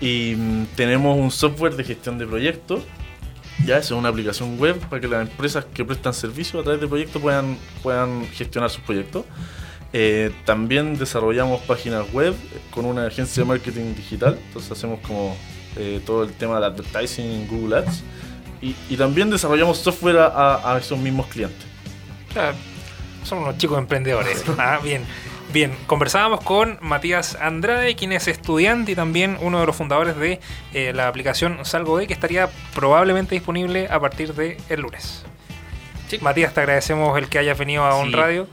y 0.00 0.34
mm, 0.36 0.66
tenemos 0.76 1.18
un 1.18 1.30
software 1.30 1.76
de 1.76 1.84
gestión 1.84 2.18
de 2.18 2.26
proyectos. 2.26 2.82
Ya, 3.64 3.78
eso 3.78 3.94
es 3.94 3.98
una 3.98 4.08
aplicación 4.08 4.58
web 4.58 4.76
para 4.88 5.00
que 5.00 5.06
las 5.08 5.22
empresas 5.28 5.64
que 5.72 5.84
prestan 5.84 6.12
servicio 6.12 6.60
a 6.60 6.62
través 6.64 6.80
de 6.80 6.88
proyectos 6.88 7.22
puedan, 7.22 7.56
puedan 7.82 8.26
gestionar 8.32 8.68
sus 8.70 8.82
proyectos. 8.82 9.24
Eh, 9.92 10.32
también 10.44 10.98
desarrollamos 10.98 11.60
páginas 11.62 12.12
web 12.12 12.34
con 12.72 12.84
una 12.84 13.06
agencia 13.06 13.44
de 13.44 13.48
marketing 13.48 13.94
digital, 13.94 14.36
entonces 14.48 14.72
hacemos 14.72 14.98
como 15.00 15.36
eh, 15.76 16.00
todo 16.04 16.24
el 16.24 16.32
tema 16.32 16.56
del 16.56 16.64
advertising 16.64 17.24
en 17.24 17.46
Google 17.46 17.76
Ads. 17.78 18.02
Y, 18.60 18.74
y 18.90 18.96
también 18.96 19.30
desarrollamos 19.30 19.78
software 19.78 20.16
a, 20.18 20.72
a- 20.74 20.78
esos 20.78 20.98
mismos 20.98 21.26
clientes. 21.28 21.64
O 22.30 22.32
sea, 22.32 22.54
son 23.24 23.38
unos 23.38 23.58
chicos 23.58 23.78
emprendedores. 23.78 24.44
Ah, 24.58 24.78
bien. 24.82 25.02
Bien, 25.52 25.72
conversábamos 25.86 26.40
con 26.40 26.78
Matías 26.80 27.36
Andrade, 27.40 27.94
quien 27.94 28.10
es 28.12 28.26
estudiante 28.26 28.92
y 28.92 28.94
también 28.96 29.36
uno 29.40 29.60
de 29.60 29.66
los 29.66 29.76
fundadores 29.76 30.16
de 30.16 30.40
eh, 30.72 30.92
la 30.94 31.06
aplicación 31.06 31.58
Salgo 31.64 31.98
de, 31.98 32.06
que 32.08 32.12
estaría 32.12 32.48
probablemente 32.74 33.34
disponible 33.36 33.86
a 33.88 34.00
partir 34.00 34.34
de 34.34 34.56
el 34.68 34.80
lunes. 34.80 35.24
Sí. 36.08 36.18
Matías, 36.20 36.52
te 36.54 36.60
agradecemos 36.60 37.16
el 37.18 37.28
que 37.28 37.38
hayas 37.38 37.56
venido 37.58 37.84
a 37.84 37.94
On 37.94 38.08
Sí. 38.08 38.14
Radio. 38.14 38.48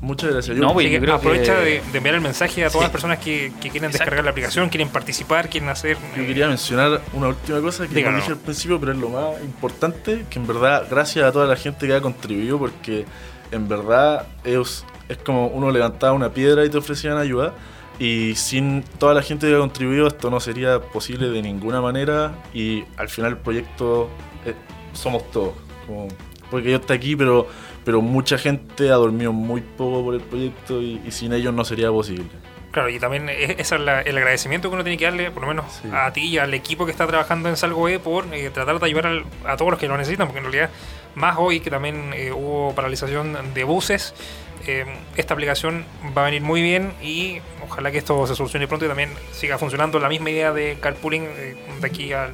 Muchas 0.00 0.30
gracias. 0.32 0.56
No, 0.58 0.78
yo 0.80 1.00
creo 1.00 1.14
aprovecha 1.14 1.54
que- 1.56 1.64
de, 1.64 1.82
de 1.90 1.98
enviar 1.98 2.14
el 2.14 2.20
mensaje 2.20 2.62
a 2.62 2.68
todas 2.68 2.80
Sí. 2.82 2.84
las 2.84 2.90
personas 2.90 3.18
que, 3.18 3.50
que 3.60 3.70
quieren 3.70 3.84
Exacto. 3.90 3.98
descargar 4.04 4.24
la 4.24 4.30
aplicación, 4.30 4.68
quieren 4.68 4.90
participar, 4.90 5.48
quieren 5.48 5.70
hacer. 5.70 5.96
Yo 6.14 6.22
eh, 6.22 6.26
quería 6.26 6.46
mencionar 6.46 7.00
una 7.14 7.28
última 7.28 7.60
cosa 7.62 7.88
que 7.88 8.02
no 8.02 8.14
dije 8.16 8.30
al 8.32 8.36
principio, 8.38 8.78
pero 8.78 8.92
es 8.92 8.98
lo 8.98 9.08
más 9.08 9.40
importante, 9.42 10.24
que 10.30 10.38
en 10.38 10.46
verdad, 10.46 10.86
gracias 10.90 11.24
a 11.24 11.32
toda 11.32 11.46
la 11.46 11.56
gente 11.56 11.86
que 11.86 11.94
ha 11.94 12.00
contribuido, 12.02 12.58
porque 12.58 13.06
en 13.50 13.68
verdad 13.68 14.26
es, 14.44 14.84
es 15.08 15.18
como 15.18 15.46
uno 15.48 15.70
levantaba 15.70 16.12
una 16.12 16.30
piedra 16.32 16.64
y 16.64 16.70
te 16.70 16.78
ofrecían 16.78 17.16
ayuda, 17.18 17.52
y 17.98 18.34
sin 18.34 18.82
toda 18.98 19.14
la 19.14 19.22
gente 19.22 19.46
que 19.48 19.54
ha 19.54 19.58
contribuido 19.58 20.06
esto 20.08 20.28
no 20.30 20.40
sería 20.40 20.80
posible 20.80 21.28
de 21.30 21.42
ninguna 21.42 21.80
manera, 21.80 22.32
y 22.52 22.84
al 22.96 23.08
final 23.08 23.32
el 23.32 23.38
proyecto 23.38 24.08
eh, 24.46 24.54
somos 24.92 25.30
todos. 25.30 25.54
como- 25.86 26.08
porque 26.50 26.70
yo 26.70 26.76
estoy 26.76 26.96
aquí, 26.96 27.16
pero, 27.16 27.46
pero 27.84 28.00
mucha 28.00 28.38
gente 28.38 28.90
ha 28.90 28.94
dormido 28.94 29.32
muy 29.32 29.60
poco 29.60 30.02
por 30.04 30.14
el 30.14 30.20
proyecto 30.20 30.80
y, 30.80 31.00
y 31.04 31.10
sin 31.10 31.32
ellos 31.32 31.52
no 31.52 31.64
sería 31.64 31.90
posible. 31.90 32.26
Claro, 32.70 32.88
y 32.90 32.98
también 32.98 33.28
e- 33.28 33.52
ese 33.58 33.74
es 33.74 33.80
la- 33.80 34.00
el 34.02 34.16
agradecimiento 34.16 34.68
que 34.68 34.74
uno 34.74 34.84
tiene 34.84 34.96
que 34.96 35.04
darle, 35.04 35.30
por 35.30 35.42
lo 35.42 35.48
menos 35.48 35.64
Sí. 35.82 35.88
a 35.92 36.12
ti 36.12 36.22
y 36.22 36.38
al 36.38 36.54
equipo 36.54 36.84
que 36.86 36.92
está 36.92 37.06
trabajando 37.06 37.48
en 37.48 37.56
Salgo 37.56 37.88
E 37.88 37.98
por 37.98 38.24
eh, 38.32 38.50
tratar 38.50 38.78
de 38.78 38.86
ayudar 38.86 39.06
al- 39.06 39.24
a 39.46 39.56
todos 39.56 39.70
los 39.72 39.80
que 39.80 39.88
lo 39.88 39.96
necesitan, 39.96 40.26
porque 40.26 40.38
en 40.38 40.44
realidad, 40.44 40.70
más 41.14 41.36
hoy 41.38 41.60
que 41.60 41.70
también 41.70 42.12
eh, 42.14 42.32
hubo 42.32 42.74
paralización 42.74 43.36
de 43.54 43.64
buses, 43.64 44.14
eh, 44.66 44.84
esta 45.16 45.34
aplicación 45.34 45.84
va 46.16 46.22
a 46.22 46.24
venir 46.26 46.40
muy 46.42 46.62
bien 46.62 46.92
y 47.02 47.40
ojalá 47.68 47.90
que 47.90 47.98
esto 47.98 48.26
se 48.26 48.34
solucione 48.34 48.66
pronto 48.66 48.86
y 48.86 48.88
también 48.88 49.10
siga 49.32 49.58
funcionando 49.58 49.98
la 49.98 50.08
misma 50.08 50.30
idea 50.30 50.52
de 50.52 50.78
carpooling 50.80 51.22
eh, 51.24 51.54
de 51.80 51.86
aquí 51.86 52.12
al, 52.14 52.30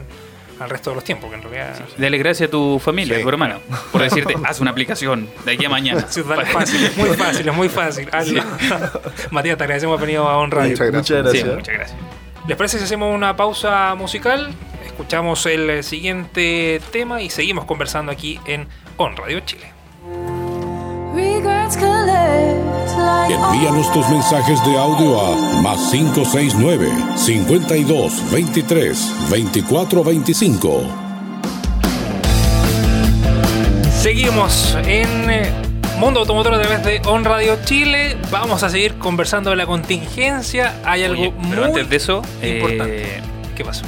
al 0.60 0.70
resto 0.70 0.90
de 0.90 0.96
los 0.96 1.04
tiempos, 1.04 1.28
que 1.30 1.36
en 1.36 1.42
realidad... 1.42 1.74
Dale 1.98 2.18
gracias 2.18 2.48
a 2.48 2.50
tu 2.50 2.78
familia, 2.78 3.14
Sí. 3.16 3.20
a 3.20 3.24
tu 3.24 3.28
hermano, 3.30 3.58
por 3.90 4.02
decirte, 4.02 4.34
haz 4.44 4.60
una 4.60 4.70
aplicación 4.70 5.28
de 5.44 5.52
aquí 5.52 5.64
a 5.64 5.70
mañana. 5.70 6.06
Sí, 6.08 6.22
dale, 6.22 6.44
fácil, 6.46 6.84
es 6.84 6.96
muy 6.96 7.08
fácil, 7.16 7.48
es 7.48 7.54
muy 7.54 7.68
fácil. 7.68 8.08
Matías, 9.30 9.56
te 9.58 9.64
agradecemos 9.64 9.94
por 9.94 10.02
haber 10.04 10.06
venido 10.06 10.28
a 10.28 10.38
On 10.38 10.50
Radio. 10.50 10.70
Muchas 10.70 10.86
gracias. 10.92 11.24
Muchas 11.24 11.32
Sí, 11.32 11.38
gracias. 11.42 11.56
muchas 11.56 11.74
gracias. 11.74 11.98
¿Les 12.46 12.56
parece 12.56 12.78
si 12.78 12.84
hacemos 12.84 13.14
una 13.14 13.36
pausa 13.36 13.94
musical? 13.96 14.52
Escuchamos 14.90 15.46
el 15.46 15.70
eh, 15.70 15.82
siguiente 15.84 16.80
tema 16.90 17.22
y 17.22 17.30
seguimos 17.30 17.64
conversando 17.64 18.10
aquí 18.10 18.40
en 18.44 18.66
On 18.96 19.16
Radio 19.16 19.38
Chile. 19.40 19.72
Envíanos 23.30 23.92
tus 23.92 24.08
mensajes 24.08 24.62
de 24.66 24.76
audio 24.76 25.20
a 25.20 25.62
más 25.62 25.90
569 25.92 26.90
52 27.16 28.30
23 28.32 29.30
24 29.30 30.04
25. 30.04 30.82
Seguimos 34.00 34.76
en 34.84 35.30
eh, 35.30 35.52
Mundo 35.98 36.20
Automotor 36.20 36.54
a 36.54 36.60
través 36.60 36.82
de 36.84 37.00
On 37.08 37.24
Radio 37.24 37.58
Chile. 37.64 38.16
Vamos 38.32 38.64
a 38.64 38.68
seguir 38.68 38.98
conversando 38.98 39.50
de 39.50 39.56
la 39.56 39.66
contingencia. 39.66 40.80
Hay 40.84 41.04
algo 41.04 41.22
Oye, 41.22 41.30
muy 41.30 41.50
pero 41.50 41.64
antes 41.66 41.88
de 41.88 41.96
eso, 41.96 42.22
importante. 42.42 43.02
eh, 43.18 43.22
¿Qué 43.54 43.64
pasó? 43.64 43.84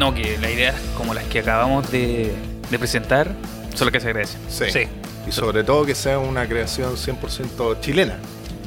No, 0.00 0.12
que 0.14 0.36
las 0.40 0.50
ideas 0.50 0.74
como 0.96 1.14
las 1.14 1.24
que 1.24 1.38
acabamos 1.40 1.90
de, 1.92 2.32
de 2.70 2.78
presentar 2.78 3.32
son 3.74 3.86
las 3.86 3.92
que 3.92 4.00
se 4.00 4.08
agradecen. 4.08 4.40
Sí. 4.48 4.64
Sí. 4.72 4.88
Y 5.28 5.32
sobre 5.32 5.62
todo 5.62 5.84
que 5.86 5.94
sea 5.94 6.18
una 6.18 6.46
creación 6.48 6.96
100% 6.96 7.80
chilena. 7.80 8.16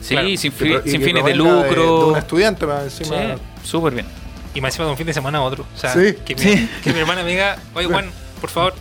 Sí, 0.01 0.13
Claro. 0.15 0.27
sin, 0.37 0.51
fi- 0.51 0.77
fines 0.83 1.25
de 1.25 1.35
lucro. 1.35 1.63
De, 2.03 2.11
un 2.11 2.17
estudiante 2.17 2.65
más 2.65 2.91
sí, 2.93 3.03
encima. 3.03 3.35
súper 3.63 3.93
bien. 3.93 4.05
Y 4.53 4.61
más 4.61 4.69
encima 4.73 4.85
de 4.85 4.91
un 4.91 4.97
fin 4.97 5.07
de 5.07 5.13
semana 5.13 5.39
a 5.39 5.41
otro. 5.41 5.65
O 5.75 5.77
sea, 5.77 5.93
Sí. 5.93 6.15
que, 6.25 6.35
mi, 6.35 6.41
Sí. 6.41 6.69
que 6.83 6.93
mi 6.93 6.99
hermana 6.99 7.23
me 7.23 7.31
diga, 7.31 7.57
oye 7.73 7.87
Juan, 7.87 8.05
por 8.39 8.49
favor. 8.49 8.73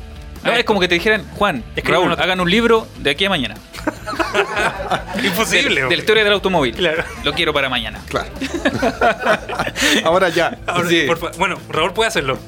No, 0.44 0.52
es 0.52 0.64
como 0.64 0.80
que 0.80 0.88
te 0.88 0.94
dijeran, 0.96 1.24
Juan, 1.36 1.62
Raúl, 1.84 2.12
hagan 2.12 2.40
un 2.40 2.50
libro 2.50 2.86
de 2.98 3.10
aquí 3.10 3.24
a 3.24 3.30
mañana. 3.30 3.54
Imposible. 5.24 5.82
De, 5.82 5.88
de 5.88 5.96
la 5.96 6.02
historia 6.02 6.24
del 6.24 6.32
automóvil. 6.32 6.74
Claro. 6.74 7.04
Lo 7.24 7.32
quiero 7.32 7.52
para 7.52 7.68
mañana. 7.68 8.00
Claro. 8.08 8.28
Ahora 10.04 10.28
ya. 10.28 10.58
Ahora, 10.66 10.88
Sí. 10.88 11.04
por 11.06 11.36
bueno, 11.36 11.58
Raúl 11.68 11.92
puede 11.92 12.08
hacerlo. 12.08 12.38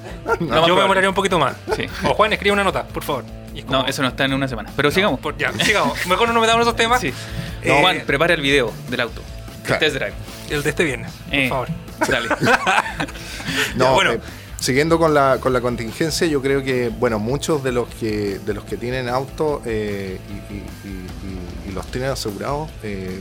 Yo 0.41 0.75
me 0.75 0.81
demoraría 0.83 1.09
un 1.09 1.15
poquito 1.15 1.39
más. 1.39 1.55
Sí. 1.77 1.87
O 2.05 2.15
Juan, 2.15 2.33
escribe 2.33 2.53
una 2.53 2.65
nota, 2.65 2.85
por 2.85 3.03
favor. 3.03 3.25
Como- 3.25 3.71
No, 3.83 3.87
eso 3.87 4.03
no 4.03 4.09
está 4.09 4.25
en 4.25 4.33
una 4.35 4.49
semana. 4.49 4.71
Pero 4.77 4.91
sigamos. 4.91 5.21
Por- 5.21 5.37
ya, 5.39 5.53
sigamos. 5.53 6.05
Mejor 6.07 6.27
no 6.29 6.35
nos 6.35 6.41
metamos 6.43 6.63
en 6.63 6.69
esos 6.69 6.77
temas. 6.77 7.01
Sí. 7.01 7.13
Eh, 7.63 7.79
Juan, 7.81 8.03
prepara 8.07 8.35
el 8.35 8.41
video 8.41 8.73
del 8.89 9.01
auto. 9.01 9.23
Claro. 9.65 9.81
Test 9.81 9.95
drive. 9.97 10.13
El 10.51 10.63
de 10.63 10.71
este 10.71 10.85
viernes, 10.85 11.11
por 11.13 11.35
Eh, 11.35 11.49
favor. 11.49 11.69
Dale. 12.09 12.29
No, 13.77 13.85
Ya, 13.85 13.91
bueno. 13.93 14.13
eh, 14.13 14.21
siguiendo 14.65 14.99
con 14.99 15.13
la, 15.13 15.39
con 15.41 15.53
la 15.53 15.61
contingencia, 15.61 16.27
yo 16.27 16.41
creo 16.41 16.63
que, 16.63 16.89
bueno, 16.89 17.19
muchos 17.19 17.63
de 17.63 17.71
los 17.71 17.87
que, 17.89 18.39
de 18.39 18.55
los 18.55 18.65
que 18.65 18.79
tienen 18.79 19.11
auto 19.11 19.61
eh, 19.67 20.19
y, 20.51 21.73
los 21.73 21.87
tienen 21.89 22.11
asegurados, 22.11 22.71
eh, 22.83 23.21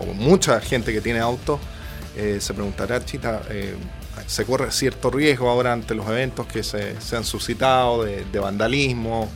o, 0.00 0.14
mucha 0.14 0.60
gente 0.60 0.92
que 0.92 1.00
tiene 1.00 1.18
auto, 1.18 1.58
eh, 2.16 2.38
se 2.40 2.54
preguntará, 2.54 3.04
chita, 3.04 3.42
se 4.26 4.44
corre 4.44 4.70
cierto 4.70 5.10
riesgo 5.10 5.48
ahora 5.48 5.72
ante 5.72 5.94
los 5.94 6.06
eventos 6.06 6.46
que 6.46 6.62
se, 6.62 7.00
se 7.00 7.16
han 7.16 7.24
suscitado 7.24 8.04
de, 8.04 8.24
de 8.30 8.38
vandalismo, 8.38 9.28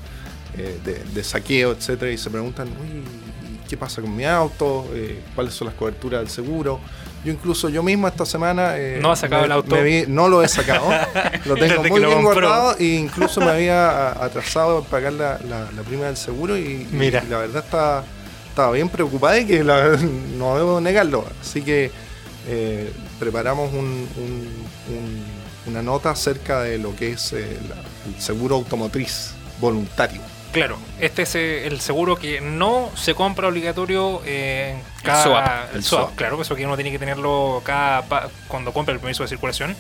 de, 0.55 1.25
saqueo, 1.25 1.73
etcétera, 1.73 2.13
y 2.13 2.19
se 2.19 2.31
preguntan, 2.31 2.69
uy, 2.69 3.03
¿qué 3.69 3.77
pasa 3.77 4.03
con 4.03 4.15
mi 4.15 4.25
auto? 4.25 4.87
¿Cuáles 5.35 5.55
son 5.55 5.67
las 5.67 5.75
coberturas 5.75 6.21
del 6.21 6.29
seguro? 6.29 6.79
Yo 7.25 7.31
incluso 7.33 7.69
yo 7.69 7.83
mismo 7.85 8.09
esta 8.09 8.27
semana 8.27 8.77
eh, 8.77 8.99
No 9.01 9.13
ha 9.13 9.17
sacado 9.17 9.43
me- 9.43 9.47
el 9.47 9.53
auto. 9.53 9.77
me 9.77 9.83
vi- 9.83 10.05
no 10.09 10.29
lo 10.29 10.43
he 10.43 10.49
sacado. 10.49 10.89
lo 11.45 11.55
tengo 11.57 11.83
muy 11.85 12.01
lo 12.01 12.09
bien 12.09 12.23
compró. 12.23 12.49
guardado 12.49 12.77
e 12.79 12.85
incluso 12.85 13.41
me 13.41 13.51
había 13.51 14.11
atrasado 14.11 14.81
en 14.81 14.85
pagar 14.87 15.13
la, 15.13 15.39
la- 15.49 15.71
la 15.71 15.83
prima 15.83 16.07
del 16.07 16.17
seguro 16.17 16.57
y, 16.59 16.87
Mira. 16.91 17.23
y 17.25 17.31
la 17.31 17.39
verdad 17.39 17.63
estaba, 17.65 18.05
estaba 18.49 18.73
bien 18.73 18.89
preocupada 18.89 19.39
y 19.39 19.47
que 19.47 19.63
la- 19.63 19.97
no 20.37 20.57
debo 20.57 20.81
negarlo. 20.81 21.25
Así 21.41 21.63
que 21.63 21.91
eh, 22.49 22.93
preparamos 23.21 23.73
un- 23.73 24.09
un- 24.17 24.67
un- 24.97 25.25
una 25.67 25.81
nota 25.81 26.11
acerca 26.11 26.63
de 26.63 26.77
lo 26.79 26.97
que 26.97 27.13
es 27.13 27.33
eh, 27.35 27.57
el 28.17 28.21
seguro 28.21 28.57
automotriz 28.57 29.31
voluntario. 29.61 30.21
Claro, 30.53 30.77
este 31.01 31.23
es 31.23 31.35
eh, 31.35 31.67
el 31.67 31.81
seguro 31.81 32.17
que 32.17 32.41
no 32.43 32.91
se 32.95 33.15
compra 33.15 33.49
obligatorio 33.49 34.21
eh, 34.27 34.77
cada 35.03 35.69
el 35.75 35.83
claro, 36.15 36.41
eso 36.43 36.55
que 36.55 36.67
uno 36.67 36.75
tiene 36.77 36.91
que 36.91 36.99
tenerlo 36.99 37.63
cada 37.65 38.03
cuando 38.49 38.73
compra 38.73 38.93
el 38.95 39.01
permiso 39.01 39.23
de 39.23 39.29
circulación. 39.31 39.75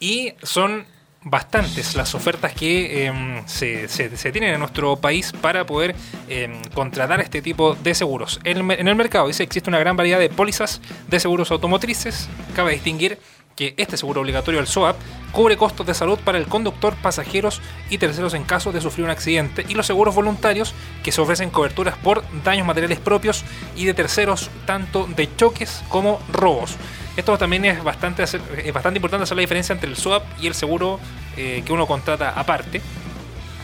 Y 0.00 0.32
son 0.42 0.84
bastantes 1.22 1.94
las 1.94 2.14
ofertas 2.14 2.54
que 2.54 3.04
em, 3.06 3.46
se, 3.46 3.86
se- 3.88 4.16
se 4.16 4.32
tienen 4.32 4.54
en 4.54 4.58
nuestro 4.60 4.96
país 4.96 5.32
para 5.40 5.64
poder 5.66 5.94
em, 6.28 6.60
contratar 6.74 7.20
este 7.20 7.40
tipo 7.42 7.74
de 7.76 7.94
seguros. 7.94 8.40
En 8.42 8.68
en 8.70 8.88
el 8.88 8.94
mercado 8.96 9.28
dice 9.28 9.42
existe 9.44 9.68
una 9.70 9.78
gran 9.78 9.96
variedad 9.96 10.18
de 10.18 10.30
pólizas 10.30 10.80
de 11.08 11.20
seguros 11.20 11.50
automotrices. 11.52 12.28
Cabe 12.56 12.72
distinguir 12.72 13.18
que 13.60 13.74
este 13.76 13.98
seguro 13.98 14.22
obligatorio, 14.22 14.58
el 14.58 14.66
SOAP, 14.66 14.96
cubre 15.32 15.58
costos 15.58 15.86
de 15.86 15.92
salud 15.92 16.18
para 16.24 16.38
el 16.38 16.46
conductor, 16.46 16.94
pasajeros 17.02 17.60
y 17.90 17.98
terceros 17.98 18.32
en 18.32 18.44
caso 18.44 18.72
de 18.72 18.80
sufrir 18.80 19.04
un 19.04 19.10
accidente, 19.10 19.66
y 19.68 19.74
los 19.74 19.84
seguros 19.86 20.14
voluntarios, 20.14 20.72
que 21.02 21.12
se 21.12 21.20
ofrecen 21.20 21.50
coberturas 21.50 21.94
por 21.98 22.24
daños 22.42 22.66
materiales 22.66 22.98
propios 23.00 23.44
y 23.76 23.84
de 23.84 23.92
terceros, 23.92 24.48
tanto 24.64 25.06
de 25.14 25.28
choques 25.36 25.82
como 25.90 26.22
robos. 26.32 26.76
Esto 27.18 27.36
también 27.36 27.66
es 27.66 27.84
bastante, 27.84 28.22
hacer- 28.22 28.40
es 28.64 28.72
bastante 28.72 28.96
importante 28.96 29.24
hacer 29.24 29.36
la 29.36 29.42
diferencia 29.42 29.74
entre 29.74 29.90
el 29.90 29.96
SOAP 29.98 30.22
y 30.40 30.46
el 30.46 30.54
seguro 30.54 30.98
eh, 31.36 31.62
que 31.66 31.72
uno 31.74 31.86
contrata 31.86 32.30
aparte, 32.30 32.80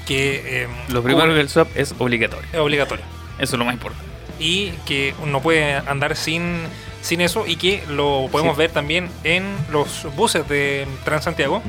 que 0.06 0.64
eh, 0.64 0.68
Lo 0.88 1.02
primero 1.02 1.24
cubre- 1.26 1.36
que 1.36 1.40
el 1.40 1.48
swap 1.48 1.68
es 1.74 1.94
obligatorio. 1.98 2.46
es 2.52 2.58
obligatorio 2.58 3.04
Eso 3.38 3.54
es 3.56 3.58
lo 3.58 3.64
más 3.64 3.72
importante. 3.72 4.04
y 4.38 4.72
que 4.84 5.14
uno 5.22 5.40
puede 5.40 5.72
andar 5.72 6.14
sin, 6.16 6.58
sin 7.06 7.20
eso 7.20 7.44
y 7.46 7.56
que 7.56 7.84
lo 7.88 8.28
podemos 8.32 8.54
Sí. 8.56 8.58
ver 8.58 8.70
también 8.72 9.08
en 9.24 9.44
los 9.70 10.06
buses 10.16 10.46
de 10.48 10.86
Transantiago 11.04 11.62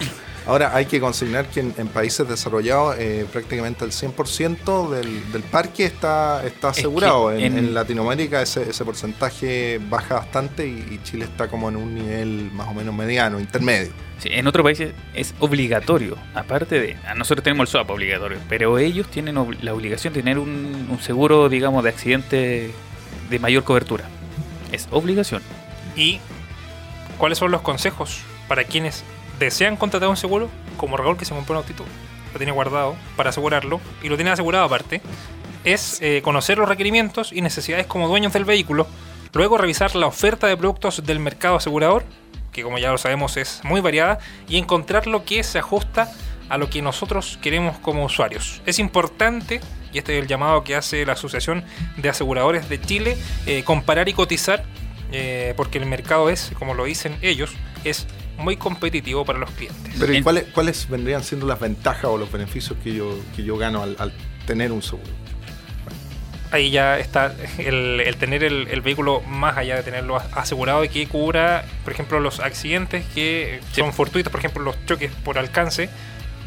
Ahora 0.47 0.75
hay 0.75 0.85
que 0.85 0.99
consignar 0.99 1.47
que 1.47 1.59
en, 1.59 1.73
en 1.77 1.87
países 1.89 2.27
desarrollados 2.27 2.95
eh, 2.97 3.25
prácticamente 3.31 3.85
el 3.85 3.91
100% 3.91 4.89
del, 4.89 5.31
del 5.31 5.43
parque 5.43 5.85
está, 5.85 6.43
está 6.45 6.71
que 6.71 6.79
asegurado. 6.79 7.31
en, 7.31 7.41
en- 7.41 7.57
en 7.59 7.73
Latinoamérica 7.73 8.41
ese, 8.41 8.69
ese 8.69 8.83
porcentaje 8.85 9.79
baja 9.89 10.15
bastante 10.15 10.65
y, 10.67 10.71
y 10.91 10.99
Chile 11.03 11.25
está 11.25 11.47
como 11.47 11.69
en 11.69 11.75
un 11.75 11.93
nivel 11.93 12.49
más 12.53 12.67
o 12.67 12.73
menos 12.73 12.95
mediano, 12.95 13.39
intermedio. 13.39 13.91
Sí, 14.17 14.29
en 14.31 14.47
otros 14.47 14.63
países 14.63 14.93
es 15.13 15.33
obligatorio. 15.39 16.17
Aparte 16.33 16.79
de. 16.79 16.97
a 17.07 17.13
Nosotros 17.13 17.43
tenemos 17.43 17.67
el 17.67 17.71
swap 17.71 17.89
obligatorio. 17.91 18.37
Pero 18.49 18.77
ellos 18.79 19.07
tienen 19.09 19.35
ob- 19.35 19.57
la 19.61 19.73
obligación 19.73 20.13
de 20.13 20.21
tener 20.21 20.39
un, 20.39 20.87
un 20.89 20.99
seguro, 20.99 21.47
digamos, 21.47 21.83
de 21.83 21.89
accidente 21.91 22.71
de 23.29 23.39
mayor 23.39 23.63
cobertura. 23.63 24.05
Es 24.71 24.87
obligación. 24.91 25.41
¿Y 25.95 26.19
cuáles 27.19 27.37
son 27.37 27.51
los 27.51 27.61
consejos 27.61 28.21
para 28.47 28.63
quienes 28.63 29.03
desean 29.37 29.77
contratar 29.77 30.09
un 30.09 30.17
seguro? 30.17 30.49
Como 30.77 30.97
Raúl 30.97 31.17
que 31.17 31.25
se 31.25 31.35
compró 31.35 31.53
un 31.53 31.57
autito, 31.57 31.85
lo 32.33 32.39
tiene 32.39 32.51
guardado 32.51 32.95
para 33.15 33.29
asegurarlo 33.29 33.79
y 34.01 34.09
lo 34.09 34.15
tiene 34.15 34.31
asegurado 34.31 34.65
aparte. 34.65 35.01
Es 35.63 36.01
eh, 36.01 36.21
conocer 36.23 36.57
los 36.57 36.69
requerimientos 36.69 37.31
y 37.31 37.41
necesidades 37.41 37.85
como 37.85 38.07
dueños 38.07 38.33
del 38.33 38.45
vehículo. 38.45 38.87
Luego 39.33 39.57
revisar 39.57 39.95
la 39.95 40.07
oferta 40.07 40.47
de 40.47 40.57
productos 40.57 41.05
del 41.05 41.19
mercado 41.19 41.57
asegurador, 41.57 42.03
que 42.51 42.63
como 42.63 42.79
ya 42.79 42.91
lo 42.91 42.97
sabemos 42.97 43.37
es 43.37 43.61
muy 43.63 43.81
variada, 43.81 44.19
y 44.47 44.57
encontrar 44.57 45.05
lo 45.05 45.25
que 45.25 45.43
se 45.43 45.59
ajusta 45.59 46.11
a 46.47 46.57
lo 46.57 46.69
que 46.69 46.81
nosotros 46.81 47.37
queremos 47.41 47.77
como 47.77 48.05
usuarios. 48.05 48.61
Es 48.65 48.79
importante, 48.79 49.61
y 49.93 49.99
este 49.99 50.17
es 50.17 50.23
el 50.23 50.27
llamado 50.27 50.63
que 50.63 50.75
hace 50.75 51.05
la 51.05 51.13
Asociación 51.13 51.63
de 51.97 52.09
Aseguradores 52.09 52.69
de 52.69 52.81
Chile, 52.81 53.17
eh, 53.45 53.63
comparar 53.63 54.09
y 54.09 54.13
cotizar, 54.13 54.63
eh, 55.11 55.53
porque 55.57 55.77
el 55.77 55.85
mercado 55.85 56.29
es, 56.29 56.51
como 56.57 56.73
lo 56.73 56.85
dicen 56.85 57.17
ellos, 57.21 57.51
es 57.83 58.07
muy 58.37 58.55
competitivo 58.57 59.25
para 59.25 59.39
los 59.39 59.51
clientes. 59.51 59.93
Pero 59.99 60.13
¿y 60.13 60.17
En- 60.17 60.23
cuáles, 60.23 60.45
cuáles 60.53 60.87
vendrían 60.89 61.23
siendo 61.23 61.45
las 61.47 61.59
ventajas 61.59 62.05
o 62.05 62.17
los 62.17 62.31
beneficios 62.31 62.77
que 62.83 62.93
yo, 62.93 63.17
que 63.35 63.43
yo 63.43 63.57
gano 63.57 63.83
al, 63.83 63.95
al 63.99 64.13
tener 64.45 64.71
un 64.71 64.81
seguro? 64.81 65.09
Ahí 66.51 66.71
ya 66.71 66.97
está 66.97 67.35
el, 67.59 67.99
el 67.99 68.15
tener 68.15 68.43
el, 68.43 68.67
el 68.69 68.81
vehículo 68.81 69.21
más 69.21 69.55
allá 69.57 69.75
de 69.75 69.83
tenerlo 69.83 70.15
as- 70.15 70.25
asegurado 70.35 70.83
y 70.83 70.89
que 70.89 71.05
cubra, 71.07 71.63
por 71.83 71.93
ejemplo, 71.93 72.19
los 72.19 72.39
accidentes 72.39 73.05
que 73.13 73.59
Sí. 73.71 73.81
son 73.81 73.93
fortuitos, 73.93 74.31
por 74.31 74.39
ejemplo, 74.39 74.63
los 74.63 74.75
choques 74.87 75.11
por 75.23 75.37
alcance. 75.37 75.89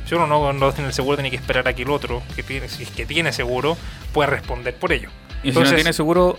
Si 0.08 0.16
uno 0.16 0.26
no, 0.26 0.52
no 0.52 0.72
tiene 0.72 0.88
el 0.88 0.92
seguro, 0.94 1.16
tiene 1.18 1.30
que 1.30 1.36
esperar 1.36 1.68
a 1.68 1.74
que 1.74 1.82
el 1.82 1.90
otro, 1.90 2.20
que 2.34 2.42
tiene, 2.42 2.68
si 2.68 2.82
es 2.82 2.90
que 2.90 3.06
tiene 3.06 3.32
seguro, 3.32 3.76
pueda 4.12 4.28
responder 4.28 4.74
por 4.74 4.92
ello. 4.92 5.08
Y 5.38 5.42
si 5.42 5.48
Entonces- 5.50 5.70
no 5.72 5.76
tiene 5.76 5.92
seguro, 5.92 6.38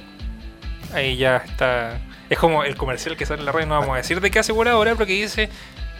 Ahí 0.93 1.15
ya 1.17 1.37
está. 1.37 1.99
Es 2.33 2.39
como 2.39 2.63
el 2.63 2.75
comercial 2.75 3.15
que 3.15 3.27
sale 3.27 3.41
en 3.41 3.45
la 3.45 3.51
red, 3.51 3.67
no 3.67 3.75
vamos 3.79 3.93
a 3.93 3.97
decir 3.97 4.19
de 4.19 4.31
qué 4.31 4.39
aseguradora, 4.39 4.93
pero 4.95 5.05
que 5.05 5.13
dice, 5.13 5.49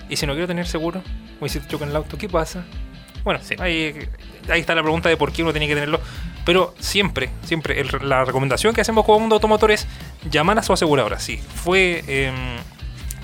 y 0.10 0.16
si 0.16 0.26
no 0.26 0.34
quiero 0.34 0.48
tener 0.48 0.66
seguro, 0.66 1.04
o 1.40 1.48
si 1.48 1.60
te 1.60 1.68
chocan 1.68 1.90
el 1.90 1.96
auto, 1.96 2.18
¿qué 2.18 2.28
pasa? 2.28 2.64
Bueno, 3.24 3.40
Sí. 3.44 3.56
ahí, 3.60 3.94
ahí 4.50 4.60
está 4.60 4.74
la 4.74 4.82
pregunta 4.82 5.10
de 5.10 5.16
por 5.16 5.32
qué 5.32 5.44
uno 5.44 5.52
tiene 5.54 5.68
que 5.68 5.76
tenerlo. 5.76 6.00
Pero 6.44 6.74
siempre, 6.80 7.30
siempre, 7.46 7.80
el- 7.80 7.90
la 8.10 8.26
recomendación 8.26 8.74
que 8.74 8.82
hacemos 8.82 9.06
como 9.06 9.20
mundo 9.20 9.36
automotor 9.36 9.70
es 9.72 9.88
llamar 10.30 10.58
a 10.58 10.64
su 10.64 10.74
aseguradora. 10.74 11.20
Si 11.20 11.38
fue 11.38 12.04
em, 12.08 12.34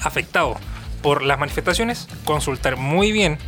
afectado 0.03 0.55
por 1.01 1.24
las 1.24 1.39
manifestaciones, 1.39 2.07
consultar 2.26 2.78
muy 2.78 3.12
bien 3.12 3.39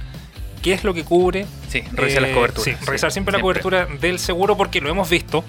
qué 0.63 0.73
es 0.73 0.83
lo 0.83 0.93
que 0.95 1.03
cubre. 1.03 1.45
sí, 1.69 1.83
revisar 1.93 2.23
las 2.23 2.31
Eh, 2.31 2.33
coberturas. 2.33 2.63
Sí, 2.79 2.85
revisar 2.85 3.11
Sí, 3.11 3.13
siempre 3.13 3.31
la 3.33 3.41
cobertura 3.41 3.85
del 3.85 4.17
seguro 4.19 4.57
porque 4.57 4.81
lo 4.81 4.89
hemos 4.89 5.07
visto. 5.09 5.43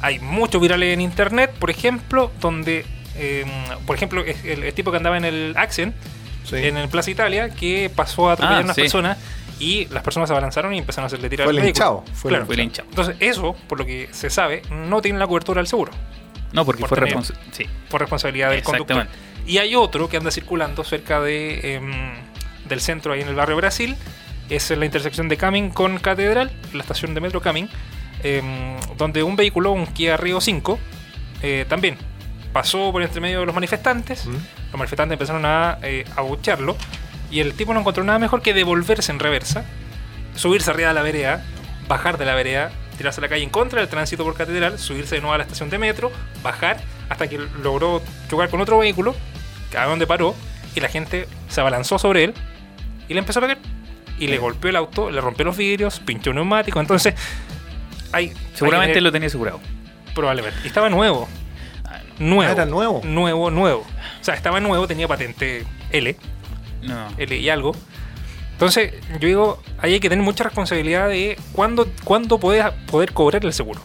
Hay 0.00 0.18
muchos 0.20 0.60
virales 0.60 0.92
en 0.94 1.00
internet, 1.02 1.52
por 1.60 1.70
ejemplo, 1.70 2.32
donde, 2.40 2.84
eh, 3.16 3.44
por 3.86 3.96
ejemplo, 3.96 4.22
el, 4.24 4.62
el 4.64 4.74
tipo 4.74 4.90
que 4.90 4.96
andaba 4.96 5.16
en 5.16 5.24
el 5.24 5.54
Accent, 5.56 5.94
Sí. 6.44 6.56
en 6.56 6.76
el 6.76 6.88
Plaza 6.88 7.10
Italia, 7.10 7.50
que 7.50 7.88
pasó 7.94 8.28
a 8.28 8.32
atropellar 8.32 8.56
Ah, 8.56 8.60
a 8.62 8.64
unas 8.64 8.74
sí. 8.74 8.82
personas 8.82 9.16
y 9.60 9.86
las 9.90 10.02
personas 10.02 10.28
se 10.28 10.32
abalanzaron 10.32 10.74
y 10.74 10.78
empezaron 10.78 11.04
a 11.04 11.06
hacerle 11.06 11.28
tirar 11.30 11.44
Fue 11.46 11.52
el 11.52 11.60
vehículo. 11.60 11.66
linchado, 11.66 12.04
fue 12.14 12.30
Claro. 12.30 12.46
Fue 12.46 12.56
linchado. 12.56 12.88
Entonces, 12.88 13.14
eso, 13.20 13.54
por 13.68 13.78
lo 13.78 13.86
que 13.86 14.08
se 14.10 14.28
sabe, 14.28 14.62
no 14.70 15.00
tiene 15.00 15.20
la 15.20 15.26
cobertura 15.28 15.60
del 15.60 15.68
seguro, 15.68 15.92
No, 16.52 16.64
porque 16.64 16.80
por 16.80 16.88
fue 16.88 16.96
tener- 16.96 17.10
responsable. 17.14 17.40
Sí. 17.52 17.66
por 17.88 18.00
responsabilidad 18.00 18.50
del 18.50 18.62
conductor. 18.64 19.06
Y 19.46 19.58
hay 19.58 19.76
otro 19.76 20.08
que 20.08 20.16
anda 20.16 20.30
circulando 20.32 20.82
cerca 20.82 21.20
de, 21.20 21.76
em, 21.76 21.92
del 22.68 22.80
centro, 22.80 23.12
ahí 23.12 23.20
en 23.20 23.28
el 23.28 23.34
barrio 23.36 23.56
Brasil. 23.56 23.96
Es 24.50 24.68
en 24.72 24.80
la 24.80 24.86
intersección 24.86 25.28
de 25.28 25.36
Camin 25.36 25.70
con 25.70 25.98
Catedral, 25.98 26.50
la 26.72 26.80
estación 26.82 27.14
de 27.14 27.20
metro 27.20 27.40
Camin, 27.40 27.68
em, 28.24 28.76
donde 28.98 29.22
un 29.22 29.36
vehículo, 29.36 29.70
un 29.70 29.86
Kia 29.86 30.16
Rio 30.16 30.40
5, 30.40 30.78
eh, 31.42 31.64
también 31.68 31.96
pasó 32.52 32.92
por 32.92 33.02
entre 33.02 33.20
medio 33.20 33.40
de 33.40 33.46
los 33.46 33.54
manifestantes. 33.54 34.26
¿Mm? 34.26 34.32
Los 34.32 34.74
manifestantes 34.78 35.14
empezaron 35.14 35.44
a 35.44 35.78
eh, 35.82 36.04
abuchearlo 36.16 36.76
y 37.30 37.40
el 37.40 37.54
tipo 37.54 37.72
no 37.74 37.80
encontró 37.80 38.04
nada 38.04 38.18
mejor 38.18 38.42
que 38.42 38.52
devolverse 38.54 39.10
en 39.12 39.18
reversa, 39.18 39.64
subirse 40.34 40.70
arriba 40.70 40.88
de 40.88 40.94
la 40.94 41.02
vereda, 41.02 41.44
bajar 41.88 42.18
de 42.18 42.24
la 42.26 42.34
vereda, 42.34 42.70
tirarse 42.96 43.20
a 43.20 43.22
la 43.22 43.28
calle 43.28 43.42
en 43.42 43.50
contra 43.50 43.80
del 43.80 43.88
tránsito 43.88 44.22
por 44.24 44.34
catedral, 44.34 44.78
subirse 44.78 45.14
de 45.14 45.20
nuevo 45.22 45.34
a 45.34 45.38
la 45.38 45.44
estación 45.44 45.70
de 45.70 45.78
metro, 45.78 46.12
bajar 46.42 46.80
hasta 47.08 47.28
que 47.28 47.38
logró 47.62 48.02
chocar 48.28 48.48
con 48.50 48.60
otro 48.60 48.78
vehículo, 48.78 49.14
a 49.78 49.84
donde 49.86 50.06
paró, 50.06 50.34
y 50.74 50.80
la 50.80 50.88
gente 50.88 51.26
se 51.48 51.60
abalanzó 51.60 51.98
sobre 51.98 52.24
él 52.24 52.34
y 53.08 53.14
le 53.14 53.18
empezó 53.20 53.38
a 53.38 53.42
pegar. 53.42 53.58
Y 54.18 54.28
le 54.28 54.38
golpeó 54.38 54.70
el 54.70 54.76
auto, 54.76 55.10
le 55.10 55.20
rompió 55.20 55.44
los 55.44 55.56
vidrios, 55.56 55.98
pinchó 56.00 56.30
un 56.30 56.36
neumático. 56.36 56.78
Entonces, 56.80 57.14
hay. 58.12 58.32
Seguramente 58.54 58.98
hay- 58.98 59.00
lo 59.02 59.10
tenía 59.10 59.26
asegurado. 59.26 59.58
Probablemente. 60.14 60.60
Y 60.62 60.66
estaba 60.68 60.88
nuevo. 60.90 61.28
Nuevo. 62.18 62.42
Ah, 62.48 62.52
era 62.52 62.66
nuevo. 62.66 63.00
Nuevo, 63.04 63.50
nuevo. 63.50 63.80
O 64.20 64.24
sea, 64.24 64.34
estaba 64.34 64.60
nuevo, 64.60 64.86
tenía 64.86 65.08
patente 65.08 65.64
L. 65.90 66.16
No. 66.82 67.08
L 67.16 67.36
y 67.36 67.48
algo. 67.48 67.74
Entonces, 68.52 68.92
yo 69.20 69.26
digo, 69.28 69.62
ahí 69.78 69.94
hay 69.94 70.00
que 70.00 70.08
tener 70.08 70.24
mucha 70.24 70.44
responsabilidad 70.44 71.08
de 71.08 71.36
cuándo, 71.52 71.88
cuándo 72.04 72.38
poder, 72.38 72.72
poder 72.86 73.12
cobrar 73.12 73.44
el 73.44 73.52
seguro. 73.52 73.80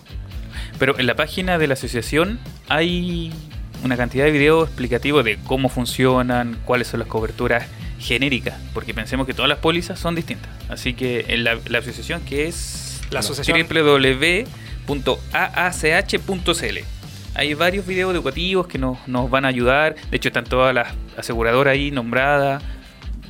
Pero 0.77 0.99
en 0.99 1.07
la 1.07 1.15
página 1.15 1.57
de 1.57 1.65
la 1.67 1.73
asociación 1.73 2.39
hay 2.69 3.33
una 3.83 3.97
cantidad 3.97 4.25
de 4.25 4.31
videos 4.31 4.67
explicativos 4.67 5.23
de 5.25 5.37
cómo 5.45 5.69
funcionan, 5.69 6.59
cuáles 6.65 6.87
son 6.89 6.99
las 6.99 7.07
coberturas 7.07 7.65
genéricas, 7.99 8.55
porque 8.73 8.93
pensemos 8.93 9.25
que 9.25 9.33
todas 9.33 9.49
las 9.49 9.57
pólizas 9.59 9.99
son 9.99 10.13
distintas. 10.13 10.51
Así 10.69 10.93
que 10.93 11.25
en 11.29 11.43
la, 11.43 11.57
la 11.67 11.79
asociación 11.79 12.21
que 12.21 12.47
es 12.47 13.01
La 13.09 13.21
asociación- 13.21 13.65
www.aach.cl 15.67 16.77
hay 17.37 17.53
varios 17.53 17.85
videos 17.85 18.13
educativos 18.13 18.67
que 18.67 18.77
nos, 18.77 19.07
nos 19.07 19.29
van 19.29 19.45
a 19.45 19.47
ayudar. 19.47 19.95
De 20.09 20.17
hecho, 20.17 20.29
están 20.29 20.43
todas 20.43 20.73
las 20.73 20.89
aseguradoras 21.15 21.71
ahí 21.73 21.91
nombradas. 21.91 22.61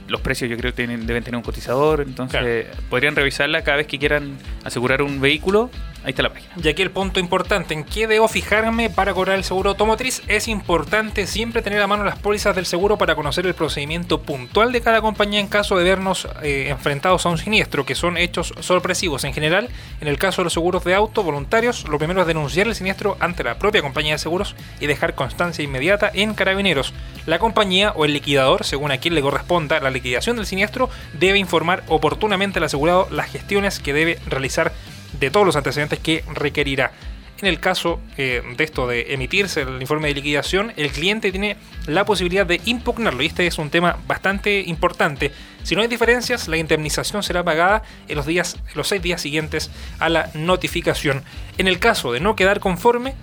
Los 0.08 0.22
precios 0.22 0.50
yo 0.50 0.56
creo 0.58 0.72
que 0.72 0.78
tienen- 0.88 1.06
deben 1.06 1.24
tener 1.24 1.36
un 1.38 1.44
cotizador. 1.44 2.00
Entonces, 2.02 2.66
podrían 2.90 3.16
revisarla 3.16 3.64
cada 3.64 3.78
vez 3.78 3.88
que 3.88 4.00
quieran 4.00 4.38
asegurar 4.64 5.02
un 5.02 5.20
vehículo. 5.20 5.70
Ahí 6.08 6.12
está 6.12 6.24
la 6.24 6.32
página. 6.32 6.54
Y 6.64 6.70
aquí 6.70 6.82
el 6.82 6.92
punto 6.92 7.20
importante, 7.20 7.74
¿en 7.74 7.84
qué 7.84 8.08
debo 8.08 8.30
fijarme 8.30 8.90
para 8.90 9.14
cobrar 9.14 9.36
el 9.36 9.44
seguro 9.44 9.72
automotriz? 9.72 10.22
Es 10.30 10.48
importante 10.48 11.28
siempre 11.28 11.62
tener 11.62 11.82
a 11.82 11.88
mano 11.88 12.06
las 12.06 12.18
pólizas 12.18 12.56
del 12.56 12.66
seguro 12.66 12.98
para 12.98 13.14
conocer 13.14 13.46
el 13.46 13.54
procedimiento 13.54 14.22
puntual 14.22 14.72
de 14.72 14.80
cada 14.80 15.02
compañía 15.02 15.42
en 15.42 15.48
caso 15.48 15.76
de 15.76 15.84
vernos 15.84 16.26
eh, 16.44 16.68
enfrentados 16.70 17.26
a 17.26 17.30
un 17.30 17.38
siniestro, 17.38 17.86
que 17.86 17.94
son 17.94 18.16
hechos 18.16 18.54
sorpresivos. 18.62 19.26
En 19.26 19.34
general, 19.34 19.68
en 20.00 20.08
el 20.08 20.18
caso 20.18 20.40
de 20.40 20.46
los 20.46 20.54
seguros 20.54 20.86
de 20.86 20.96
auto 20.96 21.24
voluntarios, 21.24 21.86
lo 21.90 21.98
primero 21.98 22.22
es 22.22 22.28
denunciar 22.28 22.68
el 22.68 22.76
siniestro 22.76 23.18
ante 23.20 23.44
la 23.44 23.60
propia 23.60 23.82
compañía 23.82 24.14
de 24.14 24.20
seguros 24.20 24.56
y 24.80 24.88
dejar 24.88 25.14
constancia 25.14 25.62
inmediata 25.62 26.10
en 26.14 26.36
carabineros. 26.36 26.94
La 27.26 27.38
compañía 27.38 27.92
o 27.92 28.06
el 28.06 28.14
liquidador, 28.14 28.64
según 28.64 28.94
a 28.94 28.98
quien 29.00 29.14
le 29.14 29.22
corresponda 29.22 29.82
la 29.82 29.92
liquidación 29.92 30.38
del 30.38 30.46
siniestro, 30.46 30.90
debe 31.20 31.38
informar 31.38 31.84
oportunamente 31.90 32.60
al 32.60 32.64
asegurado 32.64 33.10
las 33.12 33.30
gestiones 33.30 33.82
que 33.82 33.92
debe 33.92 34.20
realizar 34.26 34.72
de 35.20 35.30
todos 35.30 35.46
los 35.46 35.56
antecedentes 35.56 36.00
que 36.00 36.24
requerirá. 36.34 36.92
En 37.40 37.48
el 37.48 37.60
caso 37.60 38.02
eh, 38.18 38.42
de 38.58 38.64
esto 38.64 38.88
de 38.88 39.14
emitirse 39.14 39.62
el 39.62 39.80
informe 39.80 40.08
de 40.08 40.16
liquidación, 40.16 40.74
el 40.76 40.90
cliente 40.90 41.32
tiene 41.32 41.58
la 41.86 42.04
posibilidad 42.04 42.48
de 42.48 42.60
impugnarlo 42.66 43.22
y 43.22 43.28
este 43.28 43.46
es 43.46 43.60
un 43.60 43.70
tema 43.70 43.98
bastante 44.08 44.62
importante. 44.62 45.32
Si 45.62 45.76
no 45.76 45.82
hay 45.82 45.88
diferencias, 45.88 46.48
la 46.48 46.58
indemnización 46.58 47.22
será 47.22 47.44
pagada 47.44 47.84
en 48.08 48.16
los 48.16 48.26
días, 48.26 48.56
en 48.56 48.76
los 48.76 48.88
seis 48.88 49.04
días 49.04 49.22
siguientes 49.22 49.70
a 50.00 50.10
la 50.10 50.32
notificación. 50.34 51.24
En 51.60 51.68
el 51.68 51.78
caso 51.78 52.12
de 52.12 52.22
no 52.22 52.36
quedar 52.36 52.60
conforme, 52.60 53.14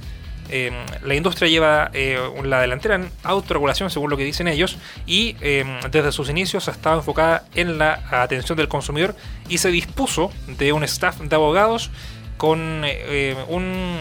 eh, 0.51 0.71
la 1.03 1.15
industria 1.15 1.49
lleva 1.49 1.91
eh, 1.95 2.19
la 2.45 2.61
delantera 2.61 2.97
en 2.97 3.11
autorregulación, 3.23 3.91
según 3.91 4.11
lo 4.11 4.17
que 4.17 4.25
dicen 4.25 4.49
ellos, 4.49 4.77
y 5.07 5.37
eh, 5.41 5.65
desde 5.91 6.13
sus 6.13 6.29
inicios 6.29 6.69
ha 6.69 6.73
estado 6.73 6.99
enfocada 6.99 7.45
en 7.55 7.79
la 7.79 8.01
atención 8.11 8.57
del 8.57 8.69
consumidor 8.69 9.15
y 9.49 9.59
se 9.59 9.71
dispuso 9.71 10.31
de 10.47 10.73
un 10.73 10.85
staff 10.85 11.21
de 11.21 11.35
abogados 11.37 11.91
con 12.37 12.83
eh, 12.85 13.37
un- 13.49 13.99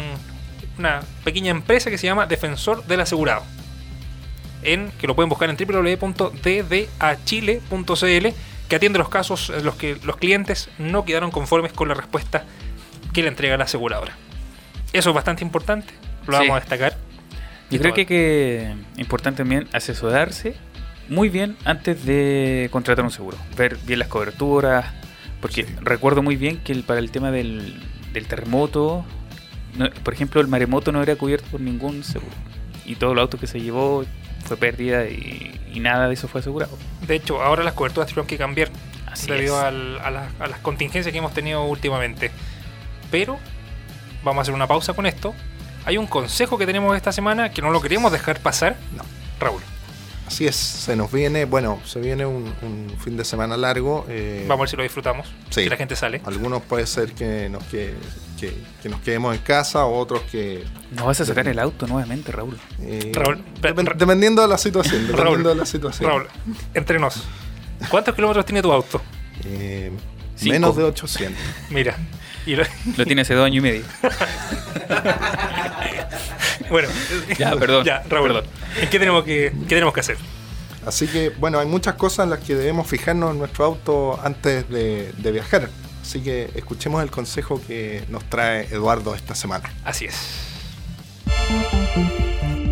una 0.77 1.01
pequeña 1.23 1.51
empresa 1.51 1.89
que 1.91 1.97
se 1.97 2.07
llama 2.07 2.25
Defensor 2.25 2.83
del 2.85 3.01
Asegurado. 3.01 3.43
En, 4.63 4.91
que 4.99 5.07
lo 5.07 5.15
pueden 5.15 5.29
buscar 5.29 5.49
en 5.49 5.57
www.ddachile.cl 5.57 8.27
que 8.69 8.75
atiende 8.77 8.97
los 8.99 9.09
casos 9.09 9.49
en 9.49 9.65
los 9.65 9.75
que 9.75 9.97
los 10.03 10.15
clientes 10.17 10.69
no 10.77 11.03
quedaron 11.05 11.31
conformes 11.31 11.73
con 11.73 11.89
la 11.89 11.93
respuesta 11.95 12.45
que 13.13 13.21
le 13.21 13.27
entrega 13.27 13.57
la 13.57 13.65
aseguradora. 13.65 14.15
Eso 14.93 15.09
es 15.09 15.15
bastante 15.15 15.43
importante, 15.43 15.93
lo 16.27 16.33
Sí. 16.37 16.43
vamos 16.43 16.57
a 16.57 16.59
destacar. 16.59 16.97
Yo 17.69 17.79
creo 17.79 17.93
que, 17.93 18.05
que 18.05 18.73
importante 18.97 19.39
también 19.39 19.67
asesorarse 19.73 20.55
muy 21.09 21.29
bien 21.29 21.57
antes 21.65 22.05
de 22.05 22.69
contratar 22.71 23.03
un 23.03 23.11
seguro. 23.11 23.37
Ver 23.57 23.77
bien 23.85 23.99
las 23.99 24.07
coberturas. 24.07 24.85
Porque 25.41 25.65
recuerdo 25.81 26.21
muy 26.23 26.35
bien 26.37 26.59
que 26.59 26.71
el- 26.71 26.83
para 26.83 26.99
el 26.99 27.11
tema 27.11 27.29
del, 27.31 27.75
del 28.13 28.27
terremoto, 28.27 29.03
no- 29.75 29.89
por 29.89 30.13
ejemplo, 30.13 30.39
el 30.39 30.47
maremoto 30.47 30.91
no 30.91 31.01
era 31.03 31.15
cubierto 31.15 31.47
por 31.51 31.59
ningún 31.61 32.03
seguro. 32.03 32.31
Y 32.85 32.95
todo 32.95 33.13
el 33.13 33.19
auto 33.19 33.37
que 33.39 33.47
se 33.47 33.59
llevó 33.59 34.05
fue 34.45 34.55
pérdida 34.57 35.05
y, 35.07 35.59
y 35.73 35.79
nada 35.79 36.07
de 36.07 36.13
eso 36.13 36.27
fue 36.27 36.41
asegurado. 36.41 36.77
De 37.07 37.15
hecho, 37.15 37.41
ahora 37.41 37.63
las 37.63 37.73
coberturas 37.73 38.07
tuvieron 38.09 38.27
que 38.27 38.37
cambiar 38.37 38.69
Así 39.11 39.27
debido 39.31 39.57
es. 39.57 39.63
al- 39.65 39.99
a, 39.99 40.11
la- 40.11 40.29
a 40.39 40.47
las 40.47 40.59
contingencias 40.59 41.11
que 41.11 41.17
hemos 41.17 41.33
tenido 41.33 41.63
últimamente. 41.65 42.31
Pero 43.11 43.37
vamos 44.23 44.39
a 44.39 44.41
hacer 44.43 44.53
una 44.53 44.67
pausa 44.67 44.93
con 44.93 45.05
esto. 45.05 45.33
Hay 45.85 45.97
un 45.97 46.07
consejo 46.07 46.57
que 46.57 46.65
tenemos 46.65 46.95
esta 46.95 47.11
semana 47.11 47.51
que 47.51 47.61
no 47.61 47.69
lo 47.71 47.81
queremos 47.81 48.11
dejar 48.11 48.39
pasar. 48.39 48.77
No. 48.95 49.03
Raúl, 49.39 49.61
Así 50.25 50.47
es, 50.47 50.55
se 50.55 50.95
nos 50.95 51.11
viene, 51.11 51.43
bueno, 51.45 51.79
se 51.85 51.99
viene 51.99 52.25
un, 52.25 52.51
un 52.61 52.95
fin 53.03 53.17
de 53.17 53.25
semana 53.25 53.57
largo. 53.57 54.05
eh, 54.07 54.45
vamos 54.47 54.61
a 54.61 54.63
ver 54.63 54.69
si 54.69 54.77
lo 54.77 54.83
disfrutamos. 54.83 55.27
Sí. 55.49 55.63
Si 55.63 55.69
la 55.69 55.75
gente 55.75 55.95
sale. 55.97 56.21
Algunos 56.25 56.61
puede 56.63 56.87
ser 56.87 57.11
que 57.11 57.49
nos, 57.49 57.61
que, 57.65 57.93
que- 58.39 58.55
que 58.81 58.89
nos 58.89 59.01
quedemos 59.01 59.35
en 59.35 59.41
casa, 59.41 59.85
otros 59.85 60.21
que... 60.31 60.63
No 60.91 61.05
vas 61.05 61.19
a 61.21 61.25
sacar 61.25 61.47
el 61.47 61.59
auto 61.59 61.87
nuevamente, 61.87 62.31
Raúl. 62.31 62.57
eh, 62.81 63.11
Raúl, 63.13 63.43
depen- 63.61 63.85
Ra- 63.85 63.95
dependiendo 63.97 64.41
de 64.41 64.47
la 64.47 64.57
situación, 64.57 65.01
dependiendo 65.07 65.23
Raúl, 65.43 65.43
de 65.43 65.55
la 65.55 65.65
situación. 65.65 66.09
Raúl, 66.09 66.27
entre 66.73 66.99
nos. 66.99 67.21
¿Cuántos 67.89 68.15
kilómetros 68.15 68.45
tiene 68.45 68.61
tu 68.61 68.71
auto? 68.71 69.01
Eh, 69.45 69.91
menos 70.41 70.75
de 70.77 70.83
800. 70.83 71.37
Mira. 71.69 71.97
Y 72.45 72.55
lo- 72.55 72.63
Lo 72.97 73.05
tiene 73.05 73.21
hace 73.23 73.33
dos 73.35 73.45
años 73.45 73.57
y 73.57 73.61
medio. 73.61 73.83
bueno, 76.69 76.87
Ya, 77.37 77.55
perdón. 77.55 77.85
ya, 77.85 78.03
Raúl, 78.09 78.27
Perdón. 78.27 78.45
¿en 78.81 78.89
qué 78.89 78.99
tenemos 78.99 79.23
que, 79.23 79.51
qué 79.67 79.75
tenemos 79.75 79.93
que 79.93 79.99
hacer? 80.01 80.17
Así 80.85 81.07
que, 81.07 81.29
bueno, 81.29 81.59
hay 81.59 81.67
muchas 81.67 81.95
cosas 81.95 82.25
en 82.25 82.31
las 82.31 82.39
que 82.39 82.55
debemos 82.55 82.87
fijarnos 82.87 83.31
en 83.31 83.39
nuestro 83.39 83.65
auto 83.65 84.19
antes 84.23 84.67
de, 84.69 85.13
de 85.17 85.31
viajar. 85.31 85.69
Así 86.01 86.21
que 86.21 86.49
escuchemos 86.55 87.01
el 87.01 87.09
consejo 87.09 87.61
que 87.65 88.03
nos 88.09 88.23
trae 88.25 88.67
Eduardo 88.71 89.15
esta 89.15 89.35
semana. 89.35 89.71
Así 89.85 90.05
es. 90.05 90.15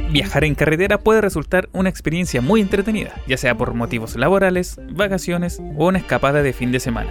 Viajar 0.10 0.44
en 0.44 0.56
carretera 0.56 0.98
puede 1.00 1.22
resultar 1.22 1.70
una 1.72 1.88
experiencia 1.90 2.42
muy 2.42 2.60
entretenida, 2.60 3.14
ya 3.28 3.38
sea 3.38 3.56
por 3.56 3.74
motivos 3.74 4.18
laborales, 4.18 4.76
vacaciones 4.92 5.60
o 5.78 5.88
una 5.88 6.00
escapada 6.00 6.44
de 6.44 6.52
fin 6.52 6.74
de 6.74 6.82
semana. 6.82 7.10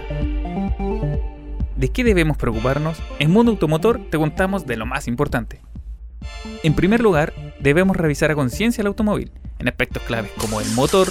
¿De 1.81 1.89
qué 1.89 2.03
debemos 2.03 2.37
preocuparnos? 2.37 2.99
En 3.17 3.31
Mundo 3.31 3.53
Automotor 3.53 3.99
te 4.11 4.19
contamos 4.19 4.67
de 4.67 4.77
lo 4.77 4.85
más 4.85 5.07
importante. 5.07 5.61
En 6.61 6.75
primer 6.75 7.01
lugar, 7.01 7.33
debemos 7.59 7.97
revisar 7.97 8.29
a 8.29 8.35
conciencia 8.35 8.83
el 8.83 8.87
automóvil, 8.87 9.31
en 9.57 9.67
aspectos 9.67 10.03
claves 10.03 10.29
como 10.37 10.61
el 10.61 10.69
motor, 10.75 11.07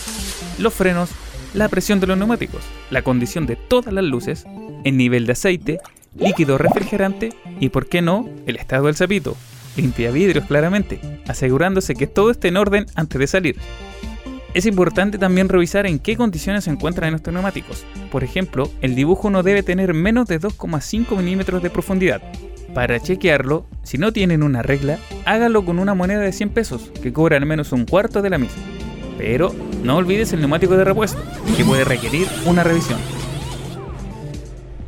los 0.61 0.73
frenos, 0.73 1.11
la 1.55 1.69
presión 1.69 1.99
de 1.99 2.07
los 2.07 2.17
neumáticos, 2.17 2.63
la 2.91 3.03
condición 3.03 3.47
de 3.47 3.57
todas 3.57 3.93
las 3.93 4.05
luces, 4.05 4.47
el 4.85 4.97
nivel 4.97 5.27
de 5.27 5.33
aceite, 5.33 5.81
líquido 6.15 6.57
refrigerante 6.57 7.31
y, 7.59 7.71
por 7.71 7.89
qué 7.89 8.01
no, 8.01 8.29
el 8.47 8.55
estado 8.55 8.87
del 8.87 8.95
zapito. 8.95 9.37
Limpia 9.77 10.13
vidrios 10.13 10.45
claramente, 10.45 11.01
asegurándose 11.27 11.97
que 11.97 12.07
todo 12.07 12.31
esté 12.31 12.47
en 12.47 12.59
orden 12.59 12.87
antes 12.95 13.19
de 13.19 13.27
salir. 13.27 13.57
Es 14.53 14.67
importante 14.67 15.17
también 15.17 15.49
revisar 15.49 15.87
en 15.87 16.01
qué 16.01 16.17
condiciones 16.17 16.65
se 16.65 16.71
encuentran 16.71 17.15
estos 17.15 17.33
neumáticos. 17.33 17.85
Por 18.11 18.25
ejemplo, 18.25 18.69
el 18.81 18.97
dibujo 18.97 19.31
no 19.31 19.45
debe 19.45 19.63
tener 19.63 19.95
menos 19.95 20.27
de 20.27 20.41
2,5 20.41 21.17
milímetros 21.17 21.63
de 21.63 21.71
profundidad. 21.71 22.21
Para 22.75 22.99
chequearlo, 22.99 23.67
si 23.85 23.97
no 23.97 24.13
tienen 24.13 24.43
una 24.43 24.63
regla, 24.63 24.99
hágalo 25.25 25.65
con 25.65 25.79
una 25.79 25.95
moneda 25.95 26.21
de 26.21 26.33
100 26.33 26.51
pesos, 26.51 26.91
que 27.01 27.13
cobra 27.13 27.37
al 27.37 27.47
menos 27.47 27.71
un 27.71 27.85
cuarto 27.85 28.23
de 28.23 28.31
la 28.31 28.39
misma. 28.39 28.63
Pero 29.19 29.55
no 29.85 29.97
olvides 29.97 30.33
el 30.33 30.41
neumático 30.41 30.77
de 30.77 30.85
repuesto, 30.85 31.23
que 31.57 31.65
puede 31.65 31.85
requerir 31.85 32.27
una 32.45 32.65
revisión. 32.65 32.99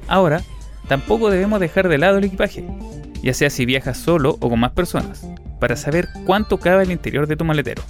Ahora, 0.08 0.42
tampoco 0.88 1.30
debemos 1.30 1.60
dejar 1.60 1.88
de 1.88 1.98
lado 1.98 2.18
el 2.18 2.24
equipaje, 2.24 2.64
ya 3.22 3.32
sea 3.32 3.48
si 3.48 3.64
viajas 3.64 3.96
solo 3.96 4.38
o 4.40 4.50
con 4.50 4.58
más 4.58 4.72
personas, 4.72 5.24
para 5.60 5.76
saber 5.76 6.08
cuánto 6.26 6.58
cabe 6.58 6.82
el 6.82 6.90
interior 6.90 7.28
de 7.28 7.36
tu 7.36 7.44
maletero. 7.44 7.82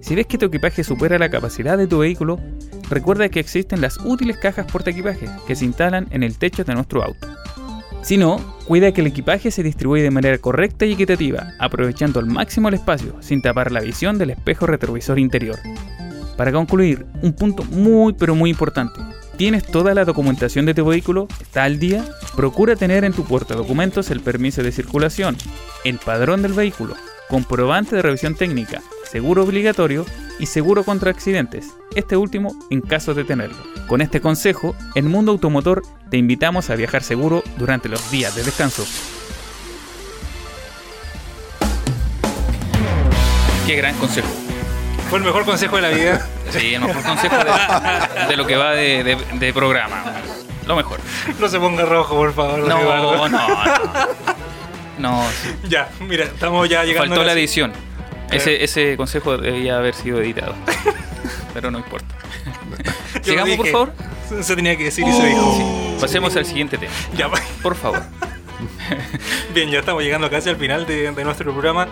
Si 0.00 0.14
ves 0.14 0.26
que 0.26 0.38
tu 0.38 0.46
equipaje 0.46 0.82
supera 0.82 1.18
la 1.18 1.30
capacidad 1.30 1.76
de 1.76 1.86
tu 1.86 1.98
vehículo, 1.98 2.40
recuerda 2.88 3.28
que 3.28 3.40
existen 3.40 3.80
las 3.80 3.98
útiles 3.98 4.38
cajas 4.38 4.66
portaequipaje 4.70 5.28
que 5.46 5.54
se 5.54 5.64
instalan 5.64 6.08
en 6.10 6.22
el 6.22 6.38
techo 6.38 6.64
de 6.64 6.74
nuestro 6.74 7.02
auto. 7.02 7.28
Si 8.02 8.16
no, 8.16 8.38
cuida 8.66 8.92
que 8.92 9.02
el 9.02 9.08
equipaje 9.08 9.50
se 9.50 9.62
distribuye 9.62 10.02
de 10.02 10.10
manera 10.10 10.38
correcta 10.38 10.86
y 10.86 10.92
equitativa, 10.92 11.52
aprovechando 11.58 12.18
al 12.18 12.26
máximo 12.26 12.68
el 12.68 12.74
espacio 12.74 13.14
sin 13.20 13.42
tapar 13.42 13.70
la 13.70 13.80
visión 13.80 14.16
del 14.16 14.30
espejo 14.30 14.66
retrovisor 14.66 15.18
interior. 15.18 15.58
Para 16.36 16.50
concluir, 16.50 17.04
un 17.20 17.34
punto 17.34 17.62
muy 17.64 18.14
pero 18.14 18.34
muy 18.34 18.48
importante. 18.48 18.98
¿Tienes 19.36 19.64
toda 19.64 19.94
la 19.94 20.06
documentación 20.06 20.64
de 20.64 20.74
tu 20.74 20.86
vehículo? 20.86 21.28
¿Está 21.40 21.64
al 21.64 21.78
día? 21.78 22.04
Procura 22.34 22.76
tener 22.76 23.04
en 23.04 23.12
tu 23.12 23.24
puerta 23.24 23.54
documentos 23.54 24.10
el 24.10 24.20
permiso 24.20 24.62
de 24.62 24.72
circulación, 24.72 25.36
el 25.84 25.98
padrón 25.98 26.40
del 26.40 26.54
vehículo, 26.54 26.94
comprobante 27.28 27.96
de 27.96 28.02
revisión 28.02 28.34
técnica, 28.34 28.82
seguro 29.10 29.42
obligatorio 29.44 30.06
y 30.38 30.46
seguro 30.46 30.84
contra 30.84 31.10
accidentes, 31.10 31.66
este 31.94 32.16
último 32.16 32.54
en 32.70 32.80
caso 32.80 33.14
de 33.14 33.24
tenerlo. 33.24 33.56
Con 33.88 34.00
este 34.00 34.20
consejo, 34.20 34.74
en 34.94 35.08
Mundo 35.08 35.32
Automotor 35.32 35.82
te 36.10 36.16
invitamos 36.16 36.70
a 36.70 36.76
viajar 36.76 37.02
seguro 37.02 37.42
durante 37.58 37.88
los 37.88 38.10
días 38.10 38.34
de 38.34 38.44
descanso. 38.44 38.84
Qué 43.66 43.76
gran 43.76 43.94
consejo. 43.96 44.28
Fue 45.08 45.18
el 45.18 45.24
mejor 45.24 45.44
consejo 45.44 45.76
de 45.76 45.82
la 45.82 45.88
vida. 45.90 46.26
Sí, 46.50 46.74
el 46.74 46.80
mejor 46.80 47.00
consejo 47.04 47.36
de, 47.36 48.26
de 48.26 48.36
lo 48.36 48.44
que 48.44 48.56
va 48.56 48.72
de, 48.72 49.04
de- 49.04 49.38
de 49.38 49.52
programa. 49.52 50.02
Lo 50.66 50.74
mejor. 50.74 50.98
No 51.38 51.48
se 51.48 51.60
ponga 51.60 51.84
rojo, 51.84 52.16
por 52.16 52.34
favor. 52.34 52.58
No, 52.66 52.76
no, 52.82 53.28
no. 53.28 53.38
No, 54.98 55.22
sí. 55.40 55.48
Ya, 55.68 55.88
mira, 56.00 56.24
estamos 56.24 56.68
ya 56.68 56.82
llegando 56.84 57.08
faltó 57.14 57.20
a 57.22 57.24
la 57.24 57.32
edición. 57.34 57.72
Ese, 58.30 58.64
ese 58.64 58.96
consejo 58.96 59.36
debía 59.36 59.78
haber 59.78 59.94
sido 59.94 60.20
editado. 60.20 60.54
Pero 61.54 61.70
no 61.70 61.78
importa. 61.78 62.14
Sigamos, 63.22 63.56
por 63.56 63.66
favor. 63.68 63.92
Se 64.42 64.54
tenía 64.54 64.76
que 64.76 64.84
decir 64.84 65.06
y 65.06 65.12
se 65.12 65.26
dijo. 65.26 65.96
Pasemos 66.00 66.36
al 66.36 66.46
siguiente 66.46 66.78
tema. 66.78 66.92
Ya, 67.16 67.28
Por 67.62 67.74
favor. 67.74 68.02
bien, 69.54 69.70
ya 69.70 69.80
estamos 69.80 70.02
llegando 70.02 70.30
casi 70.30 70.48
al 70.48 70.56
final 70.56 70.86
de, 70.86 71.10
de 71.10 71.24
nuestro 71.24 71.52
programa. 71.52 71.88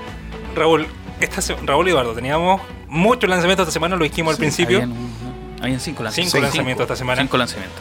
Raúl, 0.55 0.87
esta 1.21 1.41
Raúl 1.65 1.89
y 1.89 1.91
Eduardo, 1.91 2.15
teníamos 2.15 2.63
muchos 2.89 3.29
lanzamientos 3.29 3.65
esta 3.65 3.73
semana, 3.73 3.97
lo 3.97 4.05
dijimos 4.05 4.35
al 4.35 4.39
principio. 4.39 4.79
Habían, 5.61 5.81
cinco 5.81 6.03
lanzamientos. 6.03 6.15
Cinco 6.15 6.41
lanzamientos 6.41 6.85
esta 6.85 6.97
semana. 6.97 7.21
Cinco 7.23 7.37
lanzamientos. 7.37 7.81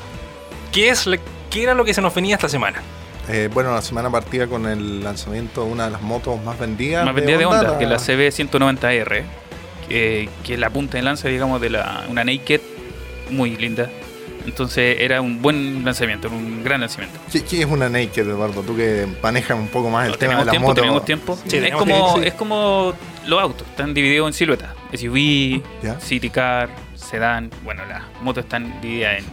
¿Qué, 0.72 0.90
es, 0.90 1.08
¿Qué 1.50 1.64
era 1.64 1.74
lo 1.74 1.86
que 1.86 1.94
se 1.94 2.02
nos 2.02 2.14
venía 2.14 2.36
esta 2.36 2.50
semana? 2.50 2.82
Eh, 3.30 3.50
bueno, 3.54 3.74
la 3.74 3.82
semana 3.82 4.10
partida 4.10 4.48
con 4.48 4.66
el 4.68 5.04
lanzamiento 5.04 5.66
de 5.66 5.72
una 5.72 5.86
de 5.86 5.92
las 5.92 6.02
motos 6.02 6.42
más 6.44 6.58
vendidas. 6.58 7.06
Más 7.06 7.14
vendida 7.16 7.38
de 7.38 7.46
Honda, 7.46 7.78
que 7.78 7.86
la 7.86 7.98
CB190R, 7.98 9.24
que, 9.90 10.30
que 10.44 10.54
es 10.54 10.60
la 10.60 10.70
punta 10.70 10.98
de 10.98 11.04
lanza, 11.04 11.28
digamos, 11.28 11.60
de 11.62 11.70
la, 11.72 12.06
una 12.10 12.24
Naked 12.24 12.62
muy 13.30 13.58
linda. 13.58 13.90
Entonces 14.46 14.98
era 15.02 15.20
un 15.20 15.42
buen 15.42 15.84
lanzamiento, 15.84 16.30
un 16.30 16.64
gran 16.64 16.80
lanzamiento. 16.80 17.20
¿Qué, 17.30 17.44
qué 17.44 17.60
es 17.64 17.66
una 17.66 17.90
Naked, 17.90 18.30
Eduardo? 18.30 18.62
Tú 18.64 18.78
que 18.78 19.06
manejas 19.22 19.58
un 19.60 19.68
poco 19.68 19.90
más 19.90 20.06
el 20.06 20.12
No, 20.14 20.18
tema 20.18 20.36
de 20.40 20.46
las 20.46 20.52
tiempo, 20.52 20.68
motos. 20.70 20.82
tenemos 20.82 21.06
tiempo. 21.06 21.36
Sí, 21.36 21.42
es, 21.58 21.64
tenemos 21.64 21.80
como, 21.82 21.94
tiempo, 21.96 22.18
sí. 22.22 22.28
es 22.28 22.34
como 22.36 22.94
los 23.26 23.42
autos, 23.42 23.68
están 23.68 23.94
divididos 23.94 24.28
en 24.28 24.34
siluetas. 24.34 24.70
SUV, 24.94 25.62
Ya. 25.84 26.00
City 26.00 26.30
Car, 26.30 26.70
Sedan. 26.96 27.50
Bueno, 27.66 27.84
las 27.88 28.04
motos 28.22 28.46
están 28.46 28.80
divididas 28.80 29.20
en 29.20 29.26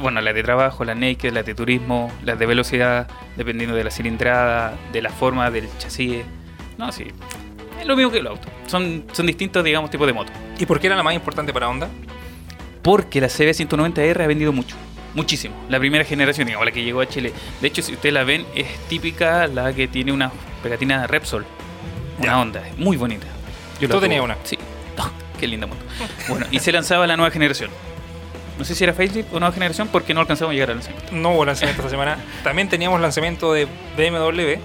bueno, 0.00 0.20
las 0.20 0.34
de 0.34 0.42
trabajo, 0.42 0.84
las 0.84 0.96
naked, 0.96 1.32
las 1.32 1.44
de 1.46 1.54
turismo, 1.54 2.12
las 2.24 2.38
de 2.38 2.46
velocidad, 2.46 3.08
dependiendo 3.36 3.74
de 3.76 3.84
la 3.84 3.90
cilindrada, 3.90 4.74
de 4.92 5.02
la 5.02 5.10
forma 5.10 5.50
del 5.50 5.68
chasis. 5.78 6.24
No, 6.78 6.90
sí. 6.92 7.06
Es 7.80 7.86
lo 7.86 7.96
mismo 7.96 8.10
que 8.10 8.20
los 8.22 8.32
autos. 8.32 8.50
Son, 8.66 9.04
son 9.12 9.26
distintos, 9.26 9.62
digamos, 9.64 9.90
tipos 9.90 10.06
de 10.06 10.12
motos. 10.12 10.34
¿Y 10.58 10.66
por 10.66 10.80
qué 10.80 10.86
era 10.88 10.96
la 10.96 11.02
más 11.02 11.14
importante 11.14 11.52
para 11.52 11.68
Honda? 11.68 11.88
Porque 12.82 13.20
la 13.20 13.28
CB190R 13.28 14.20
ha 14.22 14.26
vendido 14.26 14.52
mucho. 14.52 14.76
Muchísimo. 15.14 15.54
La 15.68 15.78
primera 15.78 16.04
generación, 16.04 16.46
digamos, 16.46 16.66
la 16.66 16.72
que 16.72 16.82
llegó 16.82 17.00
a 17.00 17.06
Chile. 17.06 17.32
De 17.60 17.68
hecho, 17.68 17.82
si 17.82 17.92
ustedes 17.92 18.12
la 18.12 18.24
ven, 18.24 18.44
es 18.54 18.66
típica 18.88 19.46
la 19.46 19.72
que 19.72 19.86
tiene 19.88 20.12
una 20.12 20.30
pegatina 20.62 21.06
Repsol. 21.06 21.44
Una 22.18 22.26
Ya. 22.26 22.40
onda, 22.40 22.66
es 22.66 22.76
muy 22.78 22.96
bonita. 22.96 23.26
Yo 23.80 23.88
Tú 23.88 24.00
tenías 24.00 24.22
una. 24.22 24.36
Sí. 24.44 24.58
Oh, 24.98 25.08
qué 25.40 25.46
linda 25.46 25.66
moto. 25.66 25.80
Bueno, 26.28 26.46
y 26.50 26.58
se 26.58 26.72
lanzaba 26.72 27.06
la 27.06 27.16
nueva 27.16 27.30
generación. 27.30 27.70
No 28.58 28.64
sé 28.64 28.74
si 28.74 28.84
era 28.84 28.92
facelift 28.92 29.32
o 29.32 29.40
nueva 29.40 29.52
generación 29.52 29.88
porque 29.88 30.14
no 30.14 30.20
alcanzamos 30.20 30.50
a 30.50 30.54
llegar 30.54 30.70
al 30.70 30.76
lanzamiento. 30.76 31.08
No 31.12 31.32
hubo 31.32 31.44
lanzamiento 31.44 31.82
esta 31.82 31.90
semana. 31.90 32.18
También 32.42 32.68
teníamos 32.68 33.00
lanzamiento 33.00 33.52
de 33.52 33.66
BMW. 33.96 34.58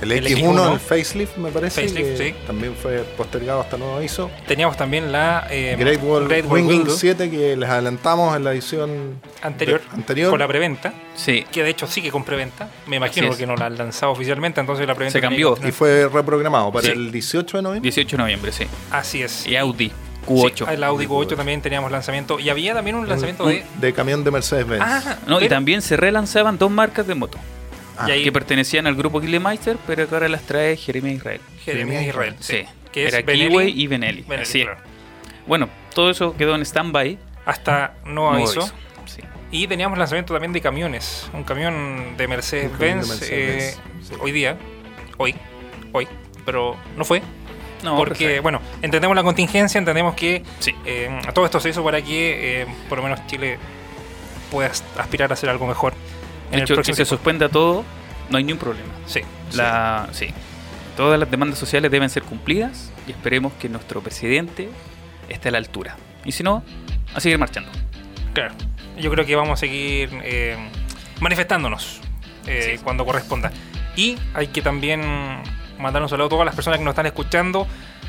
El 0.00 0.10
El 0.10 0.26
X1, 0.26 0.42
X1, 0.42 0.72
el 0.72 0.80
facelift, 0.80 1.36
me 1.36 1.50
parece. 1.52 1.82
Facelift, 1.82 2.18
que 2.18 2.30
sí. 2.30 2.34
También 2.44 2.74
fue 2.74 3.04
postergado 3.16 3.60
hasta 3.60 3.76
nuevo 3.76 3.96
aviso. 3.96 4.32
Teníamos 4.48 4.76
también 4.76 5.12
la 5.12 5.46
eh, 5.48 5.76
Great 5.78 6.00
Wall, 6.02 6.26
Great 6.26 6.44
Wall 6.46 6.54
Wingle 6.60 6.76
Wingle 6.78 6.92
7 6.94 7.30
que 7.30 7.56
les 7.56 7.68
adelantamos 7.68 8.34
en 8.36 8.42
la 8.42 8.52
edición 8.52 9.20
anterior, 9.42 9.80
de- 9.80 9.88
anterior. 9.94 10.30
con 10.30 10.40
la 10.40 10.48
preventa. 10.48 10.92
Sí. 11.14 11.44
Que 11.52 11.62
de 11.62 11.70
hecho 11.70 11.86
sigue 11.86 12.10
con 12.10 12.24
preventa. 12.24 12.68
Me 12.88 12.96
imagino 12.96 13.26
Así 13.28 13.32
es. 13.34 13.38
que 13.38 13.46
no 13.46 13.54
la 13.54 13.66
han 13.66 13.78
lanzado 13.78 14.10
oficialmente, 14.10 14.58
entonces 14.60 14.88
la 14.88 14.94
preventa 14.96 15.18
Se 15.18 15.20
cambió. 15.20 15.56
y 15.64 15.70
fue 15.70 16.08
reprogramado 16.08 16.72
para 16.72 16.86
Sí. 16.86 16.92
el 16.92 17.12
18 17.12 17.58
de 17.58 17.62
noviembre. 17.62 17.86
18 17.88 18.16
de 18.16 18.22
noviembre, 18.24 18.50
sí. 18.50 18.66
Así 18.90 19.22
es. 19.22 19.46
Y 19.46 19.54
Audi 19.54 19.92
Q8. 20.26 20.54
Sí, 20.56 20.64
el 20.74 20.84
Audi 20.84 21.06
Q8 21.06 21.36
también 21.36 21.60
teníamos 21.62 21.90
lanzamiento. 21.90 22.38
Y 22.40 22.48
había 22.50 22.74
también 22.74 22.96
un 22.96 23.08
lanzamiento 23.08 23.46
de. 23.46 23.64
De 23.80 23.92
camión 23.92 24.24
de 24.24 24.30
Mercedes-Benz. 24.30 24.82
Ah, 24.84 25.18
No, 25.26 25.40
y 25.40 25.48
también 25.48 25.82
se 25.82 25.96
relanzaban 25.96 26.58
dos 26.58 26.70
marcas 26.70 27.06
de 27.06 27.14
moto. 27.14 27.38
Ah, 27.98 28.08
y 28.08 28.12
ahí- 28.12 28.24
que 28.24 28.32
pertenecían 28.32 28.86
al 28.86 28.94
grupo 28.94 29.20
Killemeister, 29.20 29.76
pero 29.86 30.08
que 30.08 30.14
ahora 30.14 30.28
las 30.28 30.42
trae 30.42 30.76
Jeremy 30.76 31.12
Israel. 31.12 31.40
Jeremías 31.64 32.04
Israel. 32.04 32.34
Sí, 32.40 32.64
Que 32.90 33.06
es 33.06 33.14
era 33.14 33.22
Benelli- 33.24 33.48
Kiwi 33.48 33.64
y 33.82 33.86
Benelli. 33.86 34.22
Benelli, 34.22 34.42
Así 34.42 34.60
es. 34.60 34.66
claro. 34.66 34.80
Bueno, 35.46 35.68
todo 35.94 36.10
eso 36.10 36.34
quedó 36.36 36.54
en 36.54 36.62
stand-by. 36.62 37.18
Hasta 37.44 37.94
no 38.06 38.32
aviso. 38.32 38.60
aviso. 38.60 38.74
Sí. 39.06 39.20
Y 39.50 39.66
teníamos 39.66 39.98
lanzamiento 39.98 40.32
también 40.32 40.52
de 40.52 40.60
camiones. 40.62 41.28
Un 41.34 41.44
camión 41.44 42.16
de 42.16 42.28
Mercedes-Benz 42.28 43.22
eh, 43.30 43.74
hoy 44.20 44.32
día. 44.32 44.56
Hoy. 45.18 45.34
Hoy. 45.92 46.08
Pero 46.46 46.76
no 46.96 47.04
fue. 47.04 47.22
No, 47.82 47.96
porque, 47.96 48.18
perfecto. 48.24 48.42
bueno, 48.42 48.60
entendemos 48.80 49.16
la 49.16 49.22
contingencia, 49.22 49.78
entendemos 49.78 50.14
que 50.14 50.42
Sí. 50.60 50.74
eh, 50.84 51.10
todo 51.34 51.44
esto 51.44 51.58
se 51.60 51.70
hizo 51.70 51.82
para 51.82 52.00
que 52.02 52.62
eh, 52.62 52.66
por 52.88 52.98
lo 52.98 53.04
menos 53.04 53.26
Chile 53.26 53.58
pueda 54.50 54.70
aspirar 54.98 55.30
a 55.30 55.34
hacer 55.34 55.48
algo 55.50 55.66
mejor. 55.66 55.94
De 56.50 56.58
hecho, 56.58 56.76
que 56.76 56.84
se 56.84 56.92
tiempo. 56.92 57.08
suspenda 57.08 57.48
todo, 57.48 57.84
no 58.30 58.38
hay 58.38 58.44
ningún 58.44 58.60
problema. 58.60 58.92
Sí. 59.06 59.20
La, 59.54 60.08
sí. 60.12 60.28
Todas 60.96 61.18
las 61.18 61.30
demandas 61.30 61.58
sociales 61.58 61.90
deben 61.90 62.10
ser 62.10 62.22
cumplidas 62.22 62.92
y 63.08 63.12
esperemos 63.12 63.52
que 63.54 63.68
nuestro 63.68 64.02
presidente 64.02 64.68
esté 65.28 65.48
a 65.48 65.52
la 65.52 65.58
altura. 65.58 65.96
Y 66.24 66.32
si 66.32 66.42
no, 66.42 66.62
a 67.14 67.20
seguir 67.20 67.38
marchando. 67.38 67.70
Claro. 68.34 68.54
Yo 68.98 69.10
creo 69.10 69.24
que 69.24 69.34
vamos 69.34 69.54
a 69.54 69.56
seguir 69.56 70.10
eh, 70.22 70.56
manifestándonos 71.20 72.00
eh, 72.46 72.78
cuando 72.84 73.06
corresponda. 73.06 73.50
Y 73.96 74.16
hay 74.34 74.48
que 74.48 74.60
también 74.60 75.00
mandar 75.82 76.02
un 76.02 76.08
saludo 76.08 76.26
a 76.26 76.30
todas 76.30 76.46
las 76.46 76.54
personas 76.54 76.78
que 76.78 76.84
nos 76.84 76.92
están 76.92 77.06
escuchando 77.06 77.66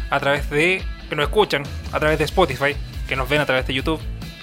a 0.10 0.20
través 0.20 0.50
de. 0.50 0.82
que 1.10 1.16
nos 1.16 1.24
escuchan 1.26 1.64
a 1.92 2.00
través 2.00 2.18
de 2.20 2.26
Spotify, 2.26 2.76
que 3.08 3.16
nos 3.16 3.28
ven 3.28 3.42
a 3.42 3.46
través 3.46 3.68
de 3.68 3.74
YouTube, 3.74 4.00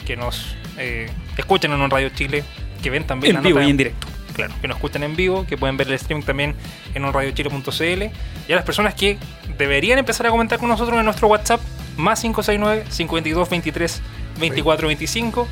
que 0.07 0.17
nos 0.17 0.55
eh, 0.79 1.09
escuchan 1.37 1.73
en 1.73 1.81
un 1.81 1.91
Radio 1.91 2.11
Chile, 2.11 2.45
que 2.83 2.91
ven 2.91 3.07
también 3.07 3.37
En 3.37 3.43
vivo 3.43 3.59
nota- 3.59 3.67
y 3.69 3.71
en 3.71 3.77
directo. 3.77 4.07
Claro, 4.35 4.55
que 4.61 4.69
nos 4.69 4.77
escuchan 4.77 5.03
en 5.03 5.17
vivo, 5.17 5.45
que 5.47 5.59
pueden 5.59 5.77
ver 5.77 5.89
el 5.89 5.95
streaming 5.95 6.25
también 6.25 6.55
en 6.95 7.05
onradiochile.cl 7.05 8.03
y 8.49 8.53
a 8.53 8.57
las 8.57 8.65
personas 8.65 8.95
que 8.95 9.19
deberían 9.59 9.99
empezar 9.99 10.27
a 10.27 10.31
comentar 10.31 10.59
con 10.59 10.69
nosotros 10.69 10.99
en 10.99 11.05
nuestro 11.05 11.27
WhatsApp 11.29 11.61
más 11.97 12.21
569 12.23 12.85
52 12.89 13.51
23 13.51 14.03
24 14.39 14.87
25 14.87 15.49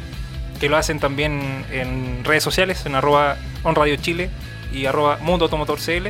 que 0.60 0.68
lo 0.68 0.76
hacen 0.76 1.00
también 1.00 1.64
en 1.70 2.24
redes 2.24 2.42
sociales 2.42 2.86
en 2.86 2.94
arroba 2.94 3.36
onradiochile 3.64 4.30
y 4.72 4.86
arroba 4.86 5.18
mundo 5.20 5.44
automotor 5.46 5.78
CL 5.78 6.08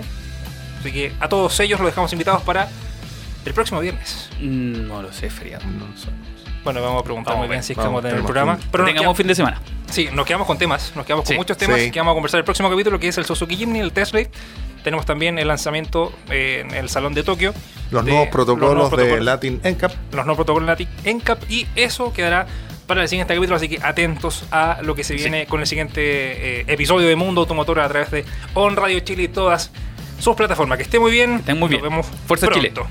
así 0.80 0.92
que 0.92 1.12
a 1.20 1.28
todos 1.28 1.58
ellos 1.60 1.78
los 1.80 1.88
dejamos 1.88 2.12
invitados 2.12 2.42
para 2.42 2.68
el 3.44 3.54
próximo 3.54 3.80
viernes 3.80 4.30
Mm, 4.40 4.86
No 4.88 5.02
lo 5.02 5.12
sé, 5.12 5.30
feriado. 5.30 5.64
bueno 6.64 6.82
vamos 6.82 7.00
a 7.00 7.04
preguntar 7.04 7.34
Vamos 7.34 7.46
muy 7.48 7.56
a 7.56 7.58
bien 7.58 7.58
ver, 7.60 7.64
si 7.64 7.74
vamos, 7.74 7.86
estamos 7.98 8.04
en 8.12 8.18
el 8.18 8.24
programa 8.24 8.58
pero 8.70 8.84
nos 8.84 8.92
Tengamos 8.94 9.16
fin 9.16 9.26
de 9.26 9.34
semana. 9.34 9.60
Sí, 9.90 10.08
nos 10.12 10.26
quedamos 10.26 10.46
con 10.46 10.58
temas, 10.58 10.92
nos 10.94 11.06
quedamos 11.06 11.24
con 11.26 11.36
muchos 11.36 11.56
temas 11.56 11.80
sí. 11.80 11.90
que 11.90 11.98
vamos 11.98 12.12
a 12.12 12.14
conversar 12.14 12.38
en 12.38 12.42
el 12.42 12.44
próximo 12.44 12.68
capítulo, 12.68 12.98
que 13.00 13.08
es 13.08 13.16
el 13.18 13.24
Suzuki 13.24 13.56
Jimny, 13.56 13.80
el 13.80 13.92
test 13.92 14.12
rate. 14.12 14.30
Tenemos 14.84 15.06
también 15.06 15.38
el 15.38 15.48
lanzamiento 15.48 16.12
eh, 16.30 16.62
en 16.64 16.74
el 16.74 16.88
Salón 16.90 17.14
de 17.14 17.22
Tokio. 17.22 17.54
Los 17.90 18.04
de- 18.04 18.10
nuevos 18.12 18.28
protocolos 18.28 18.74
los 18.74 18.90
nuevos 18.90 18.90
de 18.90 18.96
protocolos- 19.16 19.24
Latin 19.24 19.60
NCAP. 19.64 19.92
Los 20.12 20.26
nuevos 20.26 20.36
protocolos 20.36 20.66
NATIC 20.66 20.88
NCAP 21.04 21.50
y 21.50 21.66
eso 21.74 22.12
quedará 22.12 22.46
para 22.86 23.02
el 23.02 23.08
siguiente 23.08 23.34
capítulo, 23.34 23.56
así 23.56 23.68
que 23.68 23.78
atentos 23.82 24.44
a 24.50 24.78
lo 24.82 24.94
que 24.94 25.04
se 25.04 25.14
viene 25.14 25.46
con 25.46 25.60
el 25.60 25.66
siguiente 25.66 26.60
eh, 26.60 26.64
episodio 26.68 27.08
de 27.08 27.16
Mundo 27.16 27.40
Automotor 27.42 27.80
a 27.80 27.88
través 27.88 28.10
de 28.10 28.24
On 28.54 28.76
Radio 28.76 29.00
Chile 29.00 29.24
y 29.24 29.28
todas 29.28 29.70
sus 30.18 30.34
plataformas. 30.36 30.78
Que 30.78 30.84
esté 30.84 30.98
muy 30.98 31.10
bien. 31.10 31.34
Que 31.34 31.40
estén 31.40 31.58
muy 31.58 31.68
bien. 31.68 31.82
Nos 31.82 31.90
vemos 31.90 32.06
Fuerza 32.26 32.48
Chile. 32.52 32.70
pronto. 32.72 32.90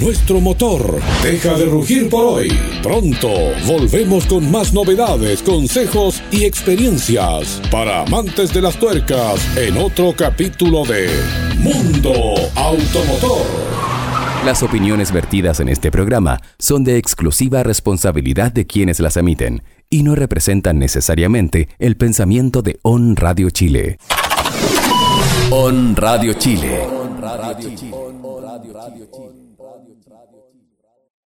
Nuestro 0.00 0.40
motor 0.40 1.00
deja 1.24 1.54
de 1.58 1.64
rugir 1.64 2.08
por 2.08 2.24
hoy. 2.24 2.56
Pronto 2.84 3.28
volvemos 3.66 4.26
con 4.26 4.48
más 4.48 4.72
novedades, 4.72 5.42
consejos 5.42 6.22
y 6.30 6.44
experiencias 6.44 7.60
para 7.68 8.02
amantes 8.02 8.54
de 8.54 8.62
las 8.62 8.78
tuercas 8.78 9.56
en 9.56 9.76
otro 9.76 10.14
capítulo 10.16 10.84
de 10.84 11.10
Mundo 11.58 12.12
Automotor. 12.54 13.44
Las 14.44 14.62
opiniones 14.62 15.10
vertidas 15.10 15.58
en 15.58 15.68
este 15.68 15.90
programa 15.90 16.40
son 16.60 16.84
de 16.84 16.96
exclusiva 16.96 17.64
responsabilidad 17.64 18.52
de 18.52 18.68
quienes 18.68 19.00
las 19.00 19.16
emiten 19.16 19.64
y 19.90 20.04
no 20.04 20.14
representan 20.14 20.78
necesariamente 20.78 21.68
el 21.80 21.96
pensamiento 21.96 22.62
de 22.62 22.78
On 25.50 25.94
Radio 25.96 26.34
Chile. 26.34 26.86
Radio 27.20 27.74
Chile. 27.74 29.37